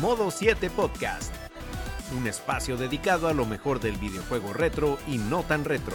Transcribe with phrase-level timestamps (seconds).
[0.00, 1.30] Modo 7 Podcast,
[2.16, 5.94] un espacio dedicado a lo mejor del videojuego retro y no tan retro.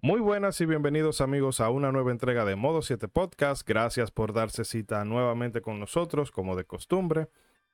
[0.00, 3.68] Muy buenas y bienvenidos amigos a una nueva entrega de Modo 7 Podcast.
[3.68, 7.28] Gracias por darse cita nuevamente con nosotros, como de costumbre.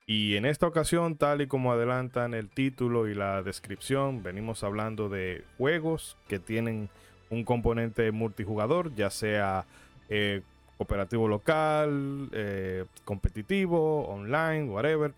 [0.09, 5.09] Y en esta ocasión, tal y como adelantan el título y la descripción, venimos hablando
[5.09, 6.91] de juegos que tienen
[7.31, 9.67] un componente multijugador, ya sea
[10.09, 10.43] eh,
[10.79, 15.13] operativo local, eh, competitivo, online, whatever.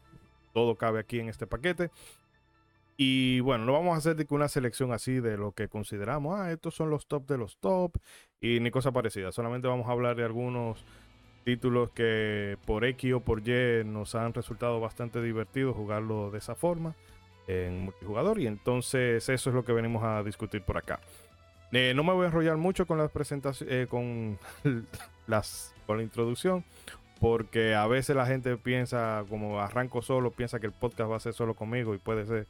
[0.52, 1.90] Todo cabe aquí en este paquete.
[2.96, 6.74] Y bueno, no vamos a hacer una selección así de lo que consideramos, ah, estos
[6.74, 7.92] son los top de los top
[8.40, 9.32] y ni cosa parecida.
[9.32, 10.82] Solamente vamos a hablar de algunos
[11.44, 16.54] títulos que por X o por Y nos han resultado bastante divertidos jugarlo de esa
[16.54, 16.94] forma
[17.46, 18.40] en multijugador.
[18.40, 20.98] Y entonces eso es lo que venimos a discutir por acá.
[21.72, 24.38] Eh, no me voy a enrollar mucho con las presentaciones, eh, con
[25.26, 26.64] las, con la introducción,
[27.20, 31.20] porque a veces la gente piensa, como arranco solo, piensa que el podcast va a
[31.20, 32.46] ser solo conmigo y puede ser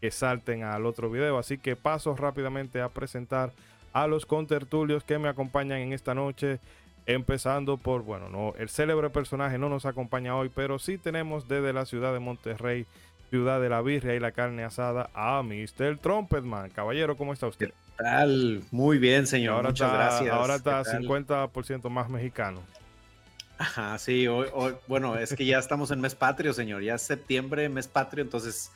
[0.00, 1.38] que salten al otro video.
[1.38, 3.52] Así que paso rápidamente a presentar
[3.92, 6.58] a los contertulios que me acompañan en esta noche.
[7.06, 11.72] Empezando por, bueno, no, el célebre personaje no nos acompaña hoy, pero sí tenemos desde
[11.72, 12.86] la ciudad de Monterrey,
[13.30, 15.98] ciudad de la birria y la carne asada, a Mr.
[15.98, 16.70] Trumpetman.
[16.70, 17.68] Caballero, ¿cómo está usted?
[17.68, 17.72] ¿Qué
[18.04, 18.62] tal?
[18.70, 19.54] Muy bien, señor.
[19.54, 20.34] Ahora Muchas está, gracias.
[20.34, 21.02] Ahora está ¿Qué tal?
[21.04, 22.60] 50% más mexicano.
[23.58, 26.82] Ajá, sí, hoy, hoy- bueno, es que ya estamos en mes patrio, señor.
[26.82, 28.72] Ya es septiembre, mes patrio, entonces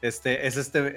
[0.00, 0.96] este es este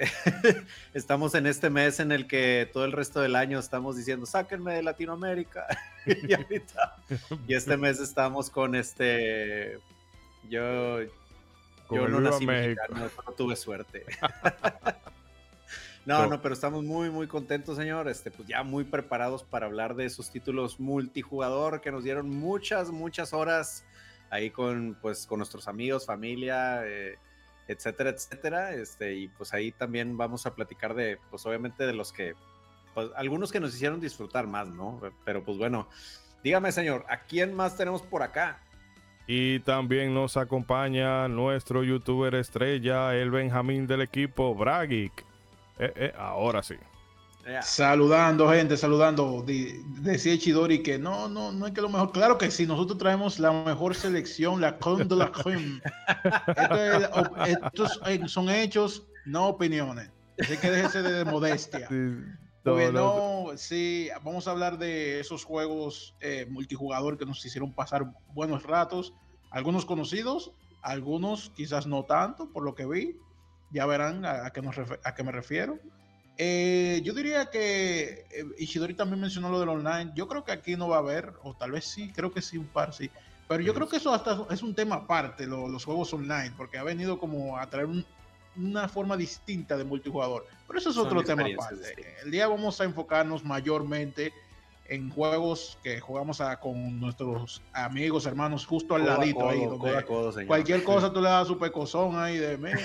[0.94, 4.72] estamos en este mes en el que todo el resto del año estamos diciendo, "Sáquenme
[4.74, 5.66] de Latinoamérica."
[6.06, 6.96] y ahorita
[7.46, 9.78] y este mes estamos con este
[10.48, 11.00] yo
[11.90, 12.82] Yo no nací México.
[12.88, 14.04] mexicano, no tuve suerte.
[16.06, 16.28] No, No.
[16.28, 18.08] no, pero estamos muy, muy contentos, señor.
[18.08, 22.92] Este, pues ya muy preparados para hablar de esos títulos multijugador que nos dieron muchas,
[22.92, 23.84] muchas horas
[24.30, 27.18] ahí con, pues, con nuestros amigos, familia, eh,
[27.66, 28.72] etcétera, etcétera.
[28.74, 32.34] Este, y pues ahí también vamos a platicar de, pues obviamente de los que,
[32.94, 35.00] pues algunos que nos hicieron disfrutar más, ¿no?
[35.24, 35.88] Pero pues bueno,
[36.44, 38.60] dígame, señor, ¿a quién más tenemos por acá?
[39.28, 45.24] Y también nos acompaña nuestro youtuber estrella, el Benjamín del equipo, Bragic.
[45.78, 46.74] Eh, eh, ahora sí.
[47.62, 49.42] Saludando, gente, saludando.
[49.46, 52.10] Di- Decía Chidori que no, no, no es que lo mejor.
[52.12, 55.30] Claro que sí, nosotros traemos la mejor selección, la crème de la.
[57.46, 60.10] Esto es- estos son hechos, no opiniones.
[60.40, 61.88] Así que déjese de modestia.
[62.72, 62.92] Porque
[63.50, 68.62] no, sí, vamos a hablar de esos juegos eh, multijugador que nos hicieron pasar buenos
[68.64, 69.12] ratos.
[69.50, 73.16] Algunos conocidos, algunos quizás no tanto, por lo que vi.
[73.70, 75.78] Ya verán a, a qué, nos refe- a qué me refiero.
[76.38, 80.12] Eh, yo diría que eh, Ishidori también mencionó lo del online.
[80.14, 82.58] Yo creo que aquí no va a haber, o tal vez sí, creo que sí,
[82.58, 83.10] un par sí.
[83.48, 86.78] Pero yo creo que eso hasta es un tema aparte, lo- los juegos online, porque
[86.78, 88.04] ha venido como a traer un-
[88.58, 90.46] una forma distinta de multijugador.
[90.66, 91.86] Pero eso es Son otro tema experiencias aparte.
[92.00, 92.24] distintas.
[92.24, 94.32] El día vamos a enfocarnos mayormente
[94.88, 99.64] en juegos que jugamos a- con nuestros amigos, hermanos, justo al Codo ladito ahí.
[99.66, 102.78] donde codo cualquier cosa tú le das su pecozón ahí de mira.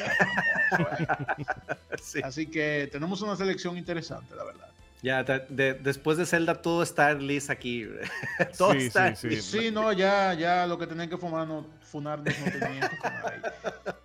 [2.01, 2.19] Sí.
[2.23, 4.69] Así que tenemos una selección interesante, la verdad.
[5.03, 7.87] Ya, de- de- después de Zelda todo está listo aquí.
[8.57, 9.59] todo Sí, está sí, Y sí.
[9.59, 13.33] sí, no, ya, ya lo que tenían que fumar, no, funarnos no tenían que fumar
[13.33, 13.41] ahí.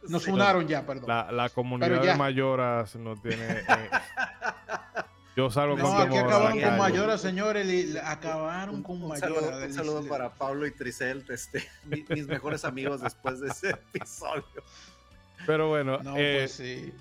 [0.09, 0.31] Nos Sí.
[0.31, 1.09] funaron ya, perdón.
[1.09, 3.45] La, la comunidad de mayoras no tiene.
[3.59, 3.65] eh,
[5.37, 6.79] yo salgo no, con aquí acabaron con calle.
[6.79, 7.97] Mayora, señores.
[8.03, 9.29] acabaron con un Mayora.
[9.35, 13.71] saludo, un saludo para Pablo y Tricel, este, mi- mis mejores amigos después de ese
[13.71, 14.45] episodio.
[15.45, 16.95] Pero bueno, No, eh, pues sí.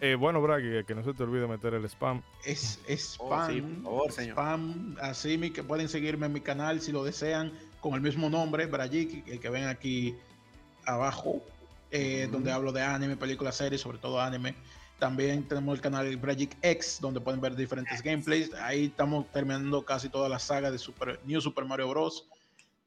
[0.00, 2.22] Eh, bueno, Bragi, que no se te olvide meter el spam.
[2.44, 3.52] Es, es Oh, spam.
[3.54, 4.32] sí, por favor, señor.
[4.32, 4.96] spam.
[5.00, 8.66] Así mi- que pueden seguirme en mi canal si lo desean, con el mismo nombre,
[8.66, 10.14] Brayiki, el que ven aquí
[10.84, 11.42] abajo,
[11.90, 14.54] eh, donde hablo de anime, películas, series, sobre todo anime.
[14.98, 18.52] También tenemos el canal Brayik X, donde pueden ver diferentes gameplays.
[18.54, 22.26] Ahí estamos terminando casi toda la saga de Super, New Super Mario Bros.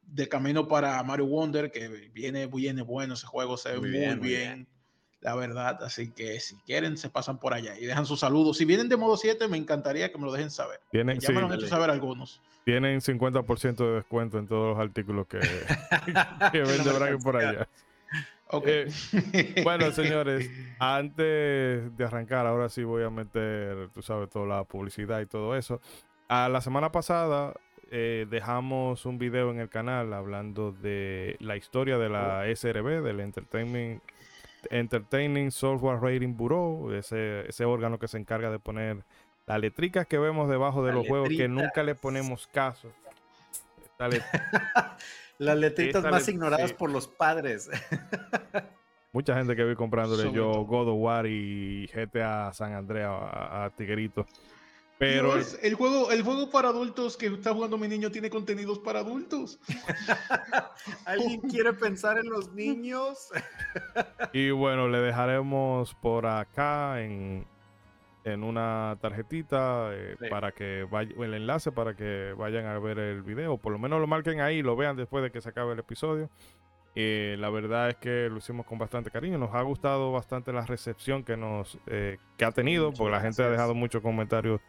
[0.02, 4.28] De camino para Mario Wonder, que viene, viene bueno ese juego, se ve Muy muy,
[4.28, 4.66] bien,
[5.20, 5.82] la verdad.
[5.82, 8.56] Así que si quieren, se pasan por allá y dejan sus saludos.
[8.56, 10.80] Si vienen de modo 7, me encantaría que me lo dejen saber.
[10.90, 11.70] Tienen, Ya sí, me lo han hecho dale.
[11.70, 12.40] saber algunos.
[12.64, 15.38] tienen 50% de descuento en todos los artículos que,
[16.52, 17.68] que vende Bragi por allá.
[18.52, 18.64] Ok.
[18.66, 18.86] Eh,
[19.64, 25.20] Bueno, señores, antes de arrancar, ahora sí voy a meter, tú sabes, toda la publicidad
[25.20, 25.80] y todo eso.
[26.28, 27.54] A la semana pasada
[27.92, 33.20] eh, dejamos un video en el canal hablando de la historia de la SRB, del
[33.20, 34.02] Entertainment,
[34.70, 39.04] Entertaining Software Rating Bureau, ese, ese órgano que se encarga de poner
[39.46, 42.92] las letricas que vemos debajo de Las los juegos que nunca le ponemos caso.
[43.98, 44.22] Let-
[45.38, 46.76] Las letritas más ignoradas sí.
[46.78, 47.70] por los padres.
[49.12, 50.64] Mucha gente que vi comprándole yo.
[50.64, 54.26] God of War y GTA San Andreas a, a Tiguerito.
[55.00, 58.78] Pero Dios, el juego, el juego para adultos que está jugando mi niño tiene contenidos
[58.80, 59.58] para adultos.
[61.06, 63.28] ¿Alguien quiere pensar en los niños?
[64.32, 67.46] Y bueno, le dejaremos por acá en,
[68.24, 70.26] en una tarjetita eh, Sí.
[70.28, 73.56] para que vaya, el enlace para que vayan a ver el video.
[73.58, 75.78] Por lo menos lo marquen ahí y lo vean después de que se acabe el
[75.78, 76.28] episodio.
[76.94, 79.38] Eh, la verdad es que lo hicimos con bastante cariño.
[79.38, 83.20] Nos ha gustado bastante la recepción que nos eh, que ha tenido, Muchas porque la
[83.20, 84.60] gente ha dejado muchos comentarios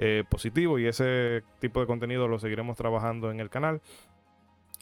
[0.00, 3.80] eh, positivos y ese tipo de contenido lo seguiremos trabajando en el canal.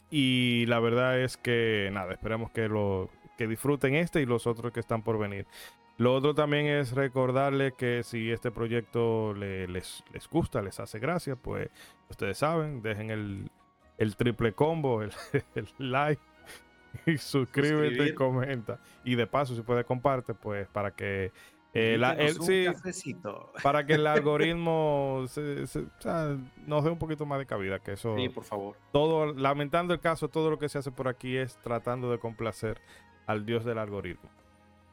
[0.09, 4.73] Y la verdad es que nada, esperemos que lo que disfruten este y los otros
[4.73, 5.45] que están por venir.
[5.97, 10.97] Lo otro también es recordarles que si este proyecto le- les, les gusta, les hace
[10.99, 11.69] gracia, pues
[12.09, 13.51] ustedes saben, dejen el,
[13.97, 15.11] el triple combo, el,
[15.55, 16.21] el like
[17.05, 18.79] y suscríbete y comenta.
[19.03, 21.31] Y de paso, si puedes comparte, pues para que
[21.73, 23.15] eh, el- sí,
[23.63, 26.35] para que el algoritmo se- se- o sea,
[26.65, 28.75] nos dé un poquito más de cabida, que eso Sí, por favor.
[28.91, 32.81] todo, lamentando el caso, todo lo que se hace por aquí es tratando de complacer
[33.27, 34.29] al dios del algoritmo.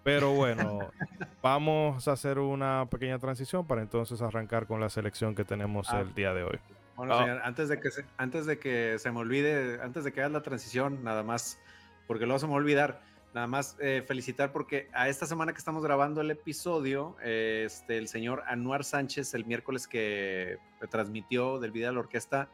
[0.04, 0.78] Pero bueno,
[1.42, 6.00] vamos a hacer una pequeña transición para entonces arrancar con la selección que tenemos Ah.
[6.00, 6.58] el día de hoy.
[6.96, 7.22] Bueno, Ah.
[7.24, 10.32] señor, antes de, que se, antes de que se me olvide, antes de que hagas
[10.32, 11.58] la transición, nada más,
[12.06, 13.00] porque luego se me va a olvidar,
[13.36, 17.98] nada más eh, felicitar porque a esta semana que estamos grabando el episodio, eh, este,
[17.98, 20.56] el señor Anuar Sánchez, el miércoles que
[20.90, 22.48] transmitió del video de la orquesta,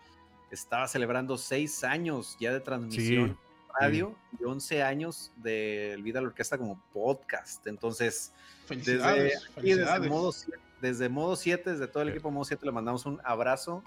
[0.51, 3.39] estaba celebrando seis años ya de transmisión
[3.81, 7.65] radio y 11 años del vida de la orquesta como podcast.
[7.69, 8.35] Entonces,
[8.69, 9.23] desde, Felicidades.
[9.33, 10.11] desde, felicidades.
[10.11, 12.15] modo, siete- desde modo 7, desde todo el Sí.
[12.15, 13.85] equipo modo 7, le mandamos un abrazo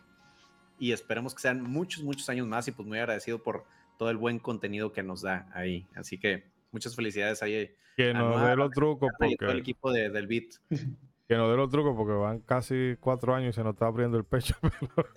[0.79, 3.65] y esperemos que sean muchos, muchos años más y pues muy agradecido por
[3.97, 5.85] todo el buen contenido que nos da ahí.
[5.93, 9.57] Así que muchas felicidades ahí Que Ah, nos no, dé los trucos todo el porque
[9.57, 10.45] equipo de- del beat.
[11.27, 14.17] que nos dé los trucos porque van casi cuatro años y se nos está abriendo
[14.17, 14.55] el pecho.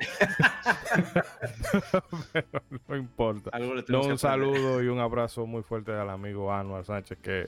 [2.32, 3.50] Pero, pero no importa.
[3.52, 7.18] Algo le No, que un saludo y un abrazo muy fuerte al amigo Anuar Sánchez,
[7.18, 7.46] que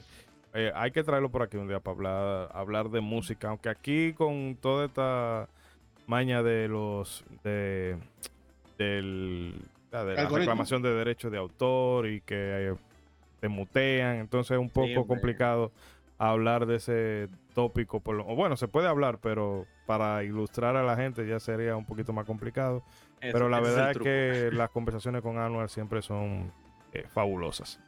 [0.53, 4.13] eh, hay que traerlo por aquí un día para hablar, hablar de música, aunque aquí
[4.13, 5.47] con toda esta
[6.07, 7.97] maña de los de,
[8.77, 9.55] del,
[9.91, 12.75] de la reclamación de derechos de autor y que eh,
[13.41, 15.71] te mutean, entonces es un poco complicado
[16.17, 20.95] hablar de ese tópico, por lo, bueno, se puede hablar, pero para ilustrar a la
[20.95, 22.83] gente ya sería un poquito más complicado.
[23.19, 26.53] Eso, Pero la verdad es, que las conversaciones con Anual siempre son
[26.93, 27.79] eh, fabulosas.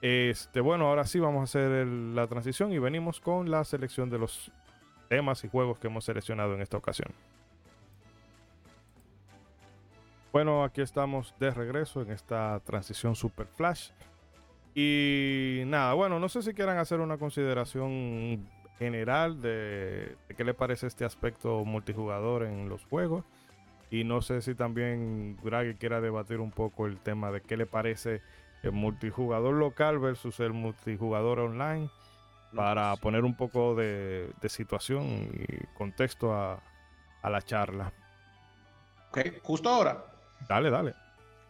[0.00, 4.08] Este, bueno, ahora sí vamos a hacer el- la transición y venimos con la selección
[4.10, 4.52] de los
[5.08, 7.12] temas y juegos que hemos seleccionado en esta ocasión.
[10.32, 13.90] Bueno, aquí estamos de regreso en esta transición super flash.
[14.80, 18.48] Y nada, bueno, no sé si quieran hacer una consideración
[18.78, 23.24] general de, de qué le parece este aspecto multijugador en los juegos.
[23.90, 27.66] Y no sé si también Draghi quiera debatir un poco el tema de qué le
[27.66, 28.22] parece
[28.62, 31.90] el multijugador local versus el multijugador online
[32.54, 36.62] para poner un poco de, de situación y contexto a,
[37.22, 37.92] a la charla.
[39.08, 40.04] Ok, justo ahora.
[40.48, 40.94] Dale, dale.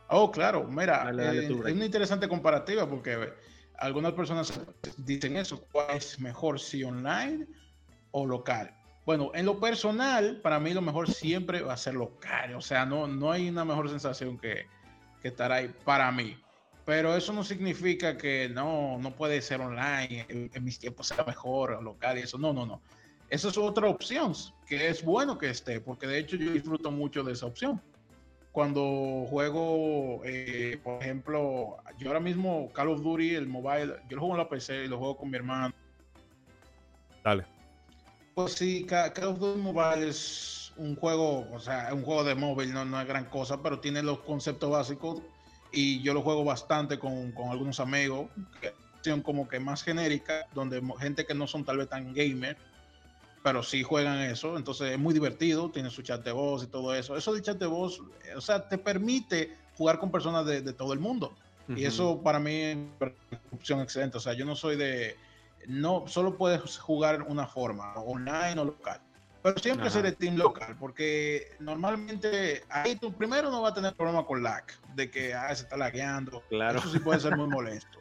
[0.09, 3.33] Oh, claro, mira, Dale, dale eh, es una interesante comparativa porque
[3.79, 4.59] algunas personas
[4.97, 7.47] dicen eso, ¿cuál es mejor, si online
[8.13, 8.75] o local?
[9.05, 12.87] Bueno, en lo personal, para mí lo mejor siempre va a ser local, o sea,
[12.87, 14.67] no, no hay una mejor sensación que,
[15.23, 16.37] que estar ahí para mí.
[16.87, 21.23] Pero eso no significa que no, no puede ser online, en, en mis tiempos sea
[21.25, 22.81] mejor local y eso, no, no, no.
[23.29, 24.33] Eso es otra opción,
[24.67, 27.83] que es bueno que esté, porque de hecho yo disfruto mucho de esa opción
[28.59, 34.23] cuando juego, eh, por ejemplo, yo ahora mismo Call of Duty, el mobile, yo lo
[34.23, 35.73] juego en la PC y lo juego con mi hermano.
[37.23, 37.45] Dale.
[38.35, 42.35] Pues sí, Ca- Call of Duty Mobile es un juego, o sea, un juego de
[42.35, 45.23] móvil, no, no es gran cosa, pero tiene los conceptos básicos
[45.71, 48.29] y yo lo juego bastante con, con algunos amigos,
[48.61, 52.57] que son como que más genérica, donde gente que no son tal vez tan gamer,
[53.43, 56.95] pero sí juegan eso, entonces es muy divertido, tiene su chat de voz y todo
[56.95, 57.17] eso.
[57.17, 60.73] Eso del chat de voz, eh, o sea, te permite jugar con personas de, de
[60.73, 61.37] todo el mundo.
[61.69, 61.89] Y ujú.
[61.89, 63.13] eso para mí es una
[63.53, 64.17] opción excelente.
[64.17, 65.17] O sea, yo no soy de.
[65.67, 69.01] No, solo puedes jugar una forma, online o local.
[69.43, 69.99] Pero siempre Ajá.
[69.99, 74.65] seré team local, porque normalmente ahí tú primero no vas a tener problema con lag,
[74.95, 76.43] de que ah, se está lagueando.
[76.49, 76.79] Claro.
[76.79, 78.01] Eso sí puede ser muy molesto.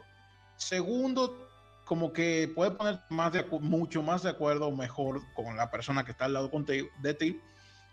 [0.56, 1.47] Segundo,
[1.88, 6.10] como que puedes poner más de, mucho más de acuerdo mejor con la persona que
[6.10, 7.40] está al lado contigo, de ti,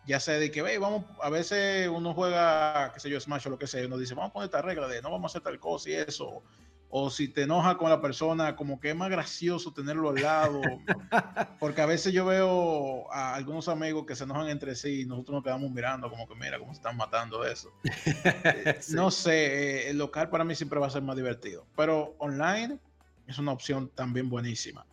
[0.05, 3.51] ya sea de que, ve, vamos, a veces uno juega, qué sé yo, Smash o
[3.51, 5.31] lo que sea, y uno dice, vamos a poner esta regla de no vamos a
[5.31, 6.43] hacer tal cosa y eso.
[6.89, 10.61] O si te enoja con la persona, como que es más gracioso tenerlo al lado.
[11.59, 15.35] Porque a veces yo veo a algunos amigos que se enojan entre sí y nosotros
[15.35, 17.71] nos quedamos mirando, como que mira cómo se están matando eso.
[18.89, 21.65] No sé, eh, el local para mí siempre va a ser más divertido.
[21.75, 22.77] Pero online
[23.27, 24.85] es una opción también buenísima.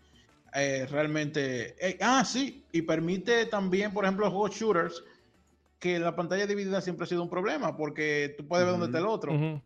[0.54, 1.76] Eh, realmente.
[1.80, 5.02] Eh, ah, sí, y permite también, por ejemplo, juegos shooters,
[5.78, 8.98] que la pantalla dividida siempre ha sido un problema, porque tú puedes ver dónde está
[8.98, 9.62] el otro.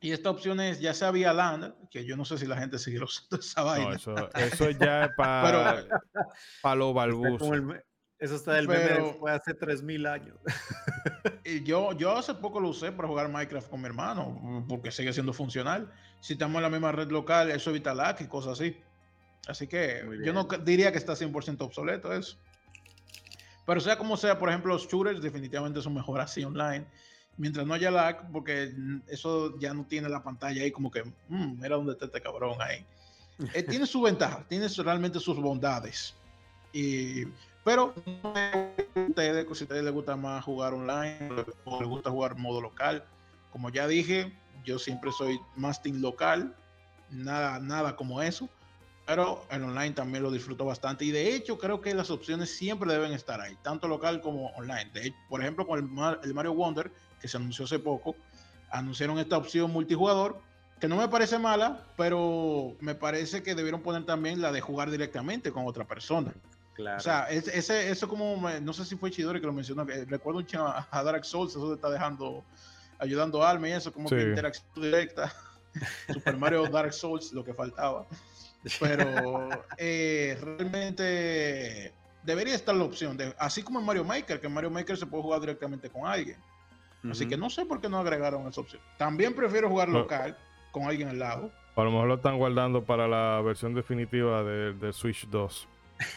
[0.00, 2.78] Y esta opción es ya sea vía LAN, que yo no sé si la gente
[2.78, 3.94] sigue usando esa vaina.
[3.94, 5.86] eso, eso ya es para
[6.60, 7.40] pa los balbus.
[8.22, 10.36] Eso está del meme fue hace 3000 años.
[11.44, 15.12] y yo, yo hace poco lo usé para jugar Minecraft con mi hermano, porque sigue
[15.12, 15.92] siendo funcional.
[16.20, 18.76] Si estamos en la misma red local, eso evita lag y cosas así.
[19.48, 22.36] Así que yo no diría que está 100% obsoleto eso.
[23.66, 26.86] Pero sea como sea, por ejemplo, los shooters definitivamente son mejor así online.
[27.38, 28.72] Mientras no haya lag, porque
[29.08, 32.62] eso ya no tiene la pantalla ahí como que, mm, mira dónde está este cabrón
[32.62, 32.86] ahí.
[33.52, 36.14] Eh, tiene su ventaja, tiene realmente sus bondades.
[36.72, 37.24] Y,
[37.64, 37.94] pero
[39.08, 41.30] ustedes, si a ustedes les gusta más jugar online
[41.64, 43.04] o les gusta jugar modo local,
[43.50, 44.32] como ya dije,
[44.64, 46.54] yo siempre soy más team local,
[47.10, 48.48] nada, nada como eso
[49.06, 52.92] pero el online también lo disfruto bastante y de hecho creo que las opciones siempre
[52.92, 54.90] deben estar ahí, tanto local como online.
[54.92, 56.90] De por ejemplo, con el, Mario Wonder,
[57.20, 58.14] que se anunció hace poco,
[58.70, 60.40] anunciaron esta opción multijugador,
[60.80, 64.90] que no me parece mala, pero me parece que debieron poner también la de jugar
[64.90, 66.32] directamente con otra persona.
[66.74, 66.96] Claro.
[66.96, 70.40] O sea, ese, eso como, no sé si fue Chidori que lo mencionó, que recuerdo
[70.40, 70.46] un
[70.90, 72.42] a Dark Souls, eso te está dejando,
[72.98, 75.32] ayudando a Alma y eso, como que interacción directa.
[76.12, 78.06] Super Mario Dark Souls, lo que faltaba.
[78.80, 84.54] Pero eh, realmente debería estar la opción, de, así como en Mario Maker, que en
[84.54, 86.36] Mario Maker se puede jugar directamente con alguien.
[87.10, 88.80] Así que no sé por qué no agregaron esa opción.
[88.96, 90.36] También prefiero jugar local
[90.70, 91.50] con alguien al lado.
[91.74, 95.68] A lo mejor lo están guardando para la versión definitiva de, Switch 2.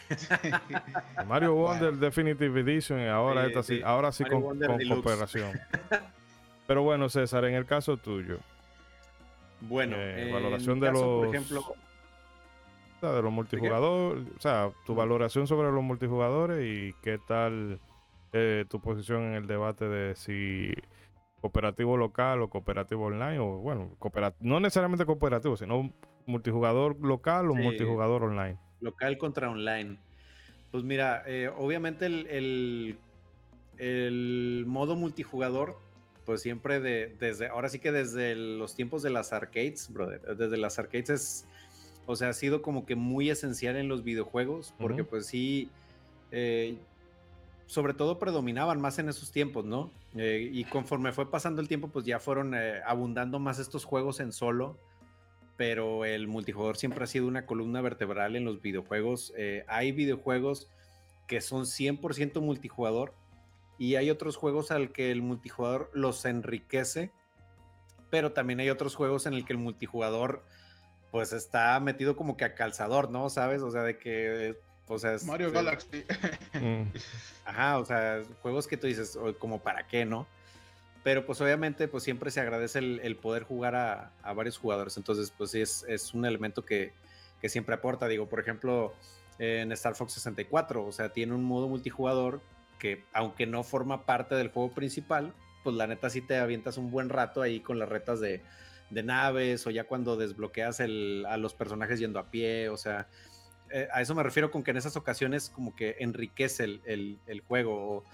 [1.26, 4.42] Mario Wonder Definitive Edition y ahora, sí, ahora sí con,
[4.88, 5.52] cooperación.
[6.66, 8.38] Pero bueno, César, en el caso tuyo.
[9.60, 11.02] Bueno, eh, valoración de los.
[11.02, 11.64] Por ejemplo,
[13.00, 17.78] de los multijugadores, o sea, tu valoración sobre los multijugadores y qué tal
[18.32, 20.72] eh, tu posición en el debate de si
[21.40, 23.90] cooperativo local o cooperativo online, o bueno,
[24.40, 25.92] no necesariamente cooperativo, sino
[26.26, 28.58] multijugador local o multijugador online.
[28.80, 29.98] Local contra online.
[30.70, 32.98] Pues mira, eh, obviamente el,
[33.78, 35.78] el, modo multijugador,
[36.24, 40.56] pues siempre de, desde, ahora sí que desde los tiempos de las arcades, brother, desde
[40.56, 41.46] las arcades es
[42.06, 45.68] o sea, ha sido como que muy esencial en los videojuegos, porque pues sí,
[46.30, 46.76] eh,
[47.66, 49.90] sobre todo predominaban más en esos tiempos, ¿no?
[50.14, 52.54] Eh, y conforme fue pasando el tiempo, pues ya fueron
[52.86, 54.76] abundando más estos juegos en solo,
[55.56, 59.32] pero el multijugador siempre ha sido una columna vertebral en los videojuegos.
[59.66, 60.68] hay videojuegos
[61.26, 63.14] que son 100% multijugador
[63.78, 67.12] y hay otros juegos al que el multijugador los enriquece,
[68.10, 70.44] pero también hay otros juegos en el que el multijugador
[71.10, 73.30] pues está metido como que a calzador, ¿no?
[73.30, 73.62] ¿Sabes?
[73.62, 76.04] O sea, de que, o sea, Mario Galaxy.
[76.54, 76.82] Mm.
[77.44, 80.26] Ajá, o sea, juegos que tú dices, como para qué, ¿no?
[81.06, 84.96] Pero pues obviamente, pues siempre se agradece el, poder jugar a, varios jugadores.
[84.96, 86.94] Entonces, pues sí, es, un elemento que,
[87.44, 88.08] siempre aporta.
[88.08, 88.92] Digo, por ejemplo,
[89.38, 92.40] en Star Fox 64, o sea, tiene un modo multijugador
[92.80, 95.32] que, aunque no forma parte del juego principal,
[95.62, 98.42] pues la neta sí te avientas un buen rato ahí con las retas de,
[98.90, 103.06] naves o ya cuando desbloqueas a los personajes yendo a pie, o sea,
[103.70, 108.04] eh, a eso me refiero con que en esas ocasiones como que enriquece el, juego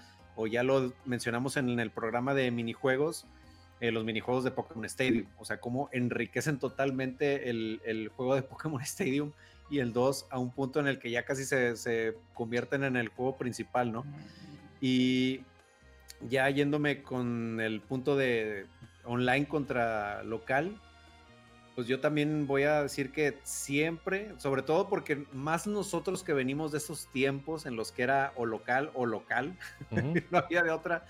[0.47, 3.25] ya lo mencionamos en, el programa de minijuegos,
[3.79, 8.81] eh, los minijuegos de Pokémon Stadium, o sea, cómo enriquecen totalmente el, juego de Pokémon
[8.83, 9.31] Stadium
[9.69, 12.95] y el 2 a un punto en el que ya casi se, se convierten en
[12.95, 14.05] el juego principal, ¿no?
[14.81, 15.41] Y
[16.29, 18.65] ya yéndome con el punto de,
[19.05, 20.79] online contra local,
[21.75, 26.71] pues yo también voy a decir que siempre, sobre todo porque más nosotros que venimos
[26.71, 29.57] de esos tiempos en los que era o local o local,
[30.31, 31.05] no había de otra,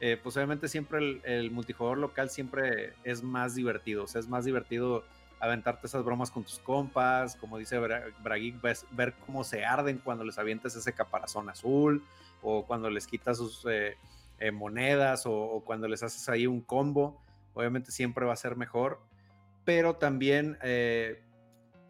[0.00, 4.44] eh, pues obviamente siempre el, multijugador local siempre es más divertido, o sea, es más
[4.44, 5.04] divertido
[5.38, 8.56] aventarte esas bromas con tus compas, como dice Bragic,
[8.92, 12.02] ver cómo se arden cuando les avientas ese caparazón azul
[12.40, 13.98] o cuando les quitas sus eh,
[14.38, 17.20] eh, monedas o, o, cuando les haces ahí un combo
[17.56, 19.00] obviamente siempre va a ser mejor,
[19.66, 21.20] pero también eh,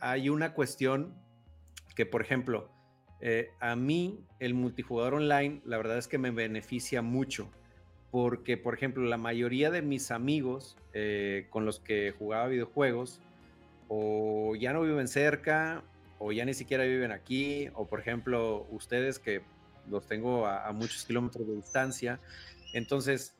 [0.00, 1.14] hay una cuestión
[1.94, 2.68] que, por ejemplo,
[3.20, 7.50] Eh, a mí, el multijugador online, la verdad es que me beneficia mucho.
[8.10, 13.20] Porque, por ejemplo, la mayoría de mis amigos eh, con los que jugaba videojuegos,
[13.88, 15.82] o ya no viven cerca,
[16.18, 19.42] o ya ni siquiera viven aquí, o por ejemplo, ustedes que
[19.88, 22.20] los tengo a, muchos kilómetros de distancia.
[22.72, 23.35] Entonces,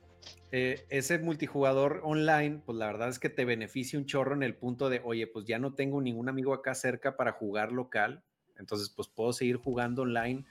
[0.52, 4.54] eh, ese multijugador online, pues la verdad es que te beneficia un chorro en el
[4.54, 8.22] punto de, oye, pues ya no tengo ningún amigo acá cerca para jugar local,
[8.58, 10.44] entonces pues puedo seguir jugando online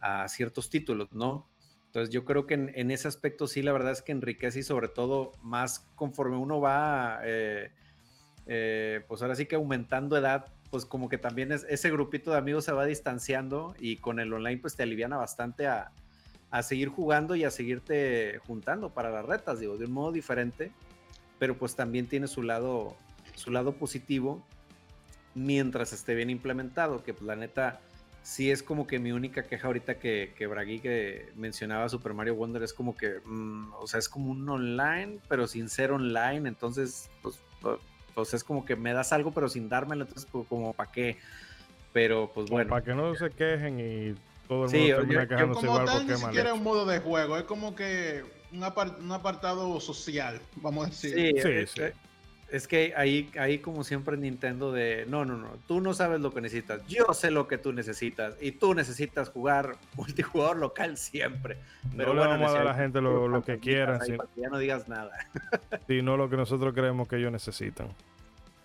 [0.00, 1.48] a ciertos títulos, ¿no?
[1.86, 4.88] Entonces yo creo que en, ese aspecto sí, la verdad es que enriquece y sobre
[4.88, 7.70] todo más conforme uno va, eh,
[8.46, 12.38] eh, pues ahora sí que aumentando edad, pues como que también es, ese grupito de
[12.38, 15.92] amigos se va distanciando y con el online pues te aliviana bastante a,
[16.52, 20.70] a seguir jugando y a seguirte juntando para las retas, digo, de un modo diferente,
[21.38, 22.94] pero pues también tiene su lado,
[23.34, 24.44] su lado positivo
[25.34, 27.80] mientras esté bien implementado, que pues la neta
[28.22, 32.34] sí es como que mi única queja ahorita que, que Bragui que mencionaba Super Mario
[32.34, 36.46] Wonder es como que, mm, o sea, es como un online, pero sin ser online,
[36.46, 37.40] entonces pues
[38.14, 41.16] pues es como que me das algo pero sin dármelo, entonces pues, como para qué.
[41.94, 42.68] Pero pues bueno.
[42.68, 44.14] Para que no se quejen y
[44.48, 47.44] todo el mundo termina quejándose igual porque ni siquiera es un modo de juego, es
[47.44, 51.14] como que un, apartado social, vamos a decir.
[51.14, 51.82] Sí, sí, sí.
[52.50, 56.34] Es que ahí, ahí como siempre Nintendo de, no, no, no, tú no sabes lo
[56.34, 61.56] que necesitas, yo sé lo que tú necesitas y tú necesitas jugar multijugador local siempre.
[61.96, 64.00] Pero no le vamos a dar a la gente lo, que quieran.
[64.36, 65.12] ya no digas nada.
[65.86, 67.88] Sino lo que nosotros creemos que ellos necesitan.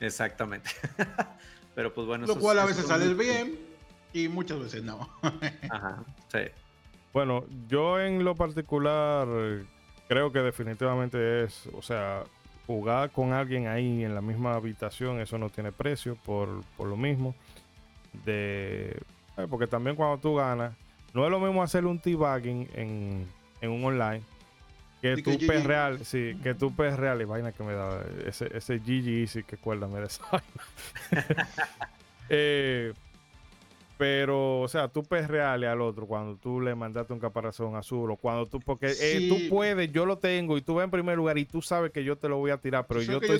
[0.02, 0.70] Exactamente.
[1.76, 2.28] Pero pues bueno.
[2.28, 3.58] Lo cual a veces sale bien
[4.14, 5.10] y muchas veces no.
[5.70, 6.40] Ajá, sí.
[7.14, 9.28] Bueno, yo en lo particular
[10.08, 12.24] creo que definitivamente es, o sea,
[12.66, 17.34] jugar con alguien ahí en la misma habitación, eso no tiene precio por, lo mismo.
[18.26, 18.98] De,
[19.38, 20.74] eh, porque también cuando tú ganas,
[21.14, 23.28] no es lo mismo hacer un T-Bagging en,
[23.62, 24.24] en un online
[25.02, 28.50] que tu pez real, sí, que tu pez real y vaina que me da ese,
[28.56, 30.24] ese GG Easy que cuérdame de esa
[32.30, 32.94] eh,
[33.98, 38.18] pero, o sea, tú real al otro cuando tú le mandaste un caparazón azul o
[38.18, 41.38] cuando tú, porque eh, tú puedes, yo lo tengo y tú vas en primer lugar
[41.38, 43.40] y tú sabes que yo te lo voy a tirar, pero yo estoy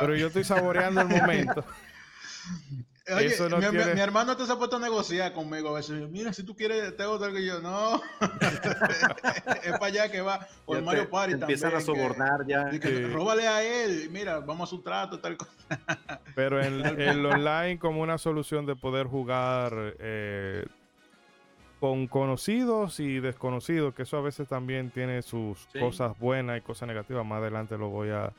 [0.00, 1.64] pero yo estoy saboreando el momento.
[3.14, 6.08] Oye, mi, hermano te se ha puesto a negociar conmigo a veces.
[6.10, 7.60] Mira, si tú quieres, tengo tal que yo.
[7.60, 8.00] No.
[9.62, 10.46] es para allá que va.
[10.66, 11.50] O el Mario Party también.
[11.50, 12.70] Empiezan a sobornar ya.
[13.12, 14.08] Róbale a él.
[14.10, 15.52] Mira, vamos a su trato, tal cosa.
[16.34, 20.66] Pero en el online, como una solución de poder jugar eh,
[21.80, 26.88] con conocidos y desconocidos, que eso a veces también tiene sus cosas buenas y cosas
[26.88, 27.24] negativas.
[27.24, 28.32] Más adelante lo voy a,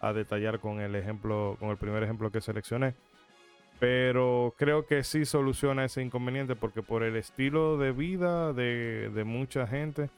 [0.00, 2.94] a detallar con el ejemplo, con el primer ejemplo que seleccioné.
[3.78, 9.66] Pero creo que sí soluciona ese inconveniente porque por el estilo de vida de, mucha
[9.66, 10.10] gente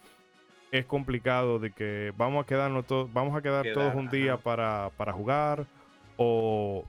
[0.72, 4.90] es complicado de que vamos a quedarnos todos, vamos a quedar, todos un día para,
[5.12, 5.66] jugar
[6.16, 6.84] o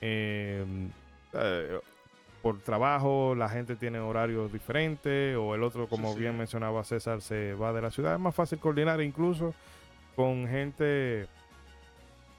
[0.00, 0.90] em,
[1.34, 1.80] eh,
[2.40, 7.54] por trabajo la gente tiene horarios diferentes o el otro, como bien mencionaba César, se
[7.54, 8.14] va de la ciudad.
[8.14, 9.52] Es más fácil coordinar incluso
[10.14, 11.26] con gente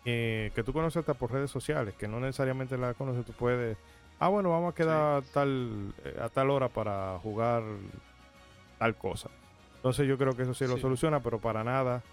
[0.10, 3.78] eh, que tú conoces hasta por redes sociales, que no necesariamente la conoces, tú puedes,
[4.20, 7.62] ah, bueno, vamos a quedar tal, eh, a tal hora para jugar
[8.80, 9.30] tal cosa.
[9.76, 12.04] Entonces yo creo que eso sí, lo soluciona, pero para nada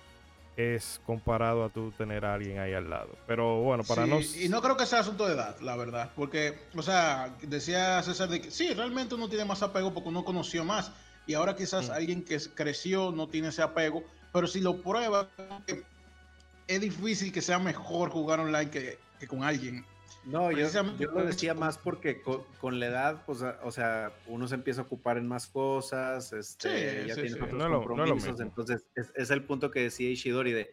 [0.56, 3.10] es comparado a tú tener a alguien ahí al lado.
[3.28, 4.18] Pero bueno, para no...
[4.20, 6.10] Y no creo que sea asunto de edad, la verdad.
[6.16, 10.24] Porque, o sea, decía César de que sí, realmente uno tiene más apego porque uno
[10.24, 10.90] conoció más.
[11.28, 11.92] Y ahora quizás mm.
[11.92, 14.02] alguien que creció no tiene ese apego.
[14.32, 15.28] Pero si lo prueba,
[16.66, 19.84] es difícil que sea mejor jugar online que, con alguien.
[20.24, 20.68] No, yo,
[21.12, 25.18] lo decía más porque con, la edad, pues, o sea, uno se empieza a ocupar
[25.18, 30.52] en más cosas, este, ya tiene otros compromisos, entonces es, el punto que decía Ishidori
[30.52, 30.70] de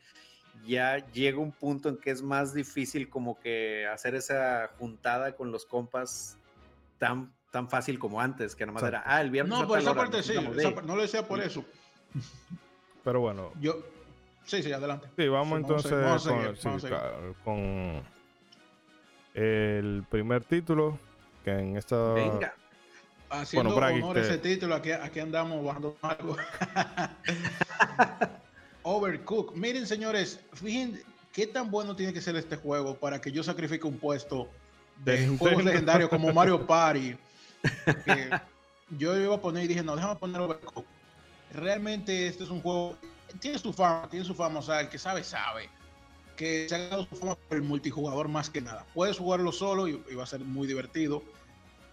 [0.65, 5.51] ya llega un punto en que es más difícil como que hacer esa juntada con
[5.51, 6.37] los compas
[6.97, 9.59] tan, tan fácil como antes, que nomás era, ah, el viernes.
[9.59, 10.33] No, por esa parte sí,
[10.85, 11.65] no lo decía por eso.
[13.03, 13.51] Pero bueno.
[13.59, 13.83] Yo,
[14.45, 15.07] Sí, sí, adelante.
[15.17, 15.91] Sí, vamos entonces
[17.43, 18.03] con,
[19.33, 20.97] el primer título,
[21.43, 22.13] que en esta...
[22.13, 22.53] Venga.
[23.29, 26.35] Haciendo bueno, honor ese título, aquí, aquí andamos bajando algo.
[28.83, 29.55] Overcook.
[29.55, 33.87] Miren, señores, fíjense qué tan bueno tiene que ser este juego para que yo sacrifique
[33.87, 34.49] un puesto
[35.05, 37.15] de, juegos legendarios como Mario Party.
[38.97, 40.85] yo iba a poner y dije, no, déjame poner Overcook.
[41.53, 42.97] Realmente este es un juego
[43.39, 45.69] tiene su fama, tiene su fama, o sea, el que sabe, sabe.
[46.35, 48.85] Que se ha dado su fama por el multijugador más que nada.
[48.93, 51.23] Puedes jugarlo solo y, va a ser muy divertido,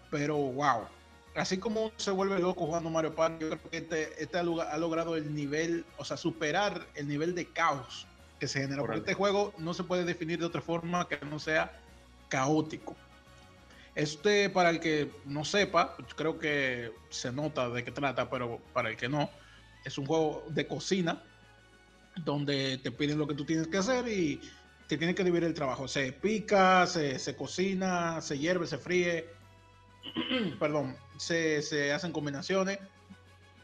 [0.09, 0.87] pero wow.
[1.35, 4.77] así como se vuelve loco jugando Mario Party, yo creo que este, este ha, ha
[4.77, 8.07] logrado el nivel, o sea, superar el nivel de caos
[8.39, 8.81] que se genera.
[8.81, 8.99] Órale.
[8.99, 11.71] este juego no se puede definir de otra forma que no sea
[12.29, 12.95] caótico.
[13.95, 18.89] Este, para el que no sepa, creo que se nota de qué trata, pero para
[18.89, 19.29] el que no,
[19.83, 21.21] es un juego de cocina
[22.23, 24.41] donde te piden lo que tú tienes que hacer y
[24.87, 25.87] te tienes que dividir el trabajo.
[25.87, 29.27] Se pica, se, se cocina, se hierve, se fríe,
[30.59, 32.79] perdón, se, se hacen combinaciones.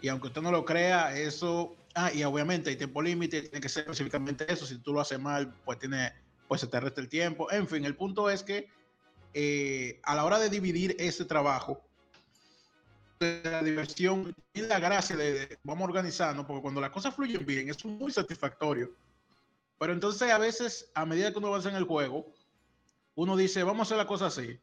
[0.01, 3.69] Y aunque usted no lo crea, eso, ah, y obviamente hay tiempo límite, tiene que
[3.69, 6.13] ser específicamente eso, si tú lo haces mal, pues tiene,
[6.47, 8.67] pues se te resta el tiempo, en fin, el punto es que
[9.33, 11.84] eh, a la hora de dividir ese trabajo,
[13.19, 17.45] la diversión y la gracia de, de- vamos a organizarnos, porque cuando las cosas fluyen
[17.45, 18.91] bien, es muy satisfactorio.
[19.79, 22.33] Pero entonces a veces, a medida que uno avanza en el juego,
[23.15, 24.59] uno dice, vamos a hacer la cosa así.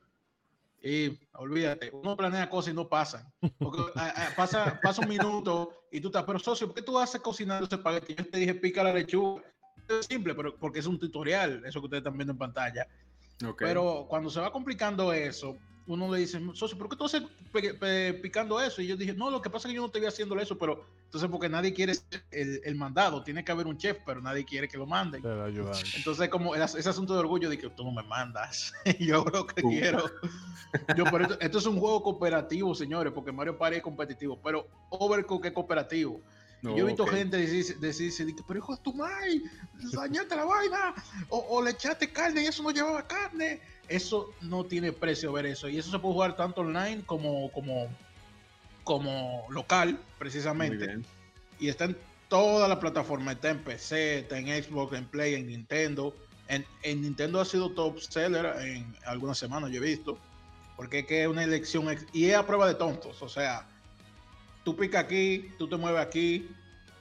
[0.85, 3.31] Y olvídate, uno planea cosas y no pasan.
[3.59, 6.99] Porque a- a- pasa, pasa un minuto y tú estás, pero socio, ¿por qué tú
[6.99, 8.15] haces cocinando ese espagueti?
[8.15, 9.43] Yo te dije pica la lechuga.
[9.89, 12.87] Es simple, pero porque es un tutorial, eso que ustedes están viendo en pantalla.
[13.47, 13.59] Ok.
[13.61, 15.57] Pero cuando se va complicando eso,
[15.87, 18.81] uno le dice, socio, ¿por qué tú haces pe- pe- picando eso?
[18.83, 20.57] Y yo dije, no, lo que pasa es que yo no te voy haciendo eso,
[20.57, 24.21] pero entonces porque nadie quiere ser el, el mandado, tiene que haber un chef, pero
[24.21, 25.23] nadie quiere que lo manden.
[25.95, 29.31] Entonces, como el ese asunto de orgullo de que tú no me mandas, yo hago
[29.31, 29.71] lo que Uh.
[29.71, 30.11] quiero.
[30.97, 34.67] Yo, pero esto, esto es un juego cooperativo, señores, porque Mario Party es competitivo, pero
[34.91, 36.23] Overcooked es cooperativo.
[36.63, 37.11] Y yo he visto Ok.
[37.11, 39.43] gente decirse, decirse, de que, pero hijo de tu madre,
[39.93, 40.95] dañaste la vaina,
[41.29, 43.61] o, o le echaste carne y eso no llevaba carne.
[43.97, 45.69] Eso no tiene precio ver eso.
[45.69, 47.89] Y eso se puede jugar tanto online como, como,
[48.85, 50.87] como local, precisamente.
[51.59, 51.97] Y está en
[52.29, 53.33] toda la plataforma.
[53.33, 56.15] Está en PC, está en Xbox, en Play, en Nintendo.
[56.49, 60.19] En, en Nintendo ha sido top seller en algunas semanas, yo he visto.
[60.77, 61.87] Porque es que es una elección.
[62.13, 63.21] Y es a prueba de tontos.
[63.23, 63.69] O sea,
[64.65, 66.49] tú pica aquí, tú te mueves aquí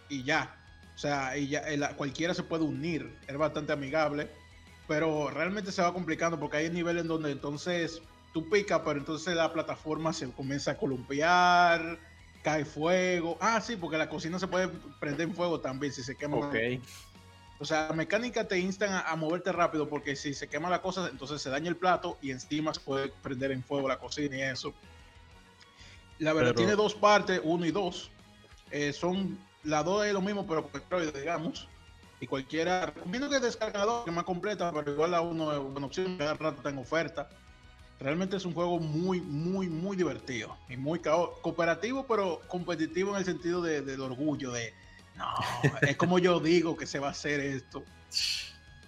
[0.09, 0.55] y ya.
[0.93, 3.17] O sea, y ya, el- cualquiera se puede unir.
[3.27, 4.29] Es bastante amigable.
[4.91, 8.01] Pero realmente se va complicando porque hay niveles en donde entonces
[8.33, 11.97] tú picas, pero entonces la plataforma se comienza a columpiar,
[12.43, 13.37] cae fuego.
[13.39, 14.67] Ah, sí, porque la cocina se puede
[14.99, 16.35] prender en fuego también si se quema.
[16.35, 16.55] Ok.
[17.57, 20.81] O sea, la mecánica te instan a, a moverte rápido porque si se quema la
[20.81, 24.35] cosa, entonces se daña el plato y encima se puede prender en fuego la cocina
[24.35, 24.73] y eso.
[26.19, 28.11] La verdad, Pero- tiene dos partes, uno y dos.
[28.71, 31.69] Eh, son, la dos es lo mismo, pero Android, digamos.
[32.21, 35.87] Y cualquiera, recomiendo que descargador, que es más completa, pero igual la uno es buena
[35.87, 37.27] opción, cada rato está en oferta.
[37.99, 43.17] Realmente es un juego muy, muy, muy divertido y muy cao- cooperativo, pero competitivo en
[43.17, 44.73] el sentido de- del orgullo, de
[45.17, 45.27] no,
[45.81, 47.83] es como yo digo que se va a hacer esto.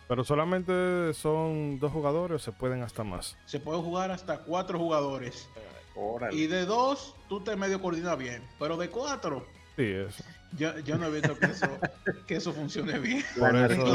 [0.07, 3.35] Pero solamente son dos jugadores o se pueden hasta más.
[3.45, 5.49] Se puede jugar hasta cuatro jugadores.
[5.95, 6.35] Órale.
[6.35, 8.47] Y de dos, tú te medio coordinas bien.
[8.59, 10.23] Pero de cuatro, Sí, eso.
[10.57, 11.67] yo, yo no he visto que eso,
[12.27, 13.23] que eso funcione bien.
[13.37, 13.85] Por eso-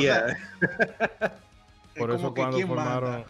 [1.96, 3.26] Por cuando formaron, manda.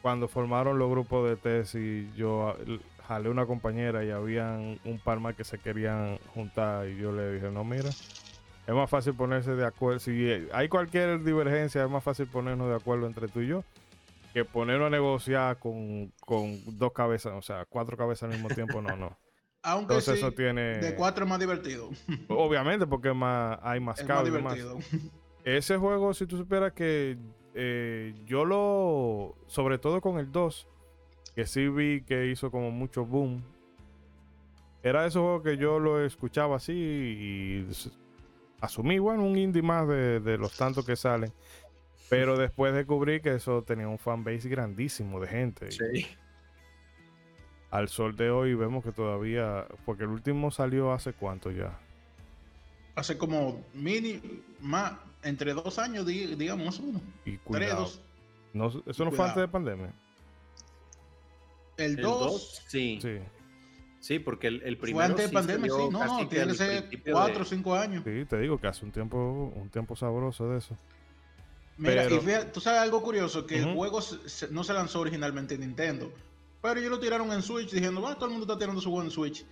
[0.00, 2.56] cuando formaron los grupos de tesis, yo
[3.08, 7.32] jalé una compañera y habían un par más que se querían juntar y yo le
[7.34, 9.98] dije, no, mira, es más fácil ponerse de acuerdo.
[9.98, 13.64] Si hay cualquier divergencia, es más fácil ponernos de acuerdo entre tú y yo
[14.32, 18.82] que ponernos a negociar con, con dos cabezas, o sea, cuatro cabezas al mismo tiempo,
[18.82, 19.16] no, no.
[19.68, 20.78] Aunque Entonces sí, eso tiene...
[20.78, 21.90] de cuatro es más divertido.
[22.28, 24.54] Obviamente porque más, hay más Es más demás.
[24.54, 24.78] divertido.
[25.44, 27.18] Ese juego, si tú supieras que
[27.54, 30.68] eh, yo lo, sobre todo con el 2,
[31.34, 33.42] que sí vi que hizo como mucho boom,
[34.84, 37.66] era de esos juegos que yo lo escuchaba así y
[38.60, 41.32] asumí, bueno, un indie más de, de los tantos que salen.
[42.08, 45.66] Pero después descubrí que eso tenía un fanbase grandísimo de gente.
[45.68, 46.06] Y Sí.
[47.76, 51.78] Al sol de hoy vemos que todavía, porque el último salió hace cuánto ya.
[52.94, 54.18] Hace como mini,
[54.60, 57.02] más, entre dos años, di- digamos, más o menos.
[57.26, 57.80] Y Tres, cuidado.
[57.82, 58.00] dos.
[58.54, 59.92] No, eso no fue antes de pandemia.
[61.76, 62.98] El El 2 dos, sí.
[63.02, 63.18] sí.
[64.00, 64.18] Sí.
[64.20, 65.88] porque el, el primero fue antes de sí pandemia, sí.
[65.90, 66.88] No, no, tiene que ser
[67.40, 68.02] o cinco años.
[68.04, 70.74] Sí, te digo que hace un tiempo, un tiempo sabroso de eso.
[71.76, 74.72] Mira, Pero- y fíjate, tú sabes algo curioso, que el juego se- se- no se
[74.72, 76.10] lanzó originalmente en Nintendo,
[76.66, 79.04] pero ellos lo tiraron en Switch diciendo, va, todo el mundo está tirando su juego
[79.04, 79.46] en Switch.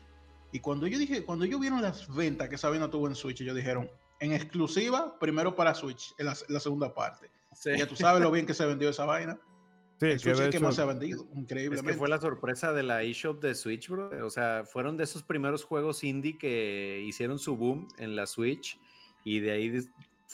[0.50, 3.40] Y cuando yo dije, cuando ellos vieron las ventas que esa vaina tuvo en Switch,
[3.40, 7.30] ellos dijeron, en exclusiva, primero para Switch, en la, la segunda parte.
[7.52, 7.70] Sí.
[7.78, 9.38] Ya tú sabes lo bien que se vendió esa vaina.
[10.00, 11.92] Sí, El que Switch es que más se ha vendido, Es increíblemente.
[11.92, 14.26] que fue la sorpresa de la eShop de Switch, bro.
[14.26, 18.76] O sea, fueron de esos primeros juegos indie que hicieron su boom en la Switch
[19.22, 19.72] y de ahí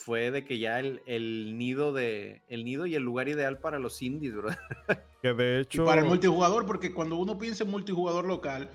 [0.03, 3.79] fue de que ya el, el nido de el nido y el lugar ideal para
[3.79, 4.49] los indies, bro.
[5.21, 8.69] que de Y hecho, para el multijugador, porque cuando uno piensa en multijugador local,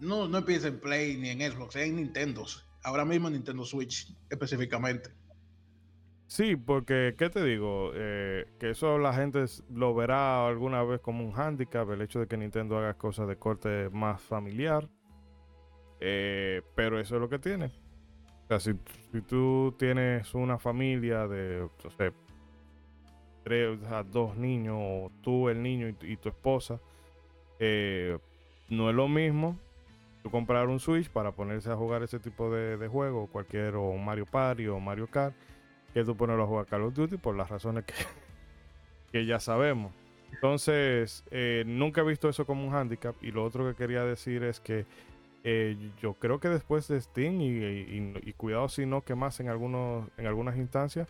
[0.00, 2.44] no, no piensa en Play ni en Xbox, es en Nintendo.
[2.82, 5.10] Ahora mismo en Nintendo Switch específicamente.
[6.28, 7.92] Sí, porque, ¿qué te digo?
[7.94, 12.26] Eh, que eso la gente lo verá alguna vez como un handicap, el hecho de
[12.26, 14.88] que Nintendo haga cosas de corte más familiar.
[16.00, 17.72] Eh, pero eso es lo que tiene.
[18.46, 18.78] O sea, si,
[19.12, 22.12] si tú tienes una familia de, no sé,
[23.42, 26.80] tres, o sea, dos niños, o tú, el niño y, tu esposa,
[27.58, 28.16] eh,
[28.68, 29.58] no es lo mismo
[30.22, 33.92] tú comprar un Switch para ponerse a jugar ese tipo de, de juego, cualquier, o
[33.94, 35.34] Mario Party o Mario Kart,
[35.92, 37.94] que tú ponerlo a jugar Call of Duty por las razones que,
[39.12, 39.92] que ya sabemos.
[40.32, 43.16] Entonces, eh, nunca he visto eso como un handicap.
[43.22, 44.84] Y lo otro que quería decir es que
[45.48, 49.38] eh, yo creo que después de Steam, y, y- y cuidado si no que más
[49.38, 51.08] en, algunos, en algunas instancias,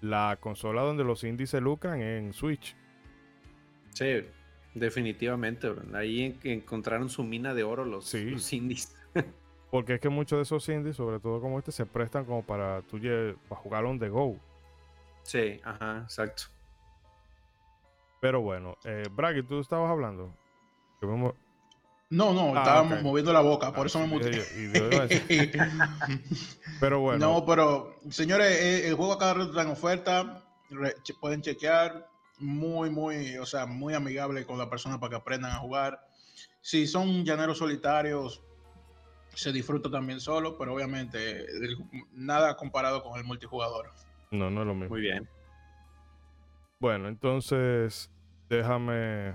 [0.00, 2.76] la consola donde los indies se lucran es en Switch.
[3.90, 4.22] Sí,
[4.74, 5.68] definitivamente.
[5.68, 5.82] bro.
[5.96, 8.30] Ahí en- encontraron su mina de oro los, Sí.
[8.30, 8.94] los indies.
[9.72, 12.82] Porque es que muchos de esos indies, sobre todo como este, se prestan como para,
[12.82, 12.98] tú
[13.48, 14.36] para jugar on the go.
[15.24, 16.44] Sí, ajá, exacto.
[18.20, 19.02] Pero bueno, eh,
[19.42, 20.32] tú estabas hablando.
[21.00, 21.34] Que vemos-
[22.12, 23.02] No, no, Ah, estábamos ok.
[23.04, 24.42] moviendo la boca, por Ah, eso me muteé.
[26.80, 30.44] Pero bueno, No, pero señores, eh, el juego a cada rato está en oferta.
[30.68, 32.06] re- che- pueden chequear.
[32.38, 36.00] Muy, muy, o sea, muy amigable con la persona para que aprendan a jugar.
[36.60, 38.42] Si son llaneros solitarios,
[39.34, 41.78] se disfruta también solo, pero obviamente el-
[42.12, 43.90] nada comparado con el multijugador.
[44.30, 44.88] no, no es lo mismo.
[44.90, 45.26] Muy bien.
[46.78, 48.10] Bueno, entonces
[48.50, 49.34] déjame.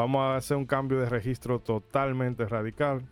[0.00, 3.06] Vamos a hacer un cambio de registro totalmente radical.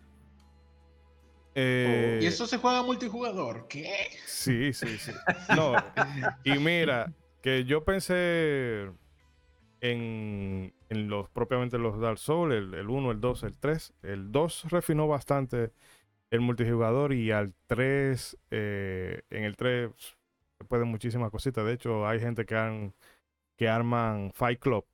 [1.55, 3.68] Eh, ¿Y eso se juega multijugador?
[3.68, 3.92] ¿Qué?
[4.24, 5.12] Sí, sí, sí.
[5.55, 5.74] No,
[6.44, 8.90] y mira, que yo pensé
[9.83, 13.92] en, en los propiamente los Dark Souls, el, el 1, el 2, el 3.
[14.03, 15.72] El 2 refinó bastante
[16.31, 19.90] el multijugador y al 3, eh, en el 3
[20.57, 21.66] se pueden muchísimas cositas.
[21.66, 22.94] De hecho, hay gente que, han,
[23.59, 24.87] que arman Fight Club,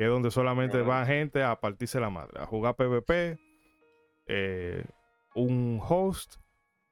[0.00, 3.38] que es donde solamente va gente a partirse la madre, a jugar PvP,
[4.28, 4.82] eh,
[5.34, 6.36] un host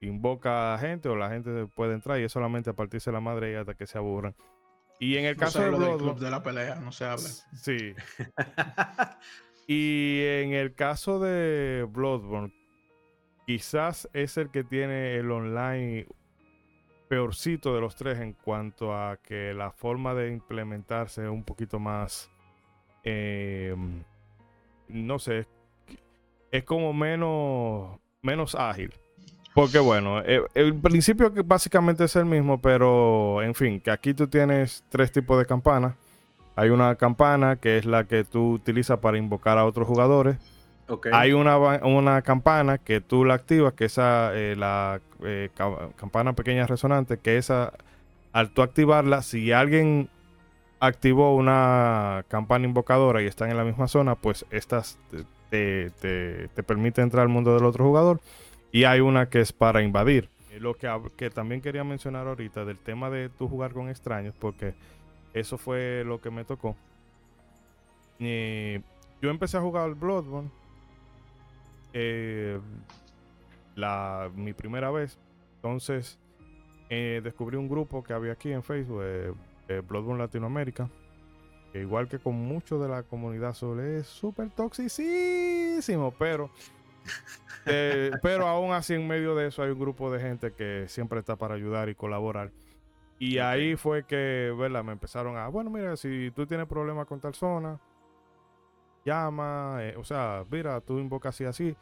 [0.02, 3.52] invoca a gente o la gente puede entrar y es solamente a partirse la madre
[3.52, 4.36] y hasta que se aburran.
[5.00, 7.28] Y en el No caso de del Bloodborne, club de la pelea, no se habla.
[7.54, 7.94] sí.
[9.66, 12.52] Y en el caso de Bloodborne,
[13.46, 16.06] quizás es el que tiene el online
[17.08, 21.78] peorcito de los tres en cuanto a que la forma de implementarse es un poquito
[21.78, 22.30] más,
[23.04, 23.74] eh,
[24.88, 25.46] no sé,
[26.50, 28.92] es como menos, menos ágil.
[29.54, 34.14] Porque bueno, eh, el principio que básicamente es el mismo, pero en fin, que aquí
[34.14, 35.94] tú tienes tres tipos de campanas.
[36.54, 40.36] Hay una campana que es la que tú utilizas para invocar a otros jugadores.
[41.12, 46.32] Hay una, una campana que tú la activas, que esa, eh, la eh, ca- campana
[46.34, 47.72] pequeña resonante, que esa,
[48.32, 50.08] al tú activarla, si alguien
[50.80, 56.48] activó una campana invocadora y están en la misma zona, pues estas te, te, te-
[56.48, 58.20] te permite entrar al mundo del otro jugador.
[58.70, 60.28] Y hay una que es para invadir.
[60.50, 64.34] Eh, Lo que, que también quería mencionar ahorita del tema de tú jugar con extraños,
[64.38, 64.74] porque
[65.34, 66.76] eso fue lo que me tocó.
[68.20, 68.80] Eh,
[69.22, 70.50] yo empecé a jugar al Bloodborne
[71.92, 72.58] eh,
[73.74, 75.18] la, mi primera vez.
[75.56, 76.18] Entonces,
[76.90, 79.02] eh, descubrí un grupo que había aquí en Facebook,
[79.68, 80.88] eh, Bloodborne Latinoamérica.
[81.72, 86.50] Que igual que con mucho de la comunidad sobre es súper toxicísimo, pero,
[87.66, 91.18] eh, pero aún así en medio de eso hay un grupo de gente que siempre
[91.20, 92.50] está para ayudar y colaborar.
[93.18, 94.84] Y ahí fue que, ¿verdad?
[94.84, 97.80] Me empezaron a, bueno, mira, si tú tienes problemas con tal zona,
[99.04, 101.76] llama, eh, o sea, mira, tú invocas así, así,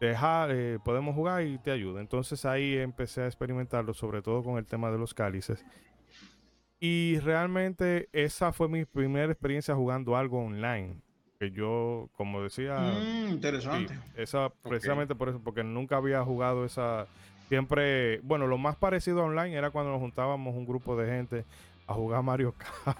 [0.00, 2.00] deja, eh, podemos jugar y te ayuda.
[2.00, 5.64] Entonces ahí empecé a experimentarlo, sobre todo con el tema de los cálices.
[6.84, 10.96] Y realmente esa fue mi primera experiencia jugando algo online.
[11.38, 13.98] Que yo, como decía, Mm, sí, interesante.
[14.16, 17.06] esa precisamente por eso, porque nunca había jugado esa.
[17.48, 21.44] Siempre, bueno, lo más parecido a online era cuando nos juntábamos un grupo de gente
[21.86, 22.52] a jugar Mario
[22.84, 22.98] Kart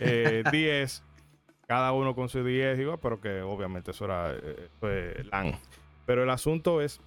[0.00, 1.02] eh, 10,
[1.66, 5.58] cada uno con su 10, igual, pero que obviamente eso era eh, LAN.
[6.06, 7.02] Pero el asunto es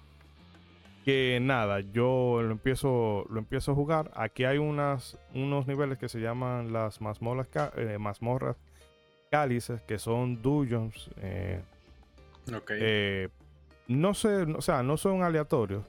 [1.04, 4.10] que nada, yo lo empiezo, lo empiezo a jugar.
[4.14, 8.56] Aquí hay unas, unos niveles que se llaman las mazmorras, eh, mazmorras
[9.30, 11.10] cálices, que son dungeons.
[11.18, 11.60] eh,
[12.70, 13.28] eh,
[13.88, 15.84] no sé, o sea, no son aleatorios,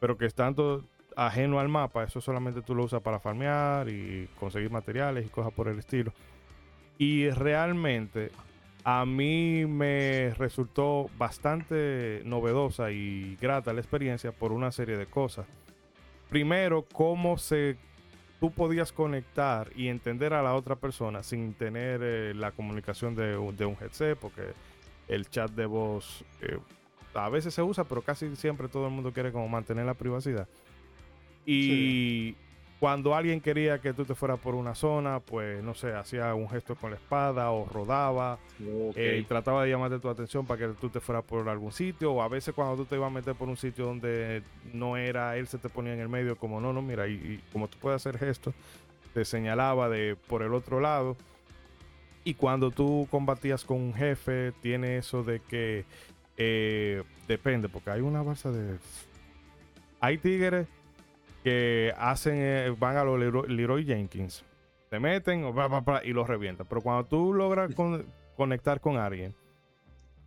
[0.00, 0.84] pero que están todo
[1.16, 2.04] ajeno al mapa.
[2.04, 6.12] Eso solamente tú lo usas para farmear y conseguir materiales y cosas por el estilo.
[6.98, 8.30] Y realmente
[8.84, 15.46] a mí me resultó bastante novedosa y grata la experiencia por una serie de cosas.
[16.28, 17.76] Primero, cómo se
[18.40, 23.36] tú podías conectar y entender a la otra persona sin tener eh, la comunicación de,
[23.36, 24.42] un- de un headset, porque
[25.06, 26.58] el chat de voz eh,
[27.14, 30.48] a veces se usa, pero casi siempre todo el mundo quiere como mantener la privacidad.
[31.46, 32.34] Y
[32.82, 36.48] cuando alguien quería que tú te fueras por una zona, pues no sé, hacía un
[36.48, 38.40] gesto con la espada o rodaba,
[38.88, 38.96] Ok.
[38.96, 42.12] eh, y trataba de llamarte tu atención para que tú te fueras por algún sitio,
[42.12, 44.42] o a veces cuando tú te ibas a meter por un sitio donde
[44.72, 47.40] no era, él se te ponía en el medio como, no, no, mira, y, y
[47.52, 48.52] como tú puedes hacer gestos,
[49.14, 51.16] te señalaba de por el otro lado.
[52.24, 55.84] Y cuando tú combatías con un jefe, tiene eso de que
[56.36, 58.78] eh, depende, porque hay una base de...
[60.00, 60.66] Hay tigres
[61.42, 64.44] que hacen, eh, van a los Leroy, Leroy Jenkins,
[64.90, 66.66] te meten o bla, bla, bla, y los revientan.
[66.68, 69.34] Pero cuando tú logras con- conectar con alguien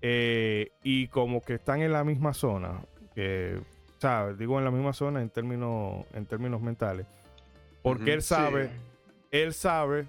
[0.01, 2.81] eh, y como que están en la misma zona,
[3.13, 3.59] que,
[3.99, 4.37] ¿sabes?
[4.37, 7.05] Digo en la misma zona en términos, en términos mentales,
[7.81, 8.71] porque él sabe, Sí.
[9.31, 10.07] él sabe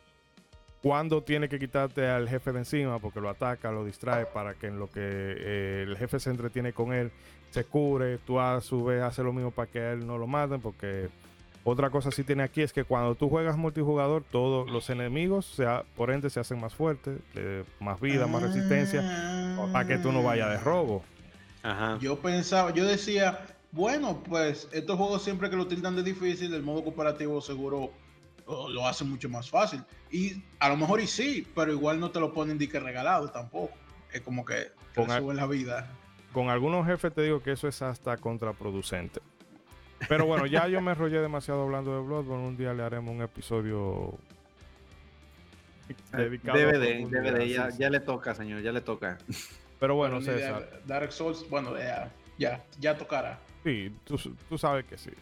[0.83, 4.67] cuándo tiene que quitarte al jefe de encima porque lo ataca, lo distrae para que
[4.69, 7.11] en lo que eh, el jefe se entretiene con él
[7.51, 10.61] se cure, tú a su vez haces lo mismo para que él no lo maten
[10.61, 11.09] porque
[11.69, 15.61] otra cosa sí tiene aquí es que cuando tú juegas multijugador todos los enemigos
[15.97, 19.03] por ende se hacen más fuertes, eh, más vida, más resistencia
[19.73, 21.03] para que tú no vayas de robo.
[21.65, 21.99] Ajá.
[22.01, 23.41] Yo pensaba, yo decía,
[23.73, 27.91] bueno, pues estos juegos siempre que lo tildan de difícil, el modo cooperativo seguro
[28.47, 29.83] oh, lo hace mucho más fácil.
[30.11, 33.29] Y a lo mejor y sí, pero igual no te lo ponen de que regalado
[33.31, 33.75] tampoco.
[34.13, 35.91] Es como que te suben la vida.
[36.37, 39.23] Con algunos jefes te digo que eso es hasta contraproducente.
[40.07, 42.47] Pero bueno, ya yo me enrollé demasiado hablando de Bloodborne.
[42.49, 44.13] Un día le haremos un episodio
[46.13, 49.17] dedicado a DVD, profundidad, DVD, ya, ya le toca, señor, ya le toca.
[49.81, 53.39] Pero bueno, Pero César, Dark Souls, bueno, ya, ya, ya tocará.
[53.65, 55.13] sí, tú, tú sabes que sí.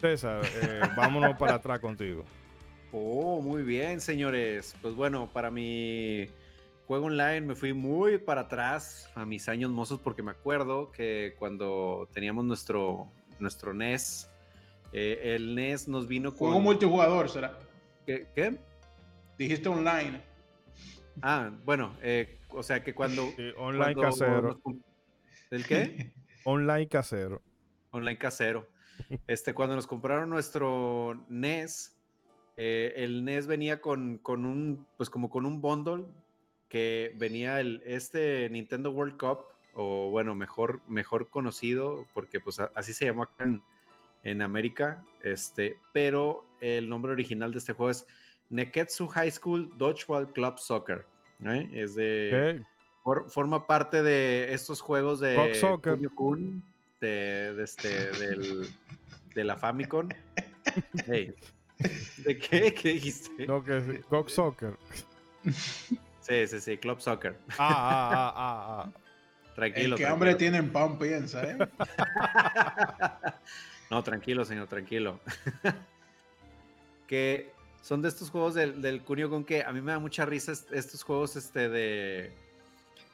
[0.00, 2.24] César, eh, vámonos para atrás contigo.
[2.90, 4.74] Oh, muy bien, señores.
[4.80, 6.26] Pues bueno, para mi
[6.88, 11.36] juego online me fui muy para atrás a mis años mozos porque me acuerdo que
[11.38, 14.30] cuando teníamos nuestro, nuestro NES,
[14.94, 16.48] eh, el NES nos vino con...
[16.48, 17.58] Juego multijugador, será.
[18.06, 18.28] ¿Qué?
[18.34, 18.58] qué?
[19.36, 20.22] Dijiste online.
[21.20, 23.22] Ah, bueno, eh, o sea que cuando...
[23.36, 24.60] Sí, online cuando casero.
[24.64, 24.76] nos
[25.50, 26.12] ¿El qué?
[26.44, 27.42] Online casero.
[27.90, 28.66] Online casero.
[29.26, 31.94] Este, cuando nos compraron nuestro NES,
[32.56, 36.06] eh, el NES venía con, con un, pues como con un bundle
[36.68, 39.40] que venía el, este Nintendo World Cup,
[39.74, 43.62] o bueno, mejor, mejor conocido, porque pues a- así se llamó acá en,
[44.24, 48.06] en América, este, pero el nombre original de este juego es
[48.50, 51.06] Neketsu High School Dodgeball Club Soccer.
[51.44, 51.68] ¿eh?
[51.72, 52.62] Es de...
[53.28, 55.98] Forma parte de estos juegos de Soccer.
[57.00, 58.68] De, de este, del,
[59.34, 60.08] de la Famicom.
[61.06, 61.34] Hey,
[62.18, 62.74] ¿De qué?
[62.74, 63.46] ¿Qué dijiste?
[63.46, 64.76] No, que Soccer.
[66.28, 67.36] Sí, sí, sí, Club Soccer.
[67.50, 68.98] Ah, ah, ah, ah, ah.
[69.54, 69.96] Tranquilo.
[69.96, 70.12] El que tranquilo.
[70.12, 71.58] hambre tiene en pan piensa, ¿eh?
[73.90, 75.18] No, tranquilo, señor, tranquilo.
[77.06, 77.50] que
[77.82, 80.52] son de estos juegos del, del Kunio con que a mí me da mucha risa
[80.52, 82.32] est- estos juegos este de,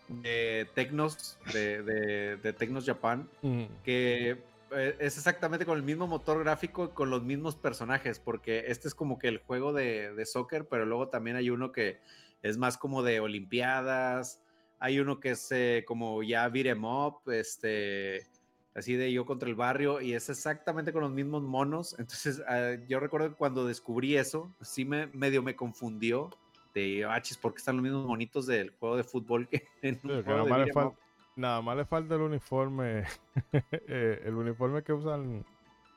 [0.09, 3.64] de Tecnos, de, de, de Tecnos Japan, Mm.
[3.85, 4.31] que
[4.72, 8.94] eh, es exactamente con el mismo motor gráfico, con los mismos personajes, porque este es
[8.96, 12.00] como que el juego de, de soccer, pero luego también hay uno que
[12.44, 14.44] es más como de olimpiadas,
[14.78, 18.28] hay uno que es eh, como ya beat 'em up, este,
[18.74, 22.76] así de yo contra el barrio, y es exactamente con los mismos monos, entonces ah,
[22.88, 26.30] yo recuerdo que cuando descubrí eso, sí me medio me confundió,
[26.74, 30.22] de achis, porque están los mismos monitos del juego de fútbol que en un Sí,
[30.24, 30.92] que juego nada, de más 'em
[31.37, 33.04] nada más le falta el uniforme,
[33.88, 35.46] eh, el uniforme que usan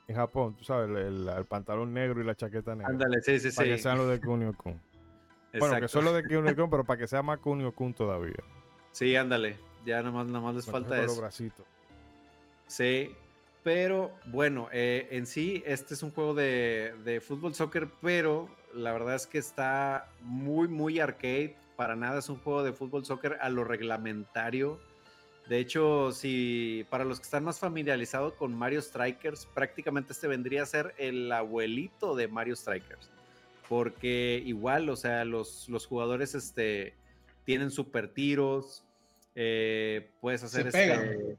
[0.08, 2.92] en Japón, tú sabes, el, el- el pantalón negro y la chaqueta negra.
[2.92, 3.78] Ándale, sí, sí, Para que sí.
[3.78, 4.84] sean los de Kunio Kun.
[5.58, 8.42] Bueno, que los de Kunio Kun, pero para que sea más Kunio Kun todavía.
[8.92, 9.56] Sí, ándale.
[9.84, 11.20] Ya nada más, nada más les falta eso.
[11.20, 11.64] bracitos.
[12.66, 13.14] Sí,
[13.62, 18.92] pero bueno, eh, en sí, este es un juego de, de fútbol soccer, pero la
[18.92, 21.56] verdad es que está muy, muy arcade.
[21.76, 24.78] Para nada es un juego de fútbol soccer a lo reglamentario.
[25.48, 30.62] De hecho, si para los que están más familiarizados con Mario Strikers, prácticamente este vendría
[30.62, 33.10] a ser el abuelito de Mario Strikers.
[33.68, 36.94] Porque igual, o sea, los, los jugadores este,
[37.44, 38.84] tienen super tiros,
[39.34, 41.36] eh, puedes hacer Se este.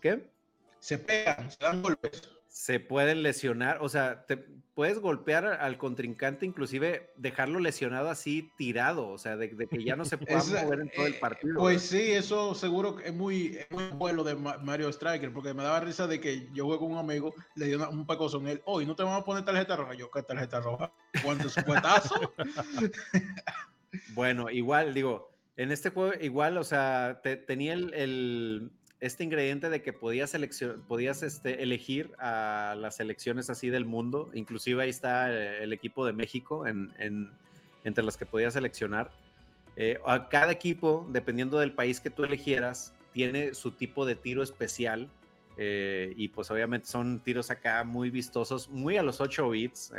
[0.00, 0.30] ¿Qué?
[0.78, 2.22] Se pegan, se dan golpes.
[2.50, 4.36] Se pueden lesionar, o sea, te
[4.74, 10.04] puedes golpear al contrincante, inclusive dejarlo lesionado así tirado, o sea, de, que ya no
[10.04, 11.60] se pueda mover en todo el eh, partido.
[11.60, 15.78] Pues sí, eso seguro que es muy, muy bueno de Mario Striker, porque me daba
[15.78, 18.84] risa de que yo juego con un amigo, le dio un pecoso en él, hoy
[18.84, 20.92] no te vamos a poner tarjeta roja, yo, ¿qué tarjeta roja?
[21.22, 22.18] ¿Cuántos cuetazos?
[24.14, 29.92] bueno, igual, digo, en este juego, igual, o sea, tenía el este ingrediente de que
[29.92, 30.36] podías,
[30.86, 36.04] podías este, elegir a las selecciones así del mundo, inclusive ahí está eh, el equipo
[36.04, 36.92] de México en,
[37.84, 39.10] entre las que podías seleccionar.
[39.76, 44.42] Eh, a cada equipo, dependiendo del país que tú eligieras, tiene su tipo de tiro
[44.42, 45.08] especial
[45.56, 49.92] eh, y pues obviamente son tiros acá muy vistosos, muy a los 8 bits,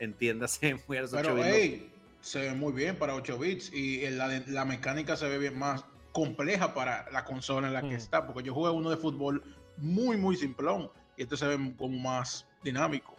[0.00, 1.84] entiéndase, muy a los 8 bits.
[2.20, 5.84] se ve muy bien para 8 bits y la, la mecánica se ve bien más
[6.14, 7.96] compleja para la consola en la que mm.
[7.96, 9.42] está, porque yo jugué uno de fútbol
[9.76, 13.16] muy, muy simplón y esto se ve como más dinámico.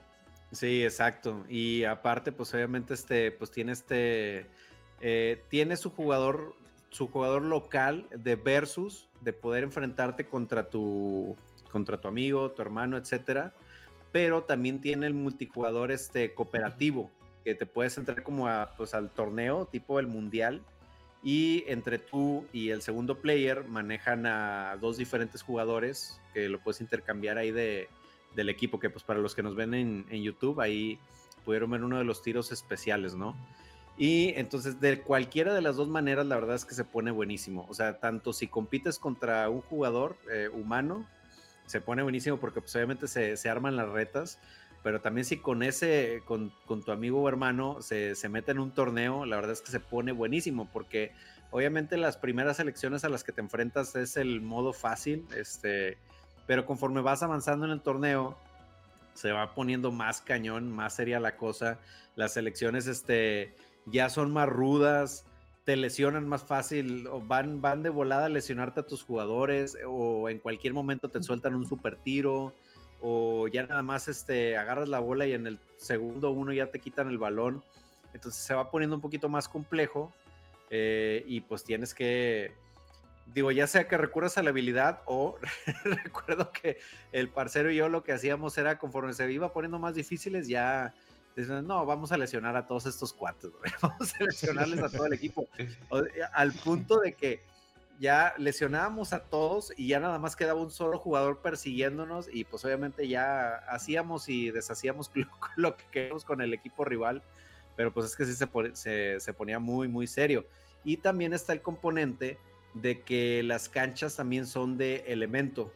[0.53, 1.43] Sí, exacto.
[1.49, 4.47] Y aparte, pues obviamente este, pues tiene este,
[5.01, 6.55] eh, tiene su jugador,
[6.89, 11.35] su jugador local de versus, de poder enfrentarte contra tu,
[11.69, 13.53] contra tu amigo, tu hermano, etcétera.
[14.13, 17.11] Pero también tiene el multijugador este cooperativo,
[17.43, 20.63] que te puedes entrar como a, pues, al torneo tipo el mundial
[21.24, 26.82] y entre tú y el segundo player manejan a dos diferentes jugadores que lo puedes
[26.82, 27.89] intercambiar ahí de,
[28.36, 30.99] del equipo, que pues para los que nos ven en, en, YouTube, ahí
[31.43, 33.36] pudieron ver uno de los tiros especiales, ¿no?
[33.97, 37.66] Y entonces de cualquiera de las dos maneras, la verdad es que se pone buenísimo.
[37.70, 41.07] O sea, tanto si compites contra un jugador eh, humano,
[41.66, 44.38] se pone buenísimo porque pues obviamente se, se arman las retas
[44.86, 49.25] pero también si con ese, con, tu amigo o hermano se, mete en un torneo,
[49.25, 51.11] la verdad es que se pone buenísimo, porque
[51.49, 55.97] obviamente las primeras elecciones a las que te enfrentas es el modo fácil, este,
[56.45, 58.38] pero conforme vas avanzando en el torneo,
[59.15, 61.79] se va poniendo más cañón, más seria la cosa,
[62.15, 63.55] las elecciones este,
[63.88, 65.25] ya son más rudas,
[65.63, 70.38] te lesionan más fácil, van, van de volada a lesionarte a tus jugadores, o en
[70.38, 72.53] cualquier momento te sueltan un super tiro
[73.07, 76.79] o ya nada más este, agarras la bola y en el segundo uno ya te
[76.79, 77.63] quitan el balón.
[78.15, 80.11] Entonces se va poniendo un poquito más complejo
[80.71, 82.51] eh, y pues tienes que,
[83.31, 85.37] digo, ya sea que recurras a la habilidad o
[85.83, 86.79] recuerdo que
[87.11, 90.95] el parcero y yo lo que hacíamos era conforme se iba poniendo más difíciles ya...
[91.35, 93.51] no, vamos a lesionar a todos estos cuatro,
[93.83, 95.47] vamos a lesionarles a todo el equipo.
[96.33, 97.43] al punto de que
[97.99, 102.65] ya lesionábamos a todos y ya nada más quedaba un solo jugador persiguiéndonos y pues
[102.65, 105.11] obviamente ya hacíamos y deshacíamos
[105.55, 107.23] lo, que queríamos con el equipo rival,
[107.75, 110.45] pero pues es que sí se, se, ponía muy, muy serio.
[110.83, 112.37] Y también está el componente
[112.73, 115.71] de que las canchas también son de elemento.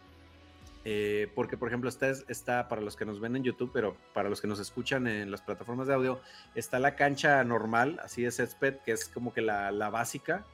[0.86, 4.30] Eh, porque, por ejemplo, está, está para los que nos ven en YouTube, pero para
[4.30, 6.22] los que nos escuchan en las plataformas de audio,
[6.56, 10.46] está la cancha normal, así de césped, que es como que la, la básica,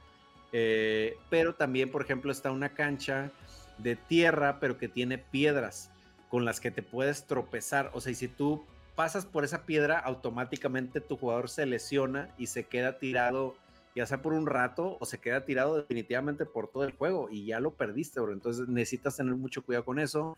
[0.51, 3.31] eh, pero también, por ejemplo, está una cancha
[3.77, 5.91] de tierra, pero que tiene piedras
[6.29, 7.91] con las que te puedes tropezar.
[7.93, 8.63] O sea, y si tú
[8.95, 13.55] pasas por esa piedra, automáticamente tu jugador se lesiona y se queda tirado,
[13.95, 17.45] ya sea por un rato o se queda tirado definitivamente por todo el juego y
[17.45, 18.33] ya lo perdiste, bro.
[18.33, 20.37] Entonces necesitas tener mucho cuidado con eso.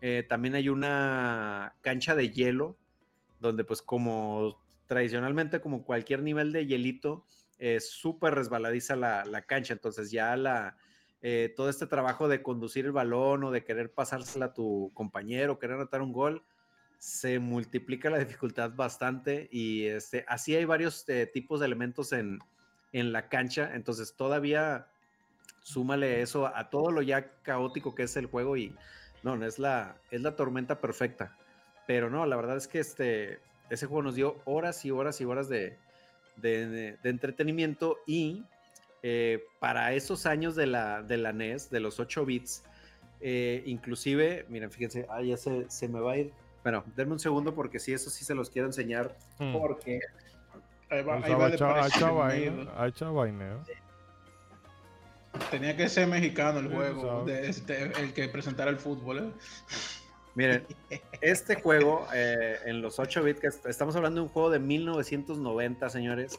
[0.00, 2.76] Eh, también hay una cancha de hielo,
[3.38, 7.24] donde pues como tradicionalmente, como cualquier nivel de hielito,
[7.60, 10.76] es súper resbaladiza la, la, cancha, entonces ya la,
[11.22, 15.58] eh, todo este trabajo de conducir el balón o de querer pasársela a tu compañero,
[15.58, 16.42] querer anotar un gol,
[16.98, 22.40] se multiplica la dificultad bastante y este, así hay varios eh, tipos de elementos en,
[22.92, 24.88] en la cancha, entonces todavía
[25.62, 28.74] súmale eso a todo lo ya caótico que es el juego y
[29.22, 31.36] no, es la, es la tormenta perfecta.
[31.86, 35.24] Pero no, la verdad es que este, ese juego nos dio horas y horas y
[35.24, 35.76] horas de,
[36.36, 38.44] de, entretenimiento y
[39.02, 42.62] eh, para esos años de la, de la NES, de los 8 bits,
[43.20, 46.32] eh, inclusive, miren, fíjense, ah, ya se, se, me va a ir.
[46.62, 49.16] Bueno, denme un segundo porque sí, eso sí se los quiero enseñar.
[49.38, 49.52] Hmm.
[49.52, 50.00] Porque.
[50.90, 51.46] Ahí va, ahí va
[55.50, 59.18] Tenía que ser mexicano el juego, de este, el que presentara el fútbol.
[59.18, 59.30] ¿eh?
[60.34, 60.64] Miren,
[61.20, 66.38] este juego eh, en los 8 bits, estamos hablando de un juego de 1990, señores,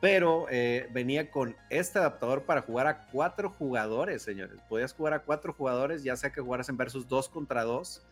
[0.00, 4.58] pero eh, venía con este adaptador para jugar a cuatro jugadores, señores.
[4.68, 8.02] Podías jugar a cuatro jugadores, ya sea que jugaras en versus 2 contra 2,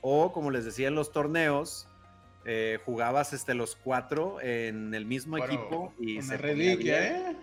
[0.00, 1.86] o como les decía en los torneos,
[2.44, 7.36] eh, jugabas este, los cuatro en el mismo equipo y se reliquia,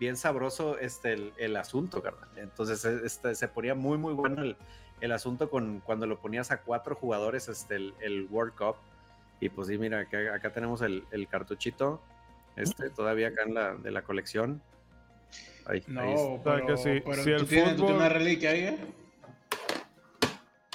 [0.00, 2.28] bien, sabroso este, el, asunto, ¿verdad?
[2.36, 4.56] Entonces este, se ponía muy, muy bueno el
[5.00, 8.76] el asunto con cuando lo ponías a cuatro jugadores, este, el, World Cup.
[9.40, 12.00] Y pues sí, mira, acá, acá tenemos el, cartuchito,
[12.56, 14.60] este, todavía acá en la, de la colección.
[15.66, 17.96] Ahí, no, pero, que si, si el fútbol...
[17.96, 18.78] una reliquia ahí, ¿eh?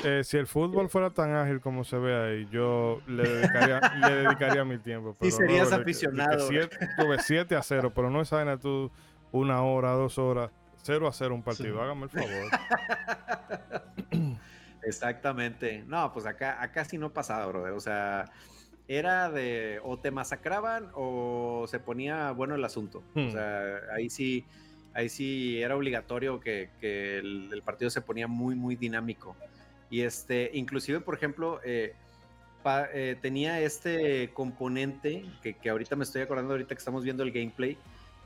[0.03, 4.15] Eh, si el fútbol fuera tan ágil como se ve ahí, yo le dedicaría, le
[4.15, 5.15] dedicaría mi tiempo.
[5.17, 6.47] Pero serías aficionado.
[6.47, 8.91] tuve 7 a 0, pero no es vaina tú
[9.31, 10.51] una hora, dos horas,
[10.83, 11.81] 0 a 0 un partido.
[11.81, 12.29] Hágame el favor.
[14.83, 15.83] Exactamente.
[15.87, 17.71] No, pues acá, acá sí no pasaba, brother.
[17.71, 18.25] O sea,
[18.87, 23.03] era de o te masacraban o se ponía bueno el asunto.
[23.15, 23.31] O hmm.
[23.31, 24.45] sea, ahí sí,
[24.93, 29.35] ahí sí era obligatorio que, el, partido se ponía muy, muy dinámico.
[29.89, 31.93] Y este, inclusive, por ejemplo, eh,
[32.93, 37.31] eh, tenía este componente que, que, ahorita me estoy acordando, ahorita que estamos viendo el
[37.31, 37.77] gameplay,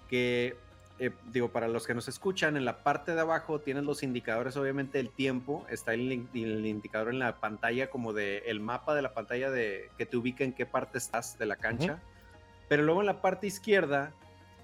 [0.10, 0.56] que
[1.00, 4.58] eh, digo, para los que nos escuchan, en la parte de abajo tienes los indicadores,
[4.58, 9.14] obviamente el tiempo, está el, indicador en la pantalla como de el mapa de la
[9.14, 12.00] pantalla de que te ubica en qué parte estás de la cancha.
[12.68, 14.14] Pero luego en la parte izquierda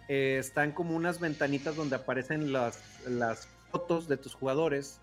[0.09, 4.99] están como unas ventanitas donde aparecen las, las fotos de tus jugadores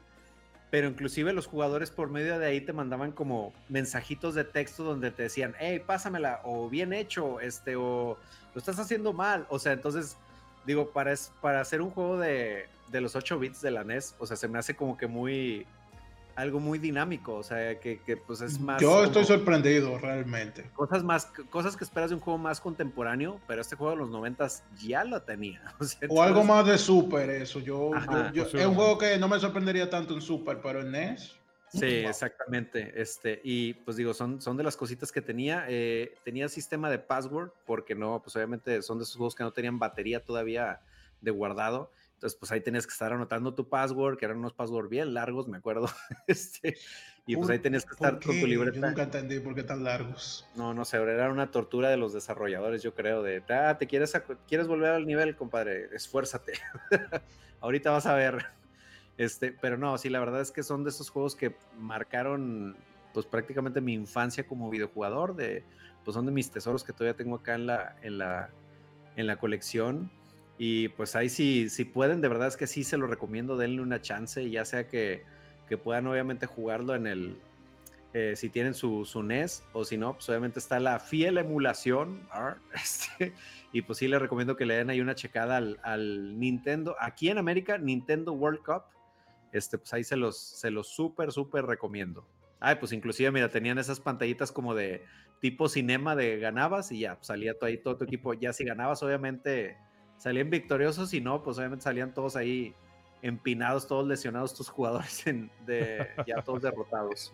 [0.70, 5.10] pero inclusive los jugadores por medio de ahí te mandaban como mensajitos de texto donde
[5.10, 8.16] te decían, hey, pásamela, o bien hecho, este, o
[8.54, 9.46] lo estás haciendo mal.
[9.50, 10.16] O sea, entonces,
[10.66, 14.26] digo, para, para hacer un juego de, de los 8 bits de la NES, o
[14.26, 15.66] sea, se me hace como que muy,
[16.36, 18.80] algo muy dinámico, o sea, que, pues es más...
[18.80, 20.70] Yo estoy sorprendido realmente.
[20.74, 24.10] Cosas, más, cosas que esperas de un juego más contemporáneo, pero este juego de los
[24.10, 25.60] noventas ya lo tenía.
[26.08, 27.60] O, algo más de Super, eso.
[27.60, 27.90] Yo,
[28.34, 31.36] es un juego que no me sorprendería tanto en Super, pero en NES...
[31.72, 33.00] Sí, exactamente.
[33.00, 35.66] Este, y pues digo, son, son de las cositas que tenía.
[35.68, 39.52] Eh, tenía sistema de password, porque no, pues obviamente son de esos juegos que no
[39.52, 40.80] tenían batería todavía
[41.20, 41.92] de guardado.
[42.14, 45.48] Entonces, pues ahí tenías que estar anotando tu password, que eran unos passwords bien largos,
[45.48, 45.88] me acuerdo.
[46.26, 46.76] este,
[47.24, 48.78] y pues ahí tenías que estar con tu libreta.
[48.78, 50.46] Yo nunca entendí por qué tan largos.
[50.56, 54.12] No, no sé, era una tortura de los desarrolladores, yo creo, de, ah, te quieres,
[54.48, 56.54] quieres volver al nivel, compadre, esfuérzate.
[57.60, 58.59] Ahorita vas a ver.
[59.20, 62.74] Este, pero no, sí, la verdad es que son de esos juegos que marcaron,
[63.12, 65.62] pues prácticamente mi infancia como videojugador, de,
[66.06, 68.48] pues son de mis tesoros que todavía tengo acá en la, en la,
[69.16, 70.10] en la colección.
[70.56, 73.82] Y pues ahí sí, si pueden, de verdad es que sí se lo recomiendo, denle
[73.82, 75.22] una chance, ya sea que,
[75.84, 77.36] puedan obviamente jugarlo en el,
[78.14, 82.26] eh, si tienen su, su, NES, o si no, pues obviamente está la fiel emulación,
[82.74, 83.34] este,
[83.70, 87.36] y pues sí les recomiendo que le den ahí una checada al, Nintendo, aquí en
[87.36, 88.84] América, Nintendo World Cup,
[89.52, 92.26] este, pues ahí se los, se los súper, súper recomiendo.
[92.60, 95.04] Ay, pues inclusive, mira, tenían esas pantallitas como de
[95.40, 98.64] tipo cinema de ganabas y ya, pues, salía todo ahí todo tu equipo, ya si
[98.64, 99.78] ganabas, obviamente
[100.18, 102.74] salían victoriosos y no, pues obviamente salían todos ahí
[103.22, 105.24] empinados, todos lesionados, tus jugadores
[106.26, 107.32] ya todos derrotados.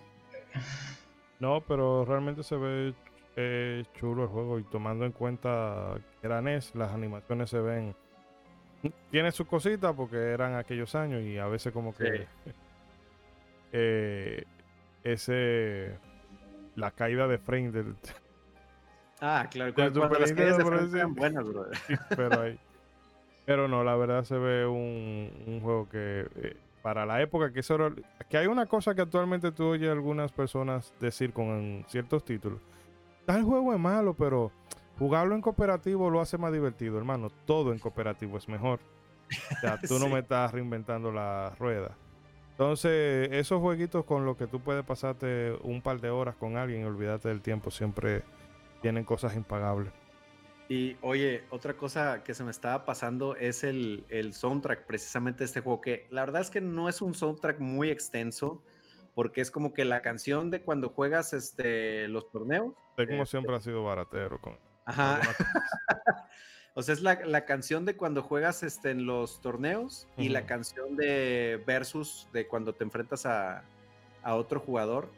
[1.40, 2.94] No, pero realmente se ve
[3.36, 7.94] eh, chulo el juego y tomando en cuenta que era NES, las animaciones se ven.
[9.10, 12.26] Tiene sus cositas porque eran aquellos años y a veces como que
[13.72, 14.44] eh,
[15.02, 15.98] ese
[16.74, 17.94] la caída de frame del
[19.20, 21.78] Ah, claro, cuando, las caídas de frame eran buenas, brother.
[22.16, 22.58] Pero ahí
[23.46, 27.78] pero no, la verdad se ve un, juego que eh, para la época que eso
[28.28, 32.60] que hay una cosa que actualmente tú oyes algunas personas decir con ciertos títulos.
[33.24, 34.50] Tal juego es malo, pero
[34.98, 37.30] jugarlo en cooperativo lo hace más divertido, hermano.
[37.46, 38.80] Todo en cooperativo es mejor.
[39.56, 41.96] O sea, tú no me estás reinventando la rueda.
[42.52, 46.80] Entonces, esos jueguitos con los que tú puedes pasarte un par de horas con alguien
[46.80, 48.22] y olvidarte del tiempo siempre
[48.80, 49.92] tienen cosas impagables.
[50.68, 55.44] Y oye, otra cosa que se me estaba pasando es el, el, soundtrack precisamente de
[55.44, 58.62] este juego, que la verdad es que no es un soundtrack muy extenso,
[59.14, 62.74] porque es como que la canción de cuando juegas este, los torneos.
[62.96, 64.40] De como siempre ha sido baratero.
[64.40, 65.20] Con, Ajá.
[66.74, 70.46] o sea, es la, la, canción de cuando juegas este, en los torneos y la
[70.46, 73.62] canción de versus de cuando te enfrentas a,
[74.22, 75.10] a otro jugador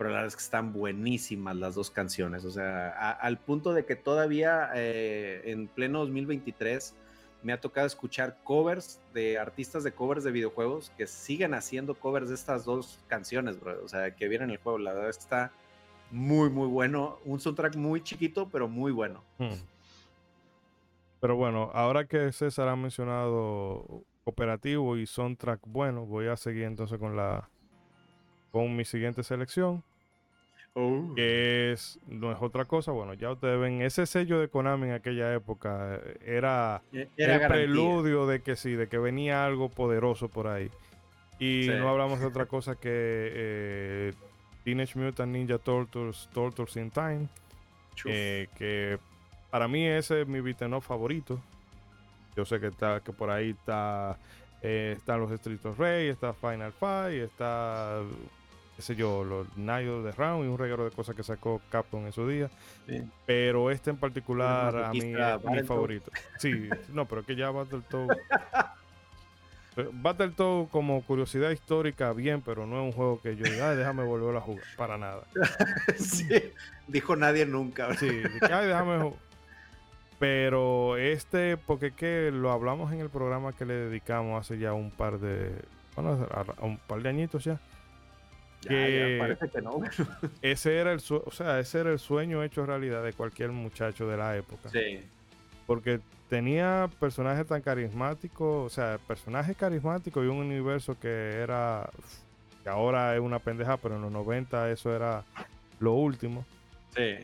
[0.00, 3.84] pero la verdad es que están buenísimas las dos canciones, o sea, al punto de
[3.84, 6.94] que todavía eh, en pleno 2023
[7.42, 12.30] me ha tocado escuchar covers de artistas de covers de videojuegos que siguen haciendo covers
[12.30, 13.78] de estas dos canciones, bro.
[13.84, 15.52] o sea, que vienen el juego, la verdad está
[16.10, 19.22] muy, muy bueno, un soundtrack muy chiquito, pero muy bueno.
[19.38, 19.54] Hmm.
[21.20, 26.98] Pero bueno, ahora que César ha mencionado cooperativo y soundtrack bueno, voy a seguir entonces
[26.98, 27.48] con la
[28.50, 29.82] con mi siguiente selección.
[30.74, 31.12] Oh.
[31.16, 34.92] Que es, no es otra cosa, bueno, ya ustedes ven, ese sello de Konami en
[34.92, 40.46] aquella época era, e-, el preludio de que sí, de que venía algo poderoso por
[40.46, 40.70] ahí.
[41.40, 41.70] Y Sí.
[41.70, 44.12] no hablamos de otra cosa que eh,
[44.70, 47.28] Teenage Mutant Ninja Turtles, Turtles in Time,
[48.04, 49.00] eh, que
[49.50, 51.40] para mí ese es mi beat'em up favorito.
[52.36, 54.16] Yo sé que está que por ahí está
[54.62, 58.00] eh, están los Streets of Rage, está Final Fight, está
[58.76, 61.60] qué sé yo, los Night of the Round y un regalo de cosas que sacó
[61.68, 62.48] Capcom en su día.
[62.86, 63.02] Sí.
[63.26, 66.12] Pero este en particular a mí es mi favorito.
[66.38, 68.16] Sí, no, pero es que ya Battletoads.
[69.74, 73.76] Pero Battletoads como curiosidad histórica, bien, pero no es un juego que yo diga, "Ay,
[73.76, 74.64] déjame volver a jugar.
[74.76, 75.22] Para nada.
[75.96, 76.28] Sí,
[76.88, 77.94] dijo nadie nunca.
[77.96, 78.08] Sí,
[78.42, 79.16] "Ay, déjame ju-".
[80.18, 84.72] Pero este, porque es que lo hablamos en el programa que le dedicamos hace ya
[84.74, 85.50] un par de.
[85.96, 87.58] Bueno, a, un par de añitos ya.
[88.62, 89.80] Ya, que- ya, parece que no.
[90.42, 94.16] Ese era el o sea, ese era el sueño hecho realidad de cualquier muchacho de
[94.18, 94.68] la época.
[94.68, 95.00] Sí,
[95.70, 101.88] Porque tenía personajes tan carismáticos, o sea, personajes carismáticos y un universo que era,
[102.64, 105.22] que ahora es una pendeja, pero en los 90 eso era
[105.78, 106.44] lo último.
[106.96, 107.18] sí.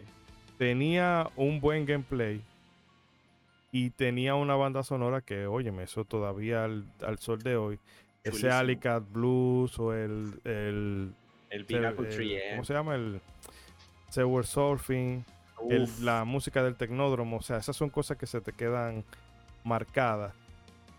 [0.59, 2.41] Tenía un buen gameplay
[3.73, 7.81] y tenía una banda sonora que, óyeme, eso todavía al, al sol de hoy,
[8.23, 8.49] ese.
[8.49, 11.13] Alicat Blues o el, el,
[11.51, 12.95] El ¿cómo se llama?
[12.95, 13.21] El
[14.09, 15.25] Sewer Surfing
[15.71, 19.05] el- la música del tecnódromo, o sea, esas son cosas que se te quedan
[19.65, 20.33] marcadas.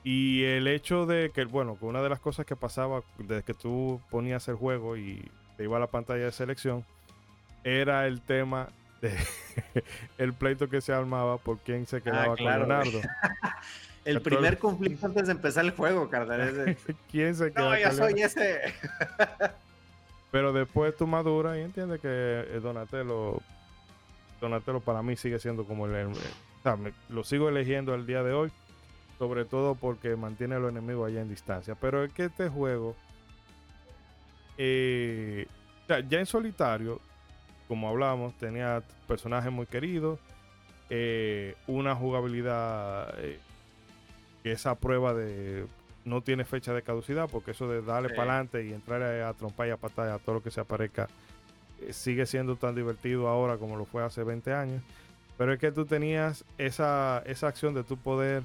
[0.04, 3.54] Y el hecho de que, bueno, que una de las cosas que pasaba desde que
[3.54, 6.86] tú ponías el juego y te iba a la pantalla de selección,
[7.64, 8.70] era el tema
[9.02, 9.12] de
[10.18, 12.70] el pleito que se armaba por quién se quedaba Ah, claro, con.
[12.70, 13.02] Leonardo.
[14.06, 16.78] El primer conflicto antes de empezar el juego, carnal.
[17.12, 18.26] ¿Quién se queda no, yo soy Leonardo?
[18.42, 18.74] ese.
[20.32, 23.42] Pero después tú maduras y entiendes que eh, Donatello,
[24.42, 28.06] Donatello para mí sigue siendo como el, el- o sea, me- lo sigo eligiendo al
[28.06, 28.52] día de hoy,
[29.18, 31.76] sobre todo porque mantiene a los enemigos allá en distancia.
[31.76, 32.96] Pero es que este juego,
[34.58, 35.48] eh,
[36.10, 37.00] ya en solitario,
[37.68, 40.20] como hablamos, tenía personajes muy queridos,
[40.90, 43.40] eh, una jugabilidad eh,
[44.44, 45.66] que esa prueba de
[46.06, 48.16] no tiene fecha de caducidad, porque eso de darle Sí.
[48.16, 50.62] para adelante y entrar a, a trompar y a patar a todo lo que se
[50.62, 51.10] aparezca
[51.92, 54.82] sigue siendo tan divertido ahora como lo fue hace 20 años.
[55.38, 58.44] Pero es que tú tenías esa, esa acción de tu poder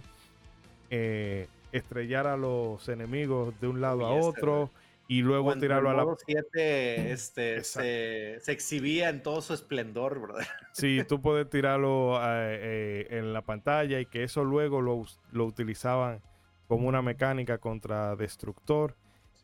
[0.91, 4.71] eh, estrellar a los enemigos de un lado a otro
[5.09, 6.05] y luego Cuando tirarlo a la...
[6.05, 10.47] modo 7 este, se, se exhibía en todo su esplendor, ¿verdad?
[10.73, 15.45] Sí, tú puedes tirarlo eh, eh, en la pantalla y que eso luego lo, lo
[15.45, 16.21] utilizaban
[16.67, 18.95] como una mecánica contra Destructor.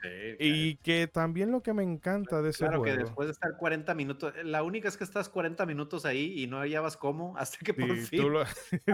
[0.01, 3.05] Sí, Y que también lo que me encanta de ese Claro que juego.
[3.07, 6.59] después de estar 40 minutos, la única es que estás 40 minutos ahí y no
[6.61, 8.45] hallabas cómo, hasta que por fin lo-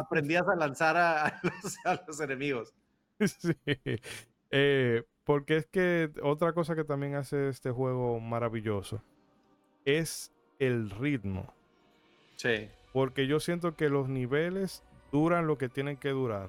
[0.01, 2.73] aprendías a lanzar a, a los, a los enemigos.
[3.21, 3.53] Sí.
[4.51, 9.03] Eh, porque es que otra cosa que también hace este juego maravilloso
[9.85, 11.53] es el ritmo.
[12.37, 12.69] Sí.
[12.93, 14.83] Porque yo siento que los niveles
[15.13, 16.49] duran lo que tienen que durar.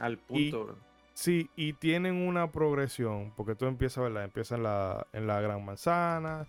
[0.00, 0.64] Al punto.
[0.66, 0.89] bro.
[1.20, 4.24] Sí, y tienen una progresión, porque tú empiezas, ¿verdad?
[4.24, 6.46] Empieza en la, en la Gran Manzana,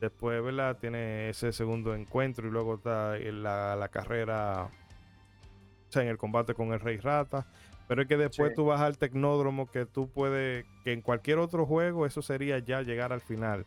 [0.00, 0.76] después, ¿verdad?
[0.80, 6.18] Tiene ese segundo encuentro y luego está en la, la carrera, o sea, en el
[6.18, 7.46] combate con el Rey Rata.
[7.86, 8.54] Pero es que después Sí.
[8.56, 12.82] tú vas al Tecnódromo que tú puedes, que en cualquier otro juego eso sería ya
[12.82, 13.66] llegar al final,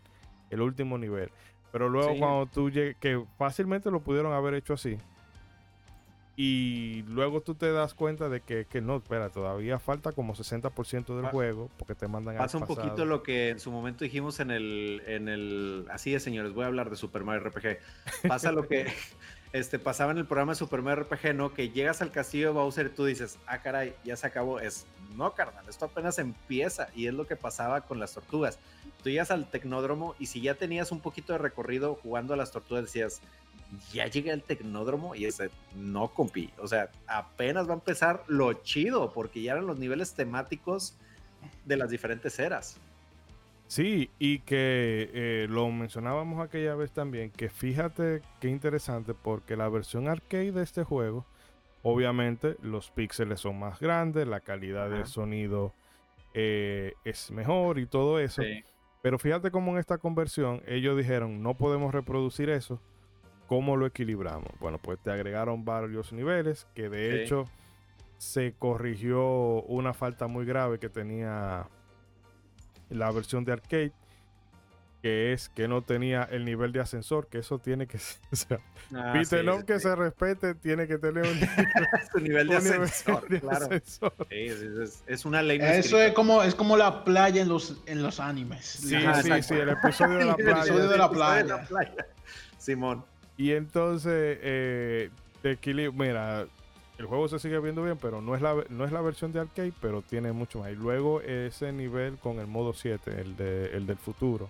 [0.50, 1.32] el último nivel.
[1.72, 2.20] Pero luego Sí.
[2.20, 4.98] cuando tú llegues, que fácilmente lo pudieron haber hecho así.
[6.44, 11.14] Y luego tú te das cuenta de que, que no, espera, todavía falta como 60%
[11.14, 14.04] del Pa- juego porque te mandan al Pasa un poquito lo que en su momento
[14.04, 15.86] dijimos en el, en el.
[15.92, 17.78] Así es, señores, voy a hablar de Super Mario RPG.
[18.28, 18.88] Pasa lo que
[19.54, 21.54] este, pasaba en el programa de Super Mario RPG, ¿no?
[21.54, 24.60] Que llegas al castillo de Bowser y tú dices, ah, caray, ya se acabó.
[24.60, 24.86] Es,
[25.16, 26.88] no, carnal, esto apenas empieza.
[26.96, 28.60] Y es lo que pasaba con las tortugas.
[29.04, 32.52] Tú llegas al tecnódromo y si ya tenías un poquito de recorrido jugando a las
[32.52, 33.22] tortugas, decías,
[33.92, 36.50] ya llegué al tecnódromo y ese, no, compi.
[36.58, 40.96] O sea, apenas va a empezar lo chido, porque ya eran los niveles temáticos
[41.66, 42.78] de las diferentes eras.
[43.72, 49.70] Sí, y que eh, lo mencionábamos aquella vez también, que fíjate qué interesante porque la
[49.70, 51.26] versión arcade de este juego,
[51.82, 55.74] obviamente los píxeles son más grandes, la calidad del sonido
[56.34, 58.42] eh, es mejor y todo eso.
[59.02, 62.82] Pero fíjate cómo en esta conversión ellos dijeron, no podemos reproducir eso,
[63.48, 64.52] ¿cómo lo equilibramos?
[64.60, 67.24] Bueno, pues te agregaron varios niveles, que de Sí.
[67.24, 67.46] hecho
[68.18, 71.70] se corrigió una falta muy grave que tenía
[72.92, 73.92] la versión de arcade.
[75.02, 78.20] que es que no tenía el nivel de ascensor, que eso tiene que ser.
[78.32, 78.60] O sea,
[78.94, 79.84] Ah, Peter sí, Long sí, que sí.
[79.84, 81.40] se respete tiene que tener un,
[82.12, 83.66] Su nivel de un nivel ascensor, de claro.
[83.66, 84.14] ascensor.
[84.30, 86.06] Sí, es, una ley Eso escrita.
[86.08, 88.66] es como, es como la playa en los, en los animes.
[88.66, 89.56] Sí, Ajá, sí, exacto.
[89.56, 90.60] sí, el episodio de la El playa.
[90.60, 91.68] episodio de la playa.
[91.68, 92.06] playa.
[92.60, 93.04] Simón.
[93.38, 95.10] Y entonces, eh,
[95.42, 96.46] de equilibrio, mira,
[97.02, 99.40] el juego se sigue viendo bien, pero no es, la, no es la versión de
[99.42, 100.72] arcade, pero tiene mucho más.
[100.72, 104.50] Y luego ese nivel con el modo 7, el, de, el del futuro.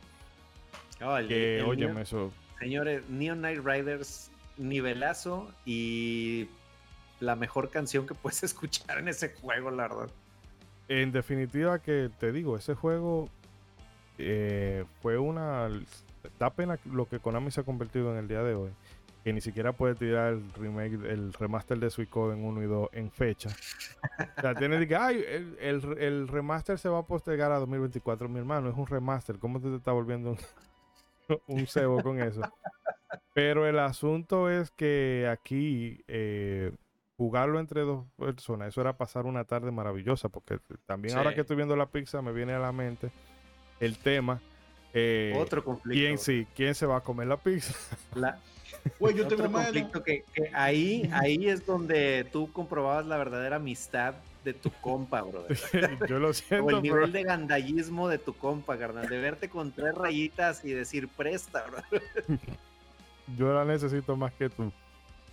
[1.03, 2.31] Oh, el- Que, el óyeme, eso.
[2.59, 6.47] Señores, Neon Knight Riders, nivelazo y
[7.19, 10.09] la mejor canción que puedes escuchar en ese juego, la verdad.
[10.87, 13.29] En definitiva, que te digo, ese juego
[14.17, 15.69] eh, fue una.
[16.37, 18.69] Da pena lo que Konami se ha convertido en el día de hoy.
[19.23, 23.11] Que ni siquiera puede tirar el remake, el remaster de Suicoden 1 y 2 en
[23.11, 23.49] fecha.
[24.37, 28.27] O sea, tiene que, ay, el, el- el remaster se va a postergar a 2024.
[28.29, 29.37] Mi hermano, es un remaster.
[29.37, 30.37] ¿Cómo te, está volviendo un,
[31.47, 32.41] un cebo con eso?
[33.33, 36.71] Pero el asunto es que aquí eh,
[37.15, 40.57] jugarlo entre dos personas, eso era pasar una tarde maravillosa, porque
[40.87, 43.11] también ahora que estoy viendo la pizza me viene a la mente
[43.79, 44.41] el tema.
[44.93, 45.99] eh, Otro conflicto.
[45.99, 46.47] ¿Quién sí?
[46.55, 47.73] ¿Quién se va a comer la pizza?
[48.15, 48.39] La-
[48.99, 54.15] Güey, yo tengo conflicto que, que ahí, ahí es donde tú comprobabas la verdadera amistad
[54.43, 55.57] de tu compa, brother.
[56.09, 59.07] Yo lo O siento, el pero nivel de gandallismo de tu compa, carnal.
[59.07, 61.99] De verte con tres rayitas y decir presta, bro.
[63.37, 64.71] yo la necesito más que tú.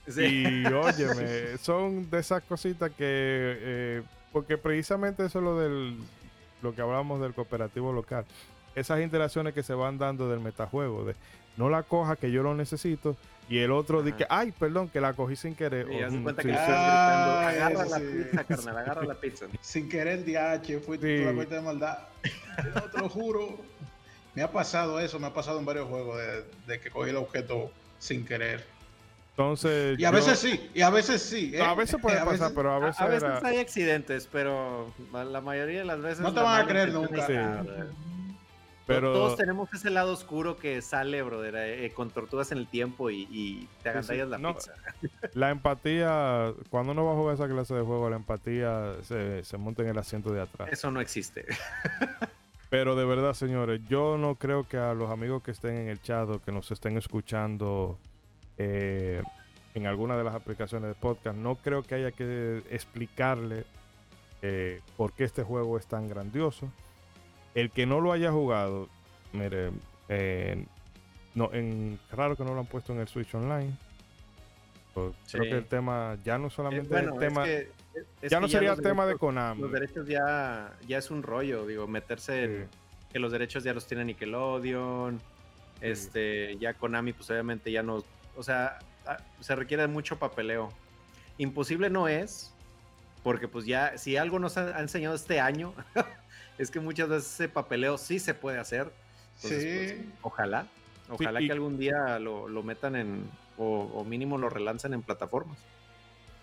[0.06, 0.44] Sí.
[0.46, 5.96] Y óyeme, son de esas cositas que, eh, porque precisamente eso es lo del,
[6.62, 8.24] lo que hablamos del cooperativo local.
[8.74, 11.14] Esas interacciones que se van dando del metajuego, de
[11.56, 13.16] no la coja que yo lo necesito,
[13.48, 15.86] y el otro dice, ay, perdón, que la cogí sin querer.
[15.90, 16.58] Y O, haz de cuenta sí, que sí.
[16.58, 18.04] le estás gritando, Ah, agarra la sí.
[18.04, 19.46] pizza, carnal, agarra la pizza.
[19.60, 21.02] Sin querer, DH, fui Sí.
[21.20, 21.98] tú la cuenta de maldad.
[22.74, 23.58] No, te lo juro.
[24.34, 27.16] Me ha pasado eso, me ha pasado en varios juegos de, de que cogí el
[27.16, 28.64] objeto sin querer.
[29.30, 31.52] Entonces, Y a yo- veces sí, y a veces sí.
[31.54, 31.62] ¿eh?
[31.62, 34.92] a veces puede A pasar, veces- pero a veces, a veces era- hay accidentes, pero
[35.12, 36.20] la mayoría de las veces.
[36.20, 37.26] No te van a creer nunca.
[37.26, 37.32] Sí.
[38.88, 43.10] Pero Todos tenemos ese lado oscuro que sale, brother, eh, con tortugas en el tiempo
[43.10, 44.20] y, y te Sí, sí.
[44.20, 44.72] agandallas la No, pizza.
[45.34, 49.56] la empatía, cuando uno va a jugar esa clase de juego, la empatía se, se
[49.58, 50.68] monta en el asiento de atrás.
[50.72, 51.46] Eso no existe.
[52.70, 56.02] Pero de verdad, señores, yo no creo que a los amigos que estén en el
[56.02, 57.98] chat o que nos estén escuchando
[58.58, 59.22] eh,
[59.74, 63.64] en alguna de las aplicaciones de podcast, no creo que haya que explicarle
[64.42, 66.70] eh, por qué este juego es tan grandioso.
[67.54, 68.88] El que no lo haya jugado,
[69.32, 69.70] mire,
[70.08, 70.64] eh,
[71.34, 73.72] no, en, raro que no lo han puesto en el Switch Online.
[74.94, 75.50] Pues, Creo Sí.
[75.50, 78.48] que el tema ya no Eh, solamente bueno, el tema, es que, es ya no
[78.48, 79.60] sería los tema de Konami.
[79.62, 82.76] Los derechos ya, ya es un rollo, digo, meterse en Sí.
[83.12, 85.20] que los derechos ya los tiene Nickelodeon.
[85.80, 88.02] Este, ya Konami, pues obviamente ya no.
[88.36, 90.70] O sea, ah, se requiere mucho papeleo.
[91.38, 92.52] Imposible no es,
[93.22, 95.72] porque pues ya, si algo nos ha, ha enseñado este año,
[96.58, 98.90] es que muchas veces ese papeleo sí se puede hacer.
[99.36, 99.96] Entonces, Sí.
[99.96, 100.66] pues, ojalá,
[101.08, 105.58] ojalá que algún día lo, lo metan en, o, o mínimo lo relancen en plataformas.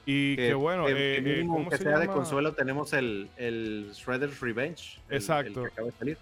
[0.06, 2.94] Y que, bueno, que- eh, que eh, mínimo, ¿cómo aunque se sea de consuelo, tenemos
[2.94, 5.00] el, el Shredder's Revenge.
[5.10, 5.62] el- el Exacto.
[5.64, 6.18] que acaba de salir.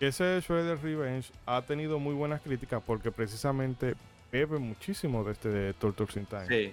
[0.00, 3.94] ese Shredder Revenge ha tenido muy buenas críticas porque precisamente
[4.30, 6.46] bebe muchísimo de este de Torture in Time.
[6.46, 6.72] Sí.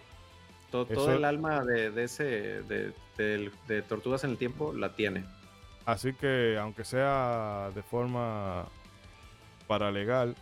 [0.72, 2.24] To- Todo, el alma de, de ese
[2.64, 5.24] de, de Tortugas en el Tiempo la tiene.
[5.86, 8.66] Así que aunque sea de forma
[9.68, 10.36] paralegal,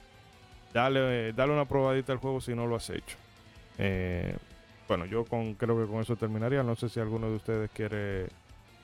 [0.73, 3.17] dale, dale una probadita al juego si no lo has hecho.
[3.77, 4.35] Eh,
[4.87, 6.63] bueno, yo con, creo que con eso terminaría.
[6.63, 8.27] No sé si alguno de ustedes quiere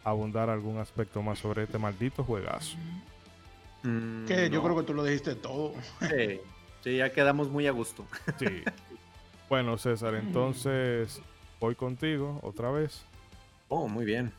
[0.04, 2.78] abundar algún aspecto más sobre este maldito juegazo.
[3.84, 5.74] Mm, Que yo creo que tú lo dijiste todo.
[6.10, 6.40] Sí,
[6.84, 8.06] sí, ya quedamos muy a gusto.
[8.38, 8.64] Sí.
[9.50, 11.22] bueno, César, entonces
[11.60, 13.06] voy contigo otra vez.
[13.68, 14.32] Oh, muy bien.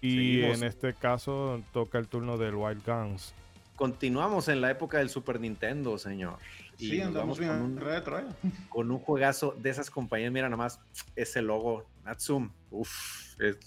[0.00, 0.58] Y Seguimos.
[0.58, 3.34] en este caso toca el turno del Wild Guns.
[3.76, 6.38] Continuamos en la época del Super Nintendo, señor.
[6.78, 8.24] Y Sí, andamos bien con un, retro, ¿eh?
[8.68, 10.32] con un juegazo de esas compañías.
[10.32, 10.80] Mira nomás
[11.16, 12.50] ese logo, Natsum.
[12.70, 13.58] Uf, es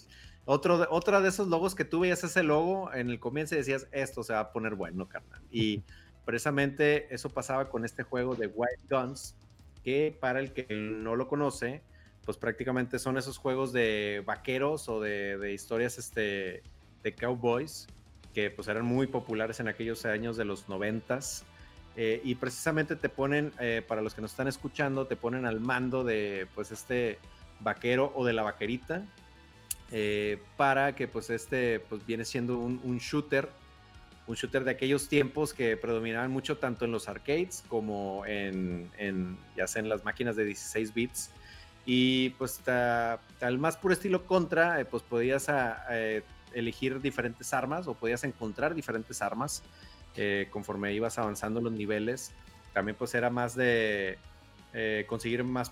[0.46, 3.58] otro de, otra de esos logos que tú veías ese logo en el comienzo y
[3.58, 5.40] decías, esto se va a poner bueno, carnal.
[5.50, 5.82] Y
[6.24, 9.34] precisamente eso pasaba con este juego de Wild Guns,
[9.82, 11.82] que para el que no lo conoce,
[12.24, 16.62] pues prácticamente son esos juegos de vaqueros o de, historias este,
[17.02, 17.86] de cowboys
[18.34, 21.44] que pues eran muy populares en aquellos años de los noventas.
[21.96, 25.60] Eh, y precisamente te ponen, eh, para los que nos están escuchando, te ponen al
[25.60, 27.18] mando de pues este
[27.60, 29.04] vaquero o de la vaquerita
[29.92, 33.48] eh, para que pues este pues viene siendo un, shooter
[34.26, 39.38] un shooter de aquellos tiempos que predominaban mucho tanto en los arcades como en, en
[39.56, 41.30] ya sea en las máquinas de 16 bits.
[41.86, 46.22] Y pues al más puro estilo contra, eh, pues podías ah, eh,
[46.54, 49.62] elegir diferentes armas o podías encontrar diferentes armas
[50.16, 52.32] eh, conforme ibas avanzando los niveles.
[52.72, 54.18] También pues era más de
[55.06, 55.70] conseguir más,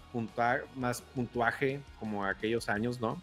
[0.76, 3.20] más puntuaje como aquellos años, ¿no?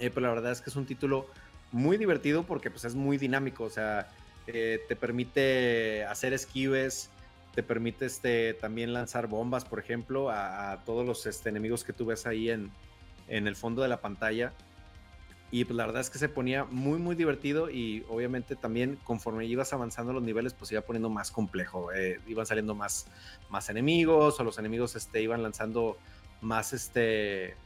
[0.00, 1.28] pero la verdad es que es un título
[1.70, 4.08] muy divertido porque pues es muy dinámico, o sea,
[4.44, 7.10] te permite hacer esquives,
[7.58, 12.06] te permite este, también lanzar bombas, por ejemplo, a, todos los este, enemigos que tú
[12.06, 12.70] ves ahí en,
[13.26, 14.52] en el fondo de la pantalla.
[15.50, 19.44] Y pues la verdad es que se ponía muy, muy divertido y obviamente también conforme
[19.44, 21.90] ibas avanzando los niveles, pues iba poniendo más complejo.
[21.92, 23.08] Eh, iban saliendo más,
[23.50, 25.98] más enemigos o los enemigos este, iban lanzando
[26.40, 27.56] más, este,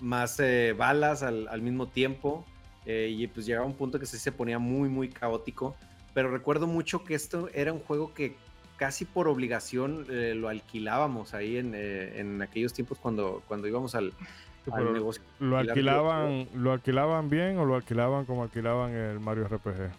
[0.00, 2.46] más eh, balas al, al, mismo tiempo.
[2.86, 5.76] Eh, y pues llegaba un punto que sí se ponía muy, muy caótico.
[6.14, 8.34] Pero recuerdo mucho que esto era un juego que
[8.84, 13.94] casi por obligación eh, lo alquilábamos ahí en, eh, en, aquellos tiempos cuando, cuando íbamos
[13.94, 14.12] al,
[14.92, 15.22] negocio.
[15.40, 19.90] ¿Lo alquilaban, ¿Lo alquilaban bien o lo alquilaban como alquilaban el Mario RPG?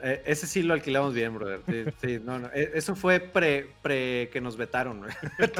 [0.00, 1.60] Eh, ese sí lo alquilamos bien, brother.
[2.00, 2.50] Sí, no, no.
[2.52, 5.02] Eso fue pre, pre que nos vetaron.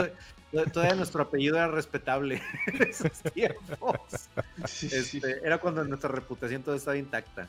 [0.72, 3.98] Todavía nuestro apellido era respetable en esos tiempos.
[4.62, 7.48] Este, era cuando nuestra reputación todavía estaba intacta.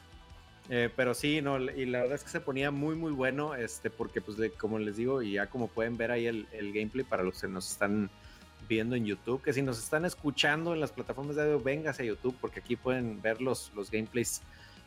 [0.70, 3.90] Eh, pero sí, no, y la verdad es que se ponía muy, muy bueno, este,
[3.90, 7.42] porque pues como les digo, y ya como pueden ver ahí el, gameplay para los
[7.42, 8.10] que nos están
[8.70, 12.06] viendo en YouTube, que si nos están escuchando en las plataformas de audio, véngase a
[12.06, 14.42] YouTube, porque aquí pueden ver los, los gameplays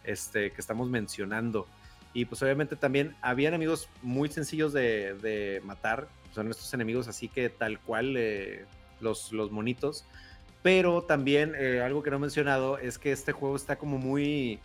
[0.05, 1.67] este, que estamos mencionando.
[2.15, 7.51] Y pues obviamente también habían enemigos muy sencillos de, matar, son estos enemigos así que
[7.51, 8.65] tal cual eh,
[9.01, 10.07] los, los monitos.
[10.63, 14.59] Pero también eh, algo que no he mencionado es que este juego está como muy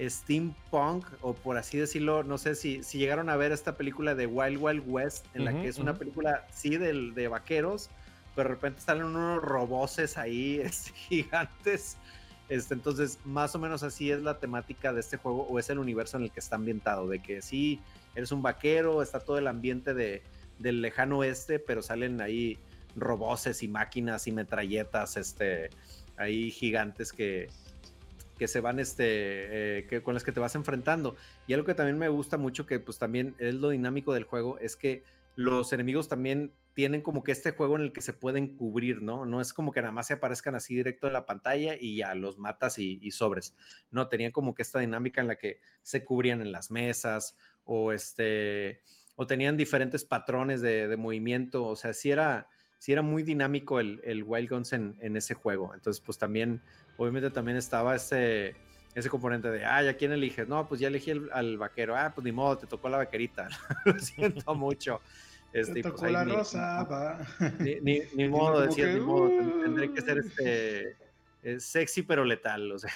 [0.00, 4.26] steampunk, o por así decirlo, no sé si, si llegaron a ver esta película de
[4.26, 7.90] Wild Wild West, en la que es una película, sí, de, de vaqueros,
[8.34, 10.62] pero de repente salen unos roboses ahí
[11.08, 11.96] gigantes.
[12.48, 15.78] Este, entonces, más o menos así es la temática de este juego, o es el
[15.78, 17.80] universo en el que está ambientado, de que sí,
[18.14, 20.22] eres un vaquero, está todo el ambiente de,
[20.58, 22.58] del lejano oeste, pero salen ahí
[22.96, 25.70] roboses y máquinas y metralletas, este,
[26.16, 27.48] ahí gigantes que,
[28.38, 31.16] que se van, este, eh, que, con las que te vas enfrentando.
[31.46, 34.58] Y algo que también me gusta mucho, que pues también es lo dinámico del juego,
[34.58, 35.02] es que
[35.36, 39.26] los enemigos también tienen como que este juego en el que se pueden cubrir, ¿no?
[39.26, 42.14] No es como que nada más se aparezcan así directo en la pantalla y ya
[42.14, 43.54] los matas y, sobres.
[43.90, 47.92] No, tenían como que esta dinámica en la que se cubrían en las mesas o
[47.92, 48.80] este,
[49.14, 52.48] o tenían diferentes patrones de, movimiento, o sea, sí era,
[52.84, 55.72] sí era muy dinámico el, el Wild Guns en, en ese juego.
[55.72, 56.60] Entonces, pues también
[56.98, 58.56] obviamente también estaba ese,
[58.94, 60.46] ese componente de, ah, ¿a quién eliges?
[60.48, 61.96] No, pues ya elegí al vaquero.
[61.96, 63.48] Ah, pues ni modo, te tocó la vaquerita.
[63.86, 65.00] Lo siento mucho.
[65.50, 67.26] Este, te pues, tocó la rosa,
[67.58, 69.30] ni, ni, modo, decía, ni modo,
[69.62, 70.20] tendré que ser uh".
[70.20, 70.96] este
[71.42, 72.92] eh, sexy pero letal, o sea,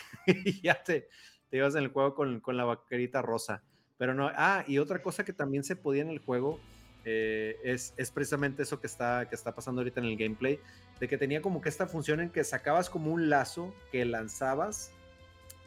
[0.63, 1.09] ya te,
[1.49, 3.63] te ibas en el juego con, con, la vaquerita rosa.
[3.97, 6.61] Pero no, ah, y otra cosa que también se podía en el juego
[7.05, 10.59] eh, es, es, precisamente eso que está, que está pasando ahorita en el gameplay,
[11.01, 14.91] de que tenía como que esta función en que sacabas como un lazo que lanzabas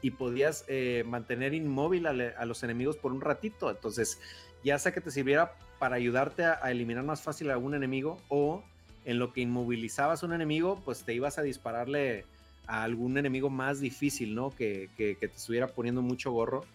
[0.02, 3.70] y podías eh, mantener inmóvil a, los enemigos por un ratito.
[3.70, 4.20] Entonces,
[4.64, 8.64] ya sea que te sirviera para ayudarte a, eliminar más fácil a algún enemigo o
[9.06, 12.26] en lo que inmovilizabas a un enemigo, pues te ibas a dispararle
[12.68, 14.52] a algún enemigo más difícil, ¿no?
[14.52, 16.66] Que, que, te estuviera poniendo mucho gorro.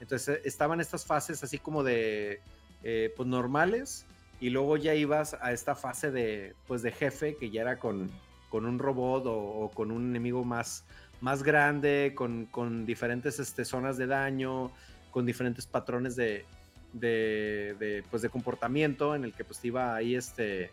[0.00, 2.40] Entonces, estaban estas fases así como de,
[2.82, 4.06] eh, pues normales
[4.40, 8.10] y luego ya ibas a esta fase de, pues de jefe, que ya era con,
[8.48, 10.84] con un robot o, con un enemigo más,
[11.20, 14.70] más grande, con, con diferentes este, zonas de daño,
[15.10, 16.46] con diferentes patrones de,
[16.94, 20.70] de, pues de comportamiento en el que pues te iba ahí este,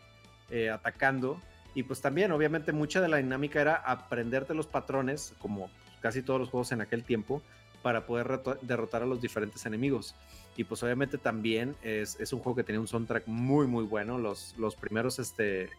[0.50, 1.42] eh, atacando.
[1.76, 5.70] Y pues también, obviamente, mucha de la dinámica era aprenderte los patrones, como
[6.02, 7.42] casi todos los juegos en aquel tiempo,
[7.88, 10.14] para poder derrotar a los diferentes enemigos.
[10.58, 14.18] Y pues obviamente también es, es, un juego que tenía un soundtrack muy, muy bueno.
[14.18, 15.70] Los, los primeros, este,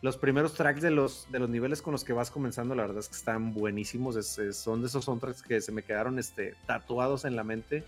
[0.00, 3.00] los primeros tracks de los, de los niveles con los que vas comenzando, la verdad
[3.00, 4.16] es que están buenísimos.
[4.54, 7.84] son de esos soundtracks que se me quedaron este, tatuados en la mente.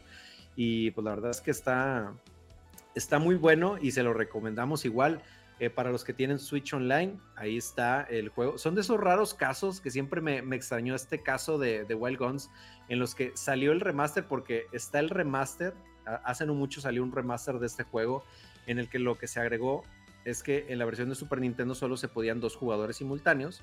[0.56, 2.12] Y pues la verdad es que está,
[2.94, 5.22] está muy bueno y se lo recomendamos igual.
[5.60, 8.58] Eh, para los que tienen Switch Online, ahí está el juego.
[8.58, 12.50] Son de esos raros casos que siempre me, extrañó este caso de, de, Wild Guns,
[12.88, 15.74] en los que salió el remaster, porque está el remaster
[16.24, 18.24] hace no mucho salió un remaster de este juego
[18.66, 19.84] en el que lo que se agregó
[20.24, 23.62] es que en la versión de Super Nintendo solo se podían dos jugadores simultáneos,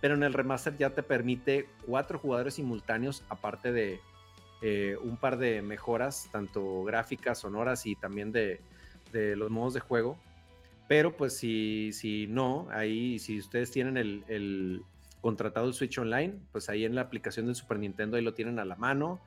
[0.00, 4.00] pero en el remaster ya te permite cuatro jugadores simultáneos aparte de,
[4.62, 8.60] eh, un par de mejoras, tanto gráficas, sonoras y también de
[9.12, 10.18] los modos de juego.
[10.90, 14.82] Pero pues si, si no, ahí si ustedes tienen el, el,
[15.20, 18.64] contratado Switch Online, pues ahí en la aplicación del Super Nintendo ahí lo tienen a
[18.64, 19.20] la mano.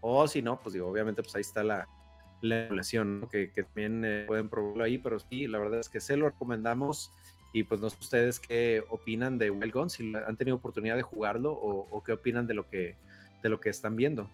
[0.00, 1.88] O si no, pues digo, obviamente pues ahí está la,
[2.40, 5.98] la emulación, que, que, también eh, pueden probarlo ahí, pero sí, la verdad es que
[5.98, 7.10] se lo recomendamos.
[7.52, 11.02] Y pues no sé ustedes qué opinan de Wild Guns, si han tenido oportunidad de
[11.02, 12.94] jugarlo o, o, qué opinan de lo que,
[13.42, 14.30] de lo que están viendo.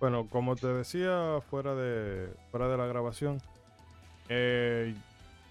[0.00, 3.40] Bueno, como te decía fuera de, fuera de la grabación,
[4.28, 4.92] eh,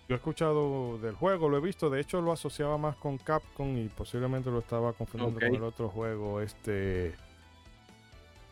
[0.08, 3.76] yo he escuchado del juego, lo he visto, de hecho lo asociaba más con Capcom
[3.78, 5.50] y posiblemente lo estaba confundiendo okay.
[5.50, 7.14] con el otro juego, este...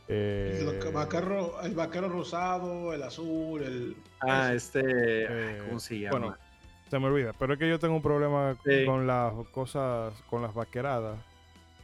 [0.10, 3.96] Eh, el, vaquero, el vaquero rosado, el azul, el...
[4.20, 4.82] Ah, este...
[4.84, 6.18] Eh, ¿Cómo se llama?
[6.18, 6.38] Bueno,
[6.90, 8.86] se me olvida, pero es que yo tengo un problema sí.
[8.86, 11.20] con las cosas, con las vaqueradas.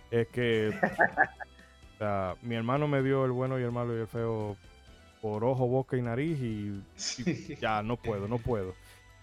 [0.09, 0.69] Es que
[1.93, 4.57] o sea, mi hermano me dio el bueno y el malo y el feo
[5.21, 6.83] por ojo, boca y nariz y,
[7.25, 8.73] y ya no puedo, no puedo.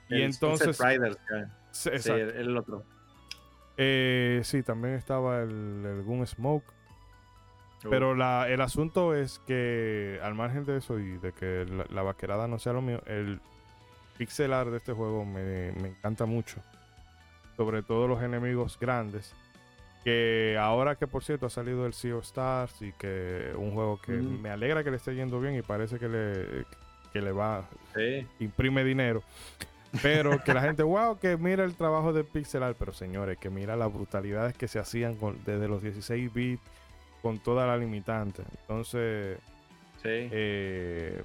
[0.08, 0.78] Y entonces...
[0.78, 1.18] Riders,
[1.72, 2.84] sí, sí, el otro.
[3.76, 6.64] Eh, sí, también estaba el, el Gun Smoke.
[7.84, 7.90] Uh.
[7.90, 12.02] Pero la, el asunto es que, al margen de eso y de que la, la,
[12.02, 13.40] vaquerada no sea lo mío, el
[14.16, 16.60] pixel art de este juego me, me encanta mucho.
[17.56, 19.34] Sobre todo los enemigos grandes.
[20.04, 24.00] Que ahora que por cierto ha salido el Sea of Stars y que un juego
[24.00, 24.40] que mm.
[24.40, 26.64] me alegra que le esté yendo bien y parece que le,
[27.12, 28.26] que le va, sí.
[28.38, 29.22] imprime dinero.
[30.02, 33.50] Pero que la gente, wow, que mira el trabajo de pixel art, pero señores, que
[33.50, 36.62] mira las brutalidades que se hacían con, desde los 16 bits
[37.22, 38.42] con toda la limitante.
[38.60, 39.38] Entonces,
[40.02, 40.08] sí.
[40.08, 41.22] eh,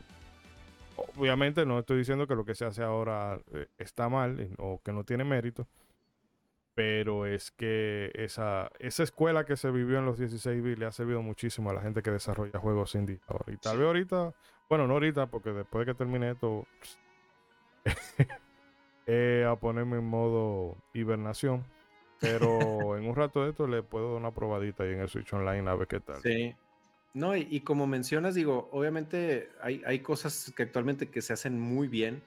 [1.16, 4.92] obviamente no estoy diciendo que lo que se hace ahora eh, está mal o que
[4.92, 5.68] no tiene mérito,
[6.74, 10.92] pero es que esa, esa escuela que se vivió en los 16 bits le ha
[10.92, 13.54] servido muchísimo a la gente que desarrolla juegos indie ahora.
[13.54, 14.34] Y tal vez ahorita,
[14.70, 16.66] bueno, no ahorita, porque después de que termine esto,
[19.14, 21.66] eh, a ponerme en modo hibernación.
[22.22, 22.38] Pero
[22.98, 25.70] en un rato de esto le puedo dar una probadita ahí en el Switch Online
[25.70, 26.22] a ver qué tal.
[26.22, 26.56] Sí.
[27.14, 31.60] No, y, y como mencionas, digo, obviamente hay, hay, cosas que actualmente que se hacen
[31.60, 32.24] muy bien,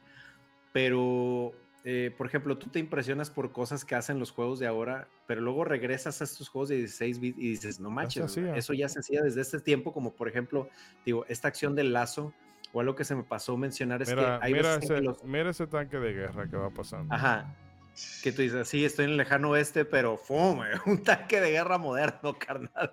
[0.75, 1.53] pero,
[1.85, 5.41] eh, por ejemplo, tú te impresionas por cosas que hacen los juegos de ahora, pero
[5.41, 8.99] luego regresas a estos juegos de 16 bits y dices, no manches, eso ya se
[8.99, 10.69] hacía desde este tiempo, como por ejemplo,
[11.07, 12.35] digo, esta acción del lazo,
[12.75, 15.23] o algo que se me pasó mencionar es mira, que hay mira ese, los...
[15.23, 17.15] mira ese tanque de guerra que va pasando.
[17.15, 17.55] Ajá.
[18.21, 21.79] Que tú dices, sí, estoy en el lejano oeste, pero fume, un tanque de guerra
[21.79, 22.93] moderno, carnal.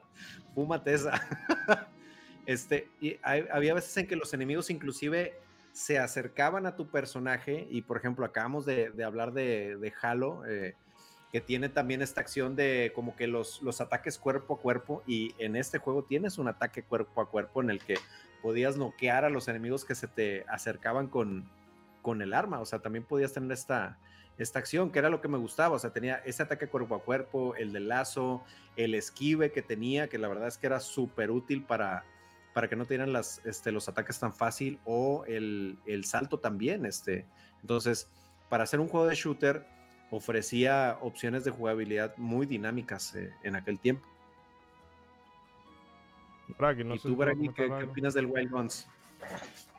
[0.54, 1.28] Fúmate esa.
[2.46, 5.34] este, y hay, había veces en que los enemigos inclusive
[5.72, 10.46] se acercaban a tu personaje y por ejemplo acabamos de, de hablar de, de Halo,
[10.46, 10.76] eh,
[11.32, 15.34] que tiene también esta acción de como que los, los ataques cuerpo a cuerpo y
[15.38, 17.96] en este juego tienes un ataque cuerpo a cuerpo en el que
[18.42, 21.50] podías noquear a los enemigos que se te acercaban con,
[22.02, 23.98] con el arma, o sea, también podías tener esta,
[24.38, 27.04] esta acción, que era lo que me gustaba, o sea, tenía ese ataque cuerpo a
[27.04, 28.44] cuerpo, el del lazo,
[28.76, 32.04] el esquive que tenía, que la verdad es que era súper útil para,
[32.54, 36.86] para que no tuvieran las, este, los ataques tan fácil, o el, el, salto también,
[36.86, 37.26] este,
[37.62, 38.10] entonces,
[38.50, 39.66] para hacer un juego de shooter,
[40.12, 44.06] ofrecía opciones de jugabilidad muy dinámicas eh, en aquel tiempo.
[46.60, 48.88] No ¿Y tú, Bragi, ¿qué, ¿qué, opinas del Wild Guns?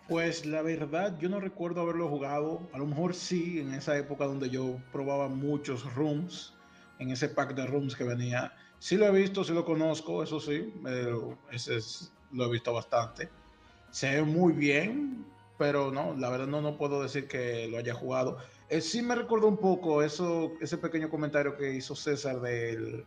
[0.09, 2.69] Pues la verdad, yo no recuerdo haberlo jugado.
[2.73, 6.55] A lo mejor sí, en esa época donde yo probaba muchos rooms,
[6.99, 8.53] en ese pack de rooms que venía.
[8.79, 12.73] Sí lo he visto, sí lo conozco, eso sí, pero ese es, lo he visto
[12.73, 13.29] bastante.
[13.91, 15.25] Se ve muy bien,
[15.59, 18.39] pero no, la verdad no, no puedo decir que lo haya jugado.
[18.73, 23.05] Eh, sí me recordó un poco eso, ese pequeño comentario que hizo César del,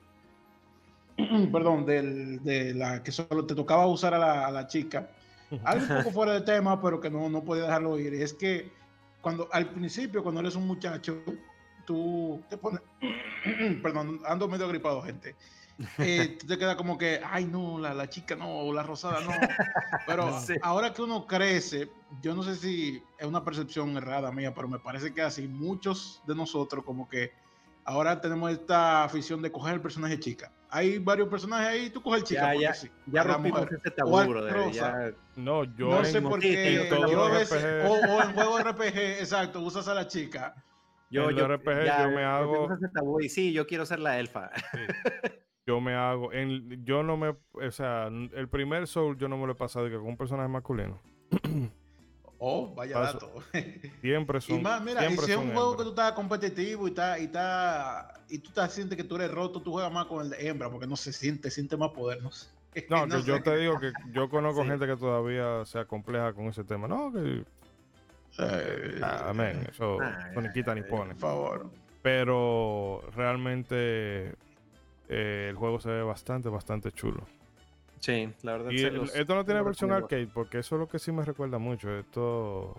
[1.51, 5.09] perdón, del, de la que solo te tocaba usar a la, a la chica
[5.63, 8.13] algo un poco fuera de tema, pero que no, no podía dejarlo ir.
[8.13, 8.71] Es que
[9.21, 11.23] cuando al principio, cuando eres un muchacho,
[11.87, 12.81] tú te pones,
[13.81, 15.35] perdón, ando medio gripado, gente.
[15.97, 19.31] Eh, te queda como que, ay, no, la, la chica no, la rosada no.
[20.07, 20.53] Pero sí.
[20.61, 21.89] ahora que uno crece,
[22.21, 26.21] yo no sé si es una percepción errada mía, pero me parece que así muchos
[26.25, 27.33] de nosotros como que
[27.83, 30.51] ahora tenemos esta afición de coger el personaje chica.
[30.69, 32.53] Hay varios personajes ahí, tú coges el chica.
[32.53, 35.11] Ya, ya, sí, ya rompimos ese tabú, brother, ya...
[35.35, 36.87] No, yo no sé por qué.
[36.89, 40.55] Yo o, o, en juego RPG, exacto, usas a la chica.
[41.09, 42.73] Yo, en yo, RPG ya, yo me hago.
[42.73, 44.49] Ese tabú y sí, yo quiero ser la elfa.
[44.71, 44.79] Sí.
[45.65, 46.31] Yo me hago.
[46.31, 47.35] En, yo no me.
[47.53, 50.47] O sea, el primer Soul yo no me lo he pasado que con un personaje
[50.49, 50.99] masculino.
[52.37, 53.31] Oh, vaya Paso.
[53.53, 53.61] dato.
[54.01, 54.59] Siempre son.
[54.59, 55.77] Y más, mira, y si es un juego hembra.
[55.77, 59.31] que tú estás competitivo y, está, y, está, y tú te sientes que tú eres
[59.31, 62.21] roto, tú juegas más con el de hembra porque no se siente, siente más poder.
[62.21, 62.49] No sé.
[62.89, 66.65] No, que yo te digo que yo conozco gente que todavía se compleja con ese
[66.65, 66.89] tema.
[66.89, 67.45] No, que.
[68.37, 71.13] Eh, ah, amén, eso, Ah, eso ni quita ni ya, pone.
[71.15, 71.69] por favor.
[72.01, 74.35] Pero realmente
[75.09, 77.23] eh, el juego se ve bastante, bastante chulo.
[77.99, 78.71] Sí, la verdad.
[78.71, 81.57] Y los- esto no tiene versión arcade, porque eso es lo que sí me recuerda
[81.57, 81.89] mucho.
[81.97, 82.75] Esto,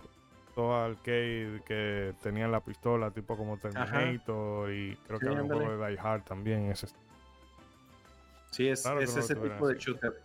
[0.55, 5.49] todo arcade que tenían la pistola, tipo como Terminator, y creo que Sí, había un
[5.49, 6.71] juego de Die Hard también.
[6.71, 6.87] Ese.
[8.51, 9.83] Sí, es, Claro que es no lo ese tipo de así.
[9.85, 10.21] shooter.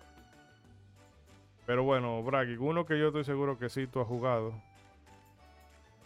[1.67, 4.55] Pero bueno, Bragi, uno que yo estoy seguro que sí tú has jugado.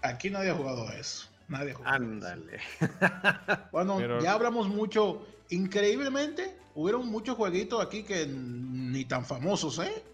[0.02, 1.28] Aquí nadie ha jugado eso.
[1.48, 2.04] Nadie ha jugado eso.
[2.04, 2.60] Ándale.
[3.72, 5.26] Bueno, Pero- ya hablamos mucho.
[5.50, 10.04] Increíblemente, hubieron muchos jueguitos aquí que ni tan famosos, ¿eh?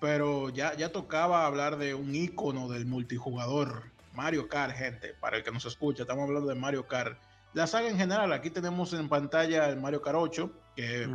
[0.00, 3.84] Pero ya, ya tocaba hablar de un icono del multijugador.
[4.14, 5.14] Mario Kart, gente.
[5.20, 7.18] Para el que nos escucha, estamos hablando de Mario Kart.
[7.52, 11.08] La saga en general, aquí tenemos en pantalla el Mario Kart 8, que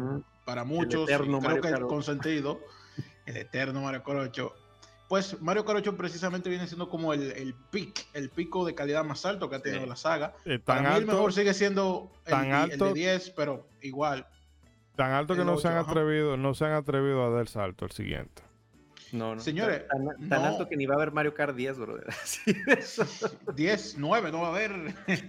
[0.45, 1.84] para muchos, creo Mario que Kart.
[1.84, 2.59] consentido,
[3.26, 4.53] el eterno Mario Kart 8.
[5.10, 9.03] Pues Mario Kart 8 precisamente viene siendo como el, el pic, el pico de calidad
[9.03, 9.89] más alto que ha tenido Sí.
[9.89, 10.36] la saga.
[10.45, 13.30] Eh, Para mí el alto, mejor sigue siendo el, tan di- el alto- de 10,
[13.32, 14.28] pero igual.
[14.95, 15.89] tan alto que el no se han ajá.
[15.91, 18.43] atrevido, no se han atrevido a dar el salto al siguiente.
[19.12, 19.41] No, no.
[19.41, 20.47] Señores, Tan, tan- tan no.
[20.49, 22.05] alto que ni va a haber Mario Kart 10, brother.
[22.24, 23.03] Así de eso.
[23.55, 24.93] 10, 9, no va a haber.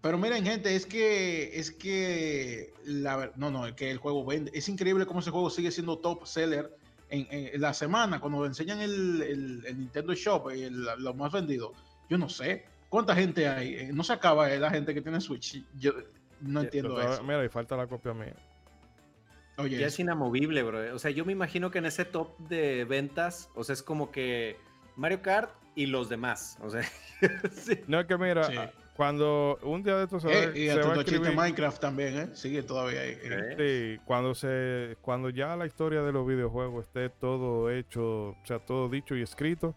[0.00, 4.50] Pero miren, gente, es que es que la no, no, es que el juego vende.
[4.54, 6.76] Es increíble cómo ese juego sigue siendo top seller
[7.10, 11.32] en, en la semana cuando enseñan el, el- el Nintendo Shop y el- lo más
[11.32, 11.72] vendido.
[12.10, 13.74] Yo no sé cuánta gente hay.
[13.74, 15.62] Eh, No se acaba eh, la gente que tiene Switch.
[15.78, 15.92] Yo
[16.40, 17.22] no entiendo Pero, eso.
[17.22, 18.34] Mira, y falta la copia mía.
[19.56, 20.94] Oye, Ya es inamovible, bro.
[20.94, 24.10] O sea, yo me imagino que en ese top de ventas, o sea, es como
[24.12, 24.56] que
[24.96, 26.56] Mario Kart y los demás.
[26.62, 26.82] O sea,
[27.52, 27.80] sí.
[27.88, 28.54] No es que mira, Sí.
[28.98, 32.18] Cuando un día de estos se, va- Eh, y se va a escribir, Minecraft también,
[32.18, 32.28] ¿eh?
[32.34, 33.16] Sigue todavía ahí.
[33.22, 33.54] eh.
[33.96, 38.58] Sí, cuando se, cuando ya la historia de los videojuegos esté todo hecho, o sea,
[38.58, 39.74] todo dicho y escrito,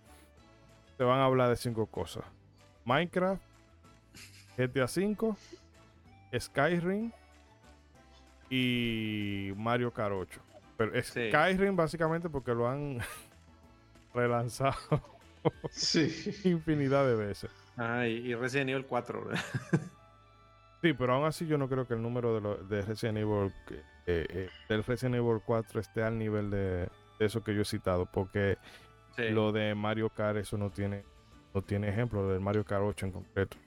[0.97, 2.23] te van a hablar de cinco cosas:
[2.83, 3.41] Minecraft,
[4.57, 5.35] GTA V,
[6.39, 7.11] Skyrim
[8.49, 10.41] y Mario Kart 8.
[10.77, 11.27] Pero Sí.
[11.29, 12.97] Skyrim básicamente porque lo han
[14.15, 14.75] relanzado
[15.69, 16.33] Sí.
[16.43, 17.51] infinidad de veces.
[17.77, 19.31] Ah, y, y Resident Evil 4, bro.
[20.81, 23.53] Sí, pero aún así yo no creo que el número de, lo- de Resident Evil
[24.07, 26.87] eh, eh, del Resident Evil 4 esté al nivel de,
[27.19, 28.57] de eso que yo he citado, porque
[29.15, 29.29] Sí.
[29.29, 31.03] lo de Mario Kart eso no tiene
[31.53, 33.57] no tiene ejemplo, lo del Mario Kart 8 en concreto.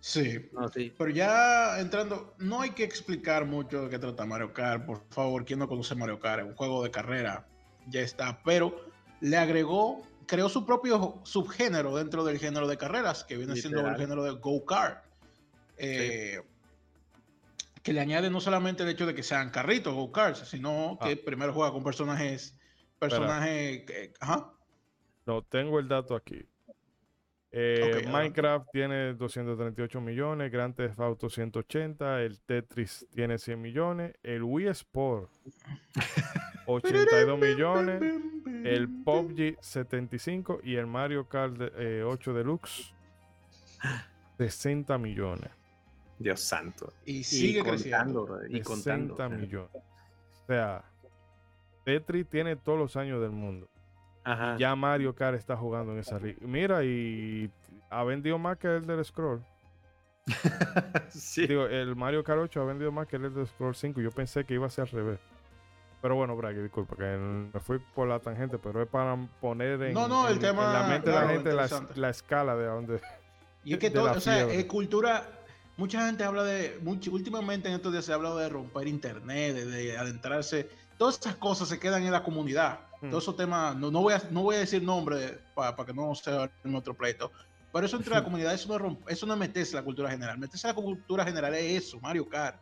[0.00, 0.48] Sí.
[0.52, 0.94] No, sí.
[0.96, 4.86] Pero ya entrando, no hay que explicar mucho de qué trata Mario Kart.
[4.86, 6.40] Por favor, ¿quién no conoce Mario Kart?
[6.42, 7.46] Es un juego de carrera,
[7.88, 8.40] ya está.
[8.44, 8.74] Pero
[9.20, 13.96] le agregó, creó su propio subgénero dentro del género de carreras, que viene siendo el
[13.96, 15.04] género de go-kart.
[15.76, 16.40] Eh,
[17.82, 21.24] Que le añade no solamente el hecho de que sean carritos, go-karts, sino que Ah.
[21.24, 22.56] primero juega con personajes,
[23.00, 24.52] personajes, que- ajá.
[25.26, 26.44] No, tengo el dato aquí.
[27.54, 28.06] Eh.
[28.10, 34.68] Minecraft tiene 238 millones, Grand Theft Auto 180, el Tetris tiene 100 millones, el Wii
[34.68, 35.30] Sport
[36.66, 38.02] 82 millones,
[38.64, 42.94] el PUBG 75 y el Mario Kart de- eh, 8 Deluxe
[44.38, 45.50] 60 millones.
[46.18, 46.92] Dios santo.
[47.04, 48.26] Y Y sigue contando, creciendo.
[48.26, 49.14] bro, y 60 contando.
[49.14, 49.28] o sea.
[49.28, 49.70] millones.
[49.74, 50.84] O sea,
[51.84, 53.68] Tetris tiene todos los años del mundo.
[54.24, 54.56] Ajá.
[54.58, 56.38] Ya Mario Kart está jugando en esa liga.
[56.42, 57.50] Mira, y
[57.90, 59.42] ha vendido más que el del Scroll.
[61.10, 61.46] sí.
[61.46, 64.00] Digo, el Mario Kart 8 ha vendido más que el del Scroll 5.
[64.00, 65.20] Yo pensé que iba a ser al revés.
[66.00, 67.04] Pero bueno, Bragi, disculpa, que
[67.52, 70.66] me fui por la tangente, pero es para poner en, No, no, el en- tema,
[70.66, 71.52] en la mente de la gente
[72.00, 73.00] la, escala de dónde.
[73.64, 75.24] Y es que todo, o sea, es cultura.
[75.76, 76.78] Mucha gente habla de.
[76.82, 80.68] mucho- últimamente en estos días se ha hablado de romper internet, de, de adentrarse.
[80.98, 82.80] Todas esas cosas se quedan en la comunidad.
[83.02, 83.10] Hmm.
[83.10, 83.76] Todos esos temas.
[83.76, 86.94] No, no, voy, a, no voy a decir nombre para que no sea en otro
[86.94, 87.30] pleito.
[87.72, 90.38] Pero eso entre la comunidad, eso no, romp- eso no meterse la cultura general.
[90.38, 92.56] Meterse la cultura general es eso, Mario Kart.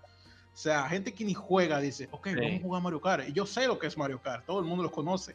[0.53, 2.35] O sea, gente que ni juega dice, ok, Sí.
[2.35, 3.29] vamos a jugar Mario Kart.
[3.29, 5.35] Y yo sé lo que es Mario Kart, todo el mundo lo conoce.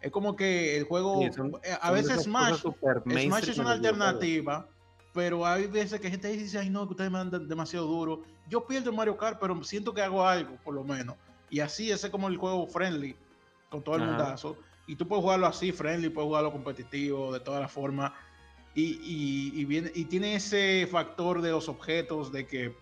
[0.00, 4.66] Es como que el juego, Sí, son- eh, a veces Smash, Smash es una alternativa,
[5.12, 8.22] pero hay veces que gente dice, ay no, que ustedes me dan demasiado duro.
[8.48, 11.16] Yo pierdo Mario Kart, pero siento que hago algo, por lo menos.
[11.50, 13.16] Y así ese es como el juego friendly,
[13.70, 14.10] con todo el Ajá.
[14.10, 14.58] mundazo.
[14.86, 18.12] Y tú puedes jugarlo así, friendly, puedes jugarlo competitivo, de todas las formas.
[18.74, 22.76] Y, y, y, viene, y tiene ese factor de los objetos, de que,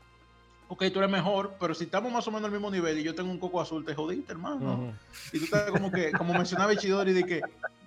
[0.69, 3.15] ok, tú eres mejor, pero si estamos más o menos al mismo nivel y yo
[3.15, 4.75] tengo un coco azul, te jodiste, hermano.
[4.75, 4.93] Ujú.
[5.33, 7.41] Y tú estás como que, como mencionaba Ichidori, de que,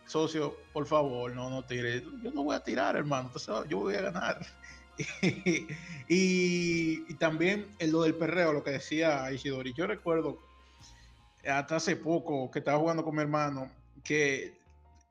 [0.05, 2.03] socio, por favor, no, no tires.
[2.23, 4.45] Yo no voy a tirar, hermano, sabes, yo voy a ganar.
[6.07, 10.37] y, y también lo del perreo, lo que decía Ishidori, yo recuerdo
[11.47, 13.71] hasta hace poco que estaba jugando con mi hermano,
[14.03, 14.59] que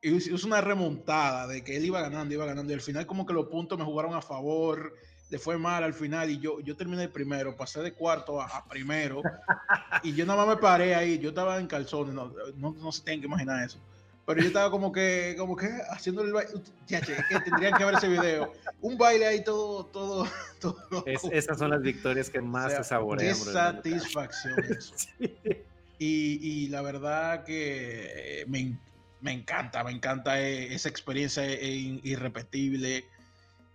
[0.03, 3.33] hizo una remontada de que él iba ganando, iba ganando, y al final como que
[3.33, 4.95] los puntos me jugaron a favor,
[5.29, 9.23] le fue mal al final, y yo, yo terminé primero, pasé de cuarto a, primero,
[10.03, 13.03] y yo nada más me paré ahí, yo estaba en calzones, no, no, no se
[13.03, 13.79] tienen que imaginar eso.
[14.27, 16.53] Pero yo estaba como que, como que haciendo el baile.
[16.87, 18.53] Ya, che, que tendrían que ver ese video.
[18.81, 20.25] Un baile ahí todo, todo,
[20.61, 21.05] todo.
[21.05, 23.35] esas son las victorias que más se saborean.
[23.35, 24.95] Qué satisfacción eso.
[26.03, 28.79] y, la verdad que me,
[29.21, 33.05] me encanta, me encanta eh, esa experiencia eh, irrepetible.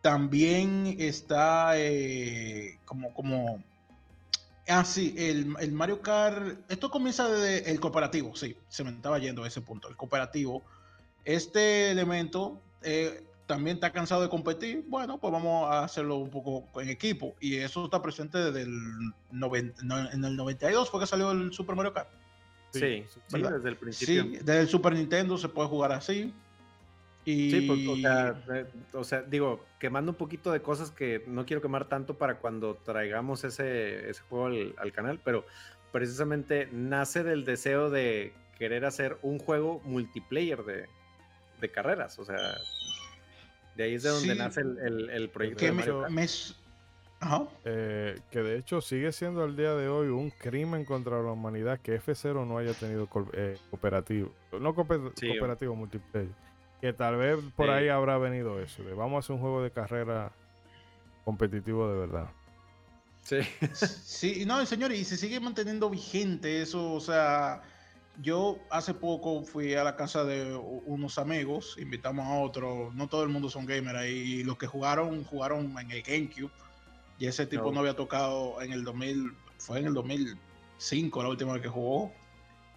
[0.01, 3.63] También está eh, como, como,
[4.67, 9.19] ah, sí, el, el, Mario Kart, esto comienza desde el cooperativo, sí, se me estaba
[9.19, 10.63] yendo a ese punto, el cooperativo.
[11.25, 12.61] Este elemento
[13.45, 17.35] también está cansado de competir, bueno, pues vamos a hacerlo un poco en equipo.
[17.39, 21.93] Y eso está presente desde el, en el 92, fue que salió el Super Mario
[21.93, 22.09] Kart.
[22.71, 24.23] Sí, desde el principio.
[24.23, 26.33] Sí, desde el Super Nintendo se puede jugar así.
[27.23, 27.51] Y...
[27.51, 31.45] Sí, pues, o, sea, eh, o sea, digo, quemando un poquito de cosas que no
[31.45, 34.47] quiero quemar tanto para cuando traigamos ese, ese juego
[34.77, 35.45] al, canal, pero
[35.91, 40.87] precisamente nace del deseo de querer hacer un juego multiplayer de,
[41.61, 42.19] de carreras.
[42.19, 42.57] O sea,
[43.75, 45.65] de ahí es de donde nace el, el, proyecto.
[45.65, 46.27] de me,
[47.63, 51.79] eh, que de hecho sigue siendo al día de hoy un crimen contra la humanidad
[51.79, 56.29] que F0 no haya tenido eh, cooperativo, no cooperativo multiplayer.
[56.81, 59.71] Que tal vez por ahí habrá venido eso, de vamos a hacer un juego de
[59.71, 60.31] carrera
[61.23, 62.29] competitivo de verdad.
[63.23, 63.39] Sí.
[63.73, 67.63] sí, no, señor, y se sigue manteniendo vigente eso, o sea,
[68.21, 70.55] yo hace poco fui a la casa de
[70.85, 74.67] unos amigos, invitamos a otro, no todo el mundo son gamers ahí, y los que
[74.67, 76.51] jugaron, jugaron en el GameCube
[77.17, 77.79] y ese tipo no.
[77.79, 82.11] había tocado en el 2000, fue en el 2005 la última vez que jugó.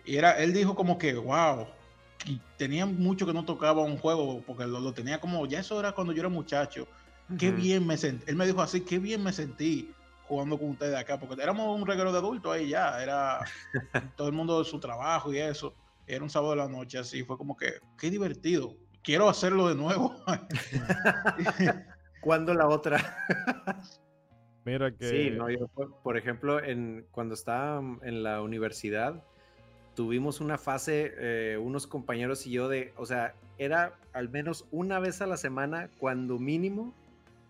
[0.05, 1.67] Y era, él dijo como que, wow,
[2.57, 6.13] tenía mucho que no tocaba un juego, porque lo, tenía como, ya eso era cuando
[6.13, 6.87] yo era muchacho.
[7.39, 9.93] Qué bien me sentí, él me dijo así, qué bien me sentí
[10.29, 13.41] jugando con ustedes acá, porque éramos un reguero de adultos ahí ya, era
[14.17, 15.75] todo el mundo de su trabajo y eso.
[16.07, 19.75] Era un sábado de la noche así, fue como que, qué divertido, quiero hacerlo de
[19.75, 20.15] nuevo.
[22.21, 23.17] ¿Cuándo la otra?
[24.65, 25.09] Mira que.
[25.09, 25.69] Sí, no, yo,
[26.03, 29.23] por ejemplo, en, cuando estaba en la universidad,
[29.95, 32.93] tuvimos una fase, eh, unos compañeros y yo, de.
[32.97, 36.95] O sea, era al menos una vez a la semana, cuando mínimo,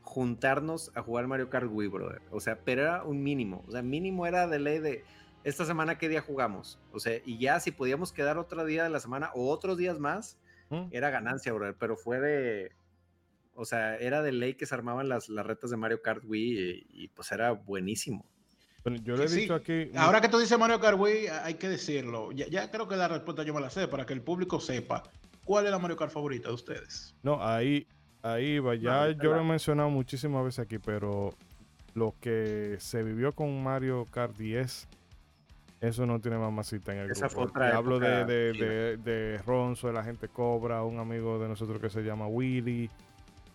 [0.09, 2.23] juntarnos a jugar Mario Kart Wii, brother.
[2.31, 3.65] O sea, pero era un mínimo.
[3.69, 5.05] O sea, mínimo era de ley de.
[5.45, 6.81] Esta semana, ¿qué día jugamos?
[6.93, 9.99] O sea, y ya si podíamos quedar otro día de la semana o otros días
[9.99, 10.37] más,
[10.69, 10.89] ¿Mm?
[10.91, 11.77] era ganancia, brother.
[11.79, 12.73] Pero fue de
[13.61, 16.87] o sea, era de ley que se armaban las, las retas de Mario Kart Wii
[16.91, 18.25] y, pues era buenísimo.
[18.85, 19.91] Bueno, yo le he dicho aquí.
[19.97, 22.31] Ahora que tú dices Mario Kart Wii, hay que decirlo.
[22.31, 25.03] Ya, creo que la respuesta yo me la sé para que el público sepa.
[25.45, 27.17] ¿Cuál es la Mario Kart favorita de ustedes?
[27.25, 27.89] No, ahí,
[28.23, 28.75] ahí va.
[28.75, 31.35] Ya yo lo he mencionado muchísimas veces aquí, pero
[31.95, 34.89] lo que se vivió con Mario Kart 10,
[35.81, 37.59] eso no tiene mamacita en el Esa grupo.
[37.61, 41.91] Hablo de, de, de, de, Ronzo, de la gente Cobra, un amigo de nosotros que
[41.91, 42.91] se llama Willy.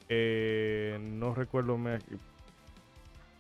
[0.10, 1.80] Eh, no recuerdo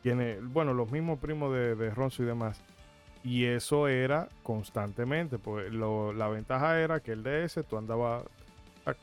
[0.01, 2.61] tiene, bueno, los mismos primos de, de Ronzo y demás.
[3.23, 5.37] Y eso era constantemente.
[5.39, 8.23] Pues la ventaja era que el DS tú andabas,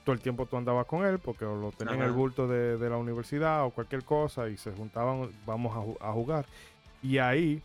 [0.04, 2.96] todo el tiempo tú andabas con él porque lo tenían en el bulto de, la
[2.96, 6.46] universidad o cualquier cosa y se juntaban, vamos a, jugar.
[7.02, 7.62] Y ahí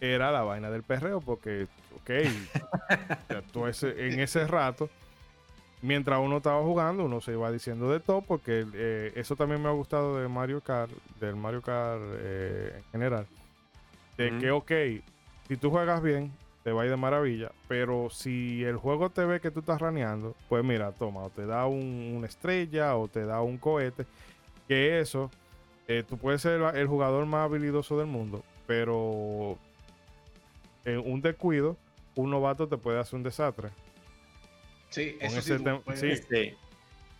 [0.00, 1.66] era la vaina del perreo porque,
[1.96, 2.10] ok,
[3.98, 4.88] en ese rato
[5.82, 9.68] mientras uno estaba jugando, uno se iba diciendo de todo, porque eh, eso también me
[9.68, 10.90] ha gustado de Mario Kart,
[11.20, 13.26] del Mario Kart eh, en general.
[14.16, 14.72] De que, ok,
[15.48, 16.30] si tú juegas bien,
[16.70, 19.80] te va a ir de maravilla, pero si el juego te ve que tú estás
[19.80, 24.06] raneando, pues mira, toma, o te da una estrella o te da un cohete,
[24.68, 25.32] que eso,
[25.88, 29.58] eh, tú puedes ser el jugador más habilidoso del mundo, pero
[30.84, 31.76] en un descuido,
[32.14, 33.70] un novato te puede hacer un desastre.
[34.90, 35.56] Sí, eso sí,
[35.96, 36.54] sí,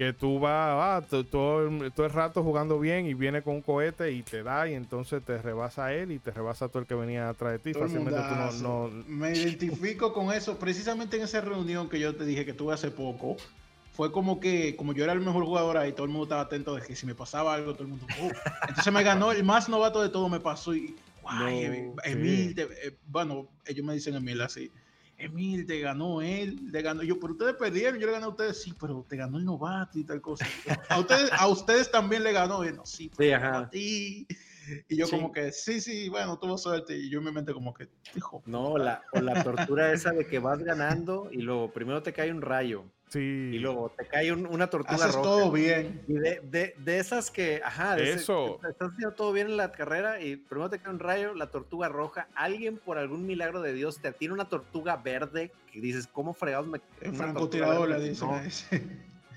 [0.00, 4.22] Que tú vas ah, todo, el rato jugando bien y viene con un cohete y
[4.22, 7.52] te da y entonces te rebasa él y te rebasa todo el que venía atrás
[7.52, 7.74] de ti.
[7.74, 10.58] Fácilmente tú no, Me identifico con eso.
[10.58, 13.36] Precisamente en esa reunión que yo te dije que tuve hace poco,
[13.92, 16.76] fue como que, como yo era el mejor jugador ahí, todo el mundo estaba atento
[16.76, 18.06] de que si me pasaba algo, todo el mundo.
[18.22, 18.30] Uh".
[18.68, 20.96] Entonces me ganó, el más novato de todo me pasó y.
[22.04, 24.72] Emil, eh, bueno, ellos me dicen Emil así.
[25.20, 28.62] Emil, te ganó él, te ganó yo, pero ustedes perdieron, yo le gané a ustedes,
[28.62, 30.46] sí, pero te ganó el novato y tal cosa.
[30.88, 34.26] A ustedes, a ustedes también le ganó, no, sí, pero a ti.
[34.88, 35.12] Y yo Sí.
[35.12, 36.96] como que, sí, sí, bueno, tuvo suerte.
[36.96, 38.42] Y yo en mi mente como que, hijo.
[38.46, 42.30] No, la, o la tortura esa de que vas ganando y luego primero te cae
[42.30, 43.18] un rayo Sí.
[43.18, 45.22] y luego te cae un- una tortuga Haces roja.
[45.28, 46.00] todo bien.
[46.06, 48.58] Y de, de, de esas que, ajá, de ese- Eso.
[48.62, 51.48] que estás haciendo todo bien en la carrera y primero te cae un rayo, la
[51.50, 56.06] tortuga roja, alguien por algún milagro de Dios te atira una tortuga verde que dices,
[56.06, 58.08] ¿cómo fregados me En una francotirador tortuga le verde?
[58.10, 58.82] dicen No, a ese.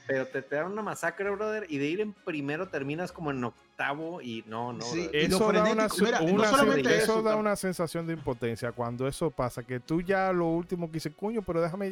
[0.06, 3.44] pero te, te dan una masacre, brother, y de ir en primero terminas como en
[3.44, 4.82] octavo y no, no.
[4.84, 8.14] Sí, Eso da, una, mira, una no solamente sen- eso eso, da una sensación de
[8.14, 11.90] impotencia cuando eso pasa, que tú ya lo último que dices, coño, pero déjame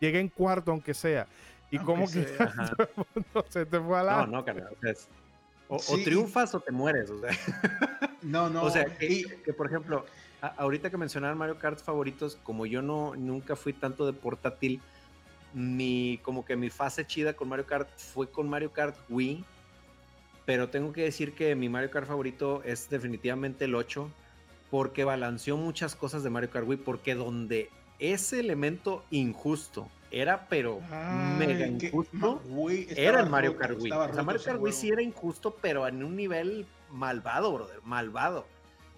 [0.00, 1.26] llegué en cuarto aunque sea.
[1.70, 2.46] Y Aunque como que sea.
[2.46, 2.72] Ajá.
[3.34, 4.16] no se te fue a la...
[4.18, 4.68] No, no, carnal.
[4.72, 4.94] o sea,
[5.68, 7.10] o, o Sí, y- triunfas o te mueres.
[7.10, 7.30] O sea,
[8.22, 8.62] No, no.
[8.64, 10.06] o sea, que, y- que, por ejemplo,
[10.40, 14.80] a- ahorita que mencionaban Mario Kart favoritos, como yo no nunca fui tanto de portátil,
[15.54, 19.44] mi como que mi fase chida con Mario Kart fue con Mario Kart Wii,
[20.44, 24.10] pero tengo que decir que mi Mario Kart favorito es definitivamente el 8
[24.70, 30.80] porque balanceó muchas cosas de Mario Kart Wii, porque donde ese elemento injusto era pero
[31.38, 32.42] mega Ay, que- injusto,
[32.96, 33.92] era el Mario Kart Wii.
[33.92, 38.46] O sea, Mario Kart Wii sí era injusto, pero en un nivel malvado, brother, malvado.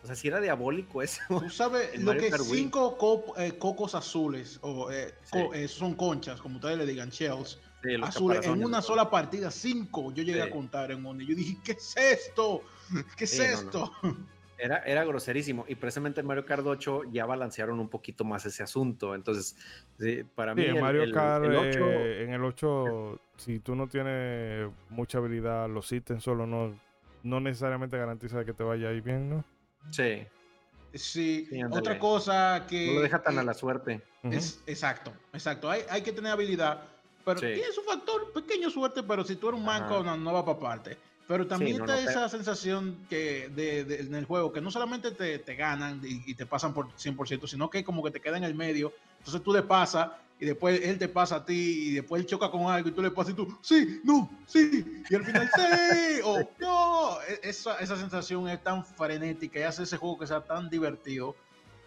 [0.03, 1.21] O sea, sí era diabólico eso.
[1.29, 5.61] Tú sabes lo que Kart cinco co- eh, cocos azules, o eh, co- Sí.
[5.61, 10.13] eh, son conchas, como ustedes le digan, shells, Sí, azules, en una sola partida, cinco,
[10.13, 10.49] yo llegué Sí.
[10.49, 11.05] a contar en.
[11.23, 12.63] Y yo dije, ¿qué es esto?
[13.17, 14.17] ¿Qué es Sí, no, no.
[14.61, 15.65] Era, era groserísimo.
[15.69, 19.15] Y precisamente en Mario Kart 8 ya balancearon un poquito más ese asunto.
[19.15, 19.57] Entonces,
[19.99, 20.63] sí, para mí.
[20.63, 23.89] Sí, en el- Mario el- Kart, el 8 eh, en el 8, si tú no
[23.89, 26.79] tienes mucha habilidad, los ítems solo no,
[27.23, 29.45] no necesariamente garantiza que te vaya a ir bien, ¿no?
[29.91, 30.27] Sí,
[30.93, 32.89] Sí, Sí, otra cosa que...
[32.89, 34.03] no lo deja tan que a la suerte.
[34.25, 35.71] Es, exacto, exacto.
[35.71, 36.83] Hay, hay que tener habilidad,
[37.25, 37.47] pero Sí.
[37.47, 40.59] tiene su factor, pequeño suerte, pero si tú eres un manco, no, no va para
[40.59, 40.99] parte.
[41.31, 44.69] Pero también no, está no, esa sensación que de, de- en el juego, que no
[44.73, 48.21] solamente te, te ganan y, y te pasan por 100%, sino que como que te
[48.21, 48.93] queda en el medio.
[49.19, 52.51] Entonces tú le pasas y después él te pasa a ti y después él choca
[52.51, 56.21] con algo y tú le pasas y tú, sí, no, sí, y al final sí,
[56.25, 57.23] o no.
[57.29, 61.37] E- Esa, esa sensación es tan frenética y hace ese juego que sea tan divertido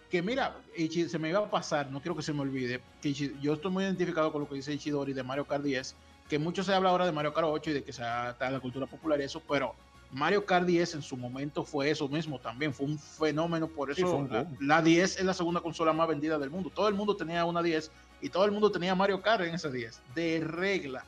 [0.10, 3.10] que mira, Ichi- se me iba a pasar, no quiero que se me olvide, que
[3.10, 5.96] Ichi- yo estoy muy identificado con lo que dice Ichidori de Mario Kart 10,
[6.34, 8.54] que mucho se habla ahora de Mario Kart 8 y de que se está en
[8.54, 9.76] la cultura popular y eso, pero
[10.12, 14.02] Mario Kart 10 en su momento fue eso mismo también, fue un fenómeno, por Sí,
[14.02, 16.96] eso un la, la 10 es la segunda consola más vendida del mundo, todo el
[16.96, 20.44] mundo tenía una 10 y todo el mundo tenía Mario Kart en esa 10, de
[20.44, 21.06] regla.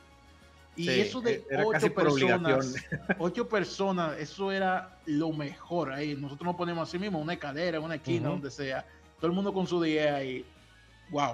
[0.76, 1.42] Y Sí, eso de
[1.72, 2.74] casi ocho personas,
[3.18, 6.14] ocho personas, eso era lo mejor ahí.
[6.14, 8.34] Nosotros nos ponemos así mismo, una escalera, una esquina, Ujú.
[8.36, 8.86] donde sea.
[9.16, 10.44] Todo el mundo con su 10 ahí.
[11.10, 11.32] Wow.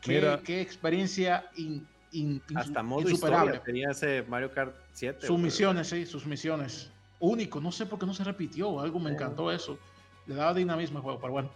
[0.00, 0.40] Qué, Mira.
[0.42, 3.46] qué experiencia in- in- Hasta modo insuperable.
[3.54, 5.26] historia tenía ese Mario Kart 7.
[5.26, 6.90] Sus misiones, sí, sus misiones.
[7.20, 8.80] Único, no sé por qué no se repitió.
[8.80, 9.78] Algo me encantó eso.
[10.26, 11.50] Le daba dinamismo al juego, pero bueno.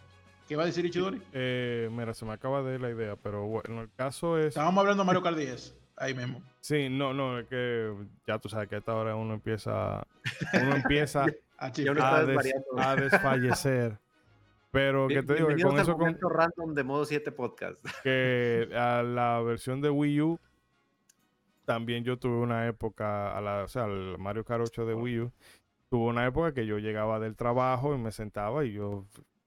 [0.48, 1.22] ¿Qué va a decir Ichidori?
[1.32, 4.46] Eh, mira, se me acaba de ir la idea, pero bueno, el caso es...
[4.48, 5.74] Estábamos hablando de Mario Kart 10.
[5.96, 6.42] Ahí mismo.
[6.60, 7.94] Sí, no, no, es que
[8.26, 10.04] ya tú sabes que a esta hora uno empieza,
[10.60, 11.26] uno empieza
[11.76, 13.98] des- a desfallecer.
[14.72, 17.78] Pero que te digo que con al eso, con, random de modo 7 podcast.
[18.02, 20.40] que a la versión de Wii U,
[21.66, 25.20] también yo tuve una época, a la, o sea, el Mario Kart 8 de Wii
[25.20, 25.32] U,
[25.90, 29.04] tuve una época que yo llegaba del trabajo y me sentaba y yo,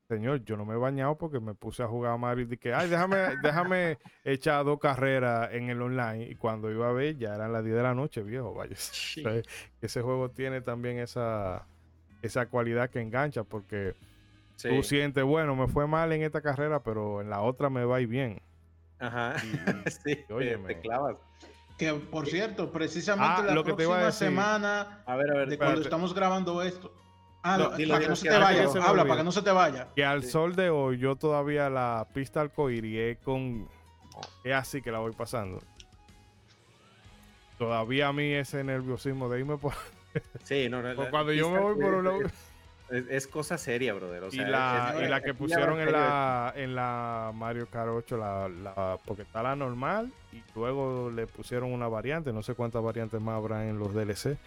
[0.07, 2.72] señor, yo no me he bañado porque me puse a jugar a Mario y dije,
[2.76, 6.30] ay, déjame, déjame echar dos carreras en el online.
[6.30, 8.76] Y cuando iba a ver, ya eran las 10 de la noche, viejo, vaya.
[8.76, 9.23] Sí.
[9.26, 9.41] O sea,
[9.81, 11.65] ese juego tiene también esa,
[12.22, 13.95] esa cualidad que engancha porque
[14.56, 14.69] Sí.
[14.69, 17.98] tú sientes, bueno, me fue mal en esta carrera, pero en la otra me va
[17.98, 18.41] a ir bien.
[18.99, 19.36] Ajá.
[19.44, 20.73] Y- sí, óyeme.
[20.76, 21.18] te clavas.
[21.77, 24.27] Que por cierto, precisamente Ah, la lo que te iba a próxima decir.
[24.30, 25.49] semana A ver, a ver.
[25.49, 26.94] de cuando estamos grabando esto.
[27.44, 28.61] Ah, No, no, dilo, para que dilo, no se que te antes vaya.
[28.64, 29.88] que se me Habla para que no se te vaya.
[29.95, 30.30] Que al Sí.
[30.30, 33.68] sol de hoy, yo todavía la pista arcoíris es con.
[34.45, 35.61] Es así que la voy pasando.
[37.57, 39.73] Todavía a mí ese nerviosismo de irme por.
[40.44, 42.19] Sí, no, no, cuando yo me voy por un lado.
[42.89, 44.23] Es, es cosa seria, brother.
[44.25, 48.17] O y la, es- y la que pusieron en la, en la Mario Kart 8,
[48.17, 52.83] la, la- porque está la normal y luego le pusieron una variante, no sé cuántas
[52.83, 54.37] variantes más habrá en los DLC,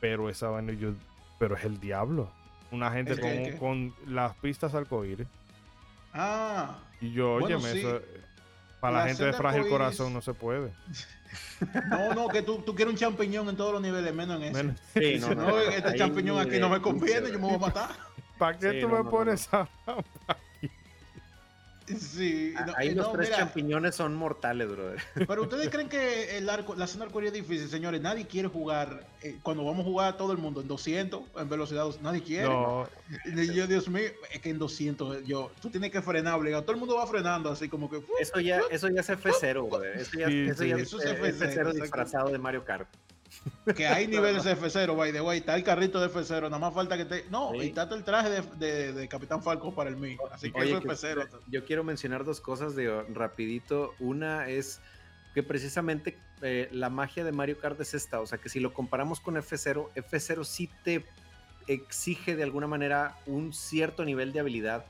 [0.00, 0.90] pero esa vaina yo,
[1.38, 2.28] pero es el diablo.
[2.72, 3.20] Una gente ¿El
[3.58, 5.26] con, con las pistas arcoíris.
[6.12, 7.78] Ah, Y yo, Bueno, óyeme, sí.
[7.80, 8.00] eso,
[8.80, 10.72] para la La gente de frágil corazón no se puede.
[11.90, 14.74] no, no, que tú, tú quieres un champiñón en todos los niveles, menos en ese.
[14.94, 17.90] Sí, no, no, no, este champiñón aquí no me conviene, yo me voy a matar.
[18.38, 19.68] ¿Para qué Sí, tú no, me no, pones a...
[21.96, 25.00] Sí, no, Ahí eh, los no, tres mira, champiñones son mortales, brother.
[25.26, 28.00] Pero ustedes creen que el arco, la zona arcoíris es difícil, señores.
[28.00, 29.06] Nadie quiere jugar.
[29.22, 32.48] eh, cuando vamos a jugar todo el mundo en 200, en velocidad, nadie quiere.
[32.48, 32.88] No,
[33.24, 36.62] Y Yo, Dios mío, es que en 200, yo, tú tienes que frenar, obligado.
[36.62, 38.02] Todo el mundo va frenando así como que.
[38.20, 39.96] Eso ya, eso ya es F0, brother.
[39.98, 40.68] Eso ya, Sí, eso sí.
[40.68, 41.72] ya Eso es es eh, F0, F0 exacto.
[41.72, 42.88] disfrazado de Mario Kart.
[43.76, 45.38] Que hay niveles de F0, by the way.
[45.38, 47.24] Está el carrito de F0, nada más falta que te.
[47.30, 47.58] No, Sí.
[47.58, 50.16] y está el traje de, de- de Capitán Falco para el mí.
[50.32, 51.28] Así que Oye, eso es F0.
[51.48, 53.94] Yo quiero mencionar dos cosas de rapidito.
[53.98, 54.80] Una es
[55.34, 58.72] que precisamente eh, la magia de Mario Kart es esta, o sea que si lo
[58.72, 61.04] comparamos con F0, F0 sí te
[61.66, 64.86] exige de alguna manera un cierto nivel de habilidad.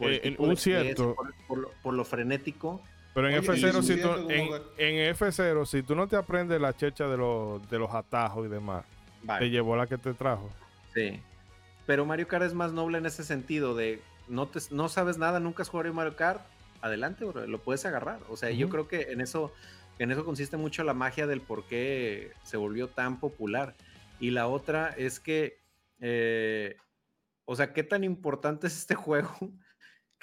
[0.00, 1.14] Eh, un cierto.
[1.14, 2.82] Por, por lo, por lo frenético.
[3.14, 6.60] Pero en Oye, F0, y si tú, en, en F0, si tú no te aprendes
[6.60, 8.84] la checha de los, de los atajos y demás,
[9.22, 9.46] Vale.
[9.46, 10.50] te llevó la que te trajo.
[10.92, 11.20] Sí.
[11.86, 15.38] Pero Mario Kart es más noble en ese sentido de no, te, no sabes nada,
[15.38, 16.42] nunca has jugado Mario Kart,
[16.80, 18.20] adelante, bro, lo puedes agarrar.
[18.28, 19.52] O sea, yo creo que en eso,
[19.98, 23.76] en eso consiste mucho la magia del por qué se volvió tan popular.
[24.18, 25.60] Y la otra es que,
[26.00, 26.76] eh,
[27.44, 29.52] o sea, qué tan importante es este juego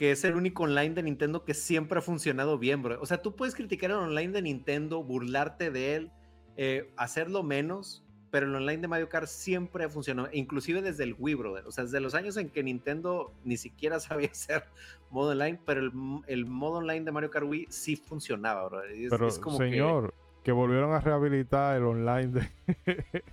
[0.01, 2.99] que es el único online de Nintendo que siempre ha funcionado bien, bro.
[3.01, 6.11] O sea, tú puedes criticar el online de Nintendo, burlarte de él,
[6.57, 11.15] eh, hacerlo menos, pero el online de Mario Kart siempre ha funcionado, inclusive desde el
[11.19, 11.67] Wii, brother.
[11.67, 14.63] O sea, desde los años en que Nintendo ni siquiera sabía hacer
[15.11, 15.91] modo online, pero el,
[16.25, 18.89] el modo online de Mario Kart Wii sí funcionaba, brother.
[18.93, 20.51] Es- Pero, es como que- señor, que...
[20.51, 22.49] volvieron a rehabilitar el online de,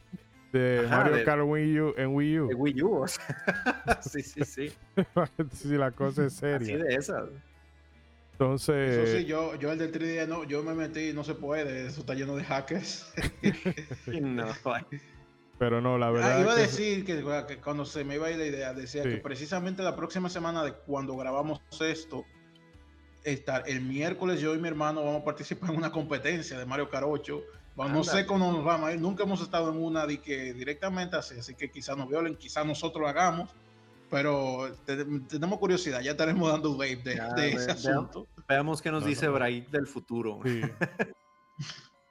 [0.52, 2.48] de Ajá, Mario de- Kart Wii U, en Wii U.
[2.48, 3.24] de Wii U, o sea,
[4.02, 4.72] sí, sí, sí.
[5.52, 6.78] si la cosa es Así seria.
[6.84, 7.24] de esas.
[8.32, 11.86] Entonces, Eso sí, yo, yo el del 3D no, yo me metí, no se puede,
[11.86, 13.12] eso está lleno de hackers.
[14.06, 14.46] No,
[15.58, 18.30] pero no, la verdad Ah, iba a decir que, que cuando se me iba a
[18.30, 19.08] ir la idea, decía Sí.
[19.10, 22.24] que precisamente la próxima semana de cuando grabamos esto,
[23.24, 26.88] estar el miércoles yo y mi hermano vamos a participar en una competencia de Mario
[26.88, 27.42] Kart 8.
[27.78, 30.52] Bueno, no sé cómo nos vamos a ir, nunca hemos estado en una de que
[30.52, 33.50] directamente así, así que quizás nos violen, quizás nosotros lo hagamos,
[34.10, 38.26] pero te- tenemos curiosidad, ya estaremos dando wave de, Ya, de ve- ese asunto.
[38.48, 39.32] Veamos qué nos No, dice no.
[39.34, 40.40] Braid del futuro.
[40.44, 40.60] Sí.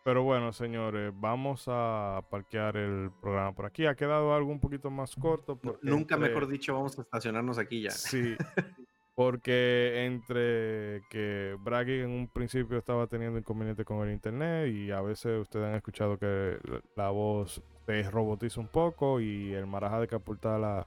[0.06, 3.85] Pero bueno, señores, vamos a parquear el programa por aquí.
[3.88, 5.60] Ha quedado algo un poquito más corto.
[5.81, 7.91] Nunca entre- mejor dicho, vamos a estacionarnos aquí ya.
[7.91, 8.35] Sí.
[9.18, 15.02] Porque entre que Bragi en un principio estaba teniendo inconvenientes con el internet y a
[15.02, 19.99] veces ustedes han escuchado que la- la voz se robotiza un poco y el maraja
[19.99, 20.85] de Capultala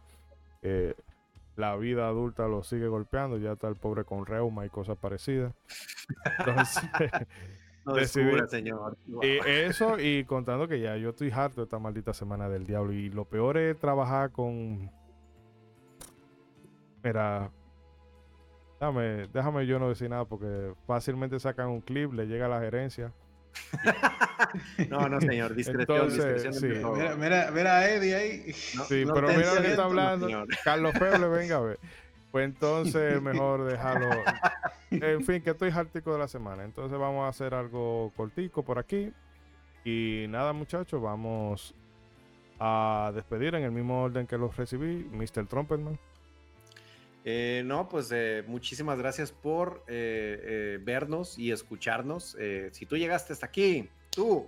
[0.62, 0.94] eh,
[1.56, 5.52] la vida adulta lo sigue golpeando, ya está el pobre con reuma y cosas parecidas.
[6.38, 6.82] Entonces,
[7.84, 8.96] No descubra, señor.
[9.22, 12.92] y eso y contando que ya yo estoy harto de esta maldita semana del diablo
[12.92, 14.88] y lo peor es trabajar con...
[17.02, 17.50] Mira,
[18.80, 22.60] déjame, déjame yo no decir nada porque fácilmente sacan un clip, le llega a la
[22.60, 23.12] gerencia.
[24.88, 25.54] No, no, señor.
[25.54, 26.54] Discreción, Entonces, discreción.
[26.54, 26.98] sí.
[26.98, 28.54] Mira, mira, mira a Eddie ahí.
[28.76, 30.26] No- Sí, no pero mira lo que está hablando.
[30.26, 30.48] señor.
[30.64, 31.78] Carlos Feo le venga a ver.
[32.30, 34.08] Pues entonces mejor dejarlo.
[34.90, 36.64] En fin, que estoy hartico de la semana.
[36.64, 39.12] Entonces vamos a hacer algo cortico por aquí.
[39.84, 41.74] Y nada, muchachos, vamos
[42.58, 45.08] a despedir en el mismo orden que los recibí.
[45.12, 45.46] Mr.
[45.46, 45.98] Trumpetman.
[47.24, 52.36] Eh, no, pues eh, muchísimas gracias por eh, vernos y escucharnos.
[52.72, 54.46] Si tú llegaste hasta aquí, tú,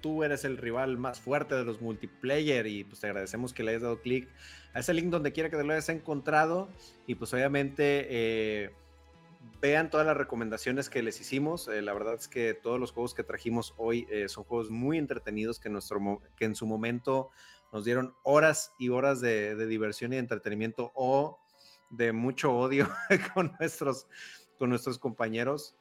[0.00, 3.72] tú eres el rival más fuerte de los multiplayer y pues te agradecemos que le
[3.72, 4.28] hayas dado clic
[4.74, 6.68] a ese link donde quiera que te lo hayas encontrado
[7.06, 8.72] y pues obviamente
[9.60, 11.68] vean todas las recomendaciones que les hicimos.
[11.68, 15.68] La verdad es que todos los juegos que trajimos hoy son juegos muy entretenidos que,
[15.68, 17.30] nuestro, que en su momento
[17.72, 21.38] nos dieron horas y horas de, de diversión y de entretenimiento o
[21.90, 22.88] de mucho odio
[23.34, 24.06] con nuestros,
[24.58, 25.76] con nuestros compañeros.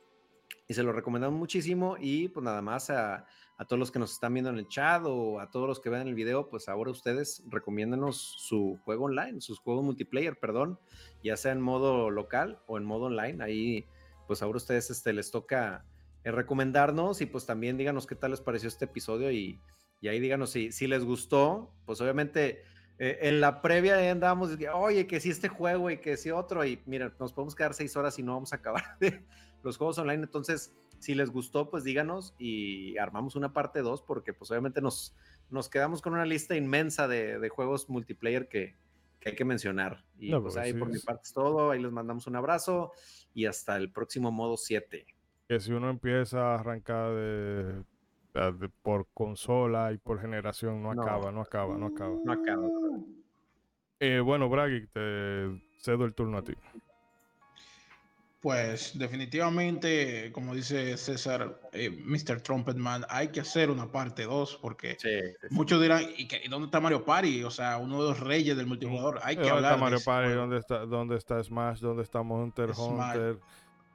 [0.67, 1.97] Y se lo recomendamos muchísimo.
[1.99, 3.25] Y pues nada más a,
[3.57, 5.89] a todos los que nos están viendo en el chat o a todos los que
[5.89, 10.79] vean el video, pues ahora ustedes recomiéndanos su juego online, sus juegos multiplayer, perdón,
[11.23, 13.43] ya sea en modo local o en modo online.
[13.43, 13.85] Ahí,
[14.27, 15.85] pues ahora ustedes este, les toca
[16.23, 19.59] eh, recomendarnos y pues también díganos qué tal les pareció este episodio y,
[20.01, 22.61] y ahí díganos si, si les gustó, pues obviamente
[22.99, 26.65] eh, en la previa ahí andábamos, oye, que si este juego y que si otro,
[26.65, 29.23] y mira, nos podemos quedar seis horas y no vamos a acabar de
[29.63, 34.33] los juegos online, entonces si les gustó, pues díganos y armamos una parte 2 porque
[34.33, 35.15] pues obviamente nos,
[35.49, 38.75] nos quedamos con una lista inmensa de, de juegos multiplayer que,
[39.19, 40.03] que hay que mencionar.
[40.17, 42.35] Y No, pues pues ahí sí por mi parte es todo, ahí les mandamos un
[42.35, 42.93] abrazo
[43.33, 45.05] y hasta el próximo modo 7.
[45.47, 47.83] Que si uno empieza a arrancar de,
[48.45, 51.01] de- de- por consola y por generación, no No.
[51.01, 52.15] acaba, no acaba, no acaba.
[52.23, 52.67] No acaba.
[53.99, 56.53] Eh, bueno, Bragi, te cedo el turno a ti.
[58.39, 62.39] Pues definitivamente, como dice César, eh, Mr.
[62.41, 64.95] Trumpetman, hay que hacer una parte 2 porque
[65.49, 67.43] muchos dirán, ¿y, dónde está Mario Party?
[67.43, 69.19] O sea, uno de los reyes del multijugador.
[69.23, 70.31] Hay que ¿Dónde hablar está Mario Party?
[70.33, 71.79] ¿Dónde está, ¿Dónde está Smash?
[71.79, 73.39] ¿Dónde está Monster Hunter?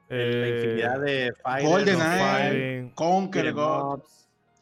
[0.09, 4.01] la infinidad eh, de GoldenEye, Conquer God,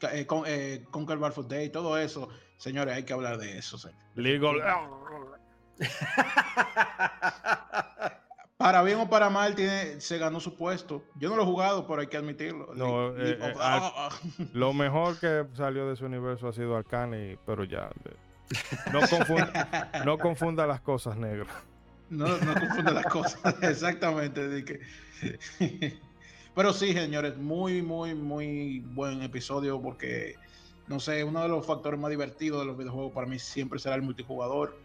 [0.03, 2.29] eh, eh, Conquer Bar Day, todo eso.
[2.57, 3.77] Señores, hay que hablar de eso.
[4.15, 4.61] Legal.
[8.57, 11.03] para bien o para mal, tiene, se ganó su puesto.
[11.15, 12.71] Yo no lo he jugado, pero hay que admitirlo.
[13.17, 14.09] Eh, eh, ah, ah.
[14.53, 17.89] lo mejor que salió de su universo ha sido Arcane, pero ya.
[18.91, 21.47] No confunda, no confunda las cosas, negro.
[22.09, 24.79] No, no confunda las cosas, exactamente.
[26.55, 30.35] Pero sí, señores, muy, muy, muy buen episodio porque,
[30.87, 33.95] no sé, uno de los factores más divertidos de los videojuegos para mí siempre será
[33.95, 34.75] el multijugador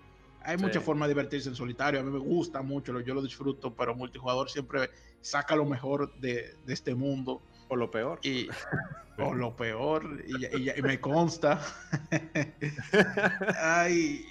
[0.46, 1.98] hay muchas formas de divertirse en solitario.
[1.98, 4.90] A mí me gusta mucho, yo lo disfruto, pero multijugador siempre
[5.20, 7.42] saca lo mejor de, este mundo.
[7.68, 8.20] O lo peor.
[8.22, 8.46] Y,
[9.18, 11.60] o lo peor, y, me consta.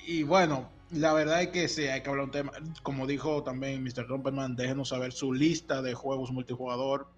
[0.07, 2.53] y bueno, la verdad es que sí, hay que hablar un tema.
[2.81, 4.07] Como dijo también Mr.
[4.07, 7.09] Romperman, déjenos saber su lista de juegos multijugador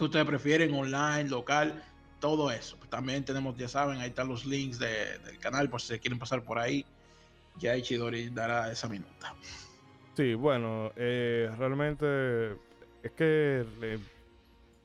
[0.00, 1.82] que ustedes prefieren, online, local,
[2.18, 2.76] todo eso.
[2.88, 6.42] También tenemos, ya saben, ahí están los links del canal por si se quieren pasar
[6.42, 6.84] por ahí
[7.58, 9.34] ya Ichidori dará esa minuta.
[10.14, 12.52] Sí, bueno, eh, realmente
[13.02, 13.64] es que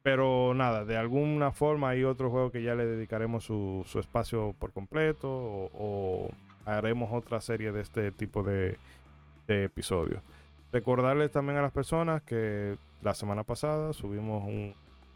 [0.04, 4.74] pero nada, de alguna forma hay otro juego que ya le dedicaremos su, espacio por
[4.74, 6.30] completo o,
[6.66, 8.78] haremos otra serie de este tipo de,
[9.48, 10.22] episodios.
[10.72, 14.74] Recordarles también a las personas que la semana pasada subimos un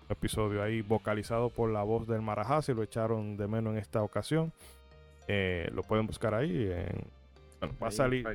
[0.09, 4.01] episodio ahí vocalizado por la voz del Marajá, si lo echaron de menos en esta
[4.03, 4.51] ocasión.
[5.27, 7.17] Eh, lo pueden buscar ahí en
[7.59, 8.25] bueno, va a salir.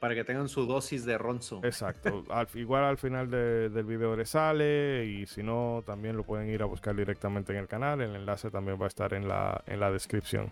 [0.00, 1.60] Para, que tengan su dosis de ronzo.
[1.64, 2.24] Exacto.
[2.54, 5.04] igual al final del video le sale.
[5.06, 8.00] Y si no, también lo pueden ir a buscar directamente en el canal.
[8.00, 10.48] El enlace también va a estar en la, en la descripción.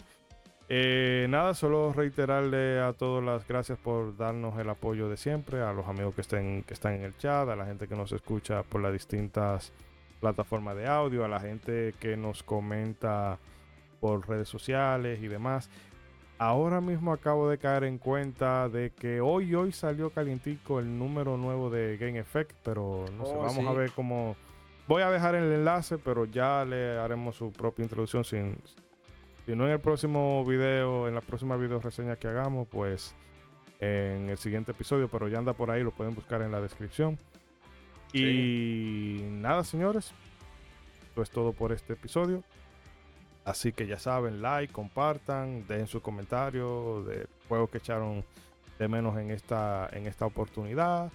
[0.69, 5.73] Eh, nada, solo reiterarle a todos las gracias por darnos el apoyo de siempre, a
[5.73, 8.65] los amigos que estén que están en el chat, a la gente que nos escucha
[8.65, 9.73] por las distintas
[10.27, 13.39] plataformas de audio, a la gente que nos comenta
[14.01, 15.71] por redes sociales y demás.
[16.37, 21.37] Ahora mismo acabo de caer en cuenta de que hoy hoy salió calientico el número
[21.37, 24.35] nuevo de Game Effect, pero no sé, oh, vamos a ver cómo.
[24.89, 28.25] Voy a dejar el enlace, pero ya le haremos su propia introducción.
[28.25, 28.57] Sin,
[29.47, 33.15] si no en el próximo video, en la próxima video reseña que hagamos, pues
[33.79, 37.17] en el siguiente episodio, pero ya anda por ahí, lo pueden buscar en la descripción.
[38.17, 40.13] Y nada, señores,
[41.09, 42.43] esto es todo por este episodio.
[43.45, 48.25] Así que ya saben, like, compartan, dejen su comentario de juegos que echaron
[48.79, 51.13] de menos en esta, en esta oportunidad.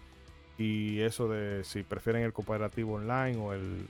[0.57, 3.86] Y eso de si prefieren el cooperativo online o el,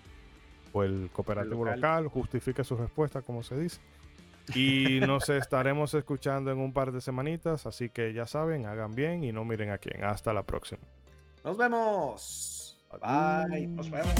[0.73, 2.07] o el cooperativo local.
[2.07, 3.79] justifique su respuesta, como se dice.
[4.55, 7.65] Y nos estaremos escuchando en un par de semanitas.
[7.65, 10.03] Así que ya saben, hagan bien y no miren a quién.
[10.03, 10.81] Hasta la próxima.
[11.43, 12.70] Nos vemos.
[12.99, 13.67] Bye.
[13.67, 14.11] Vemos.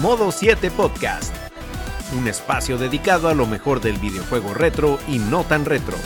[0.00, 1.34] Modo 7 Podcast,
[2.18, 5.96] un espacio dedicado a lo mejor del videojuego retro y no tan retro.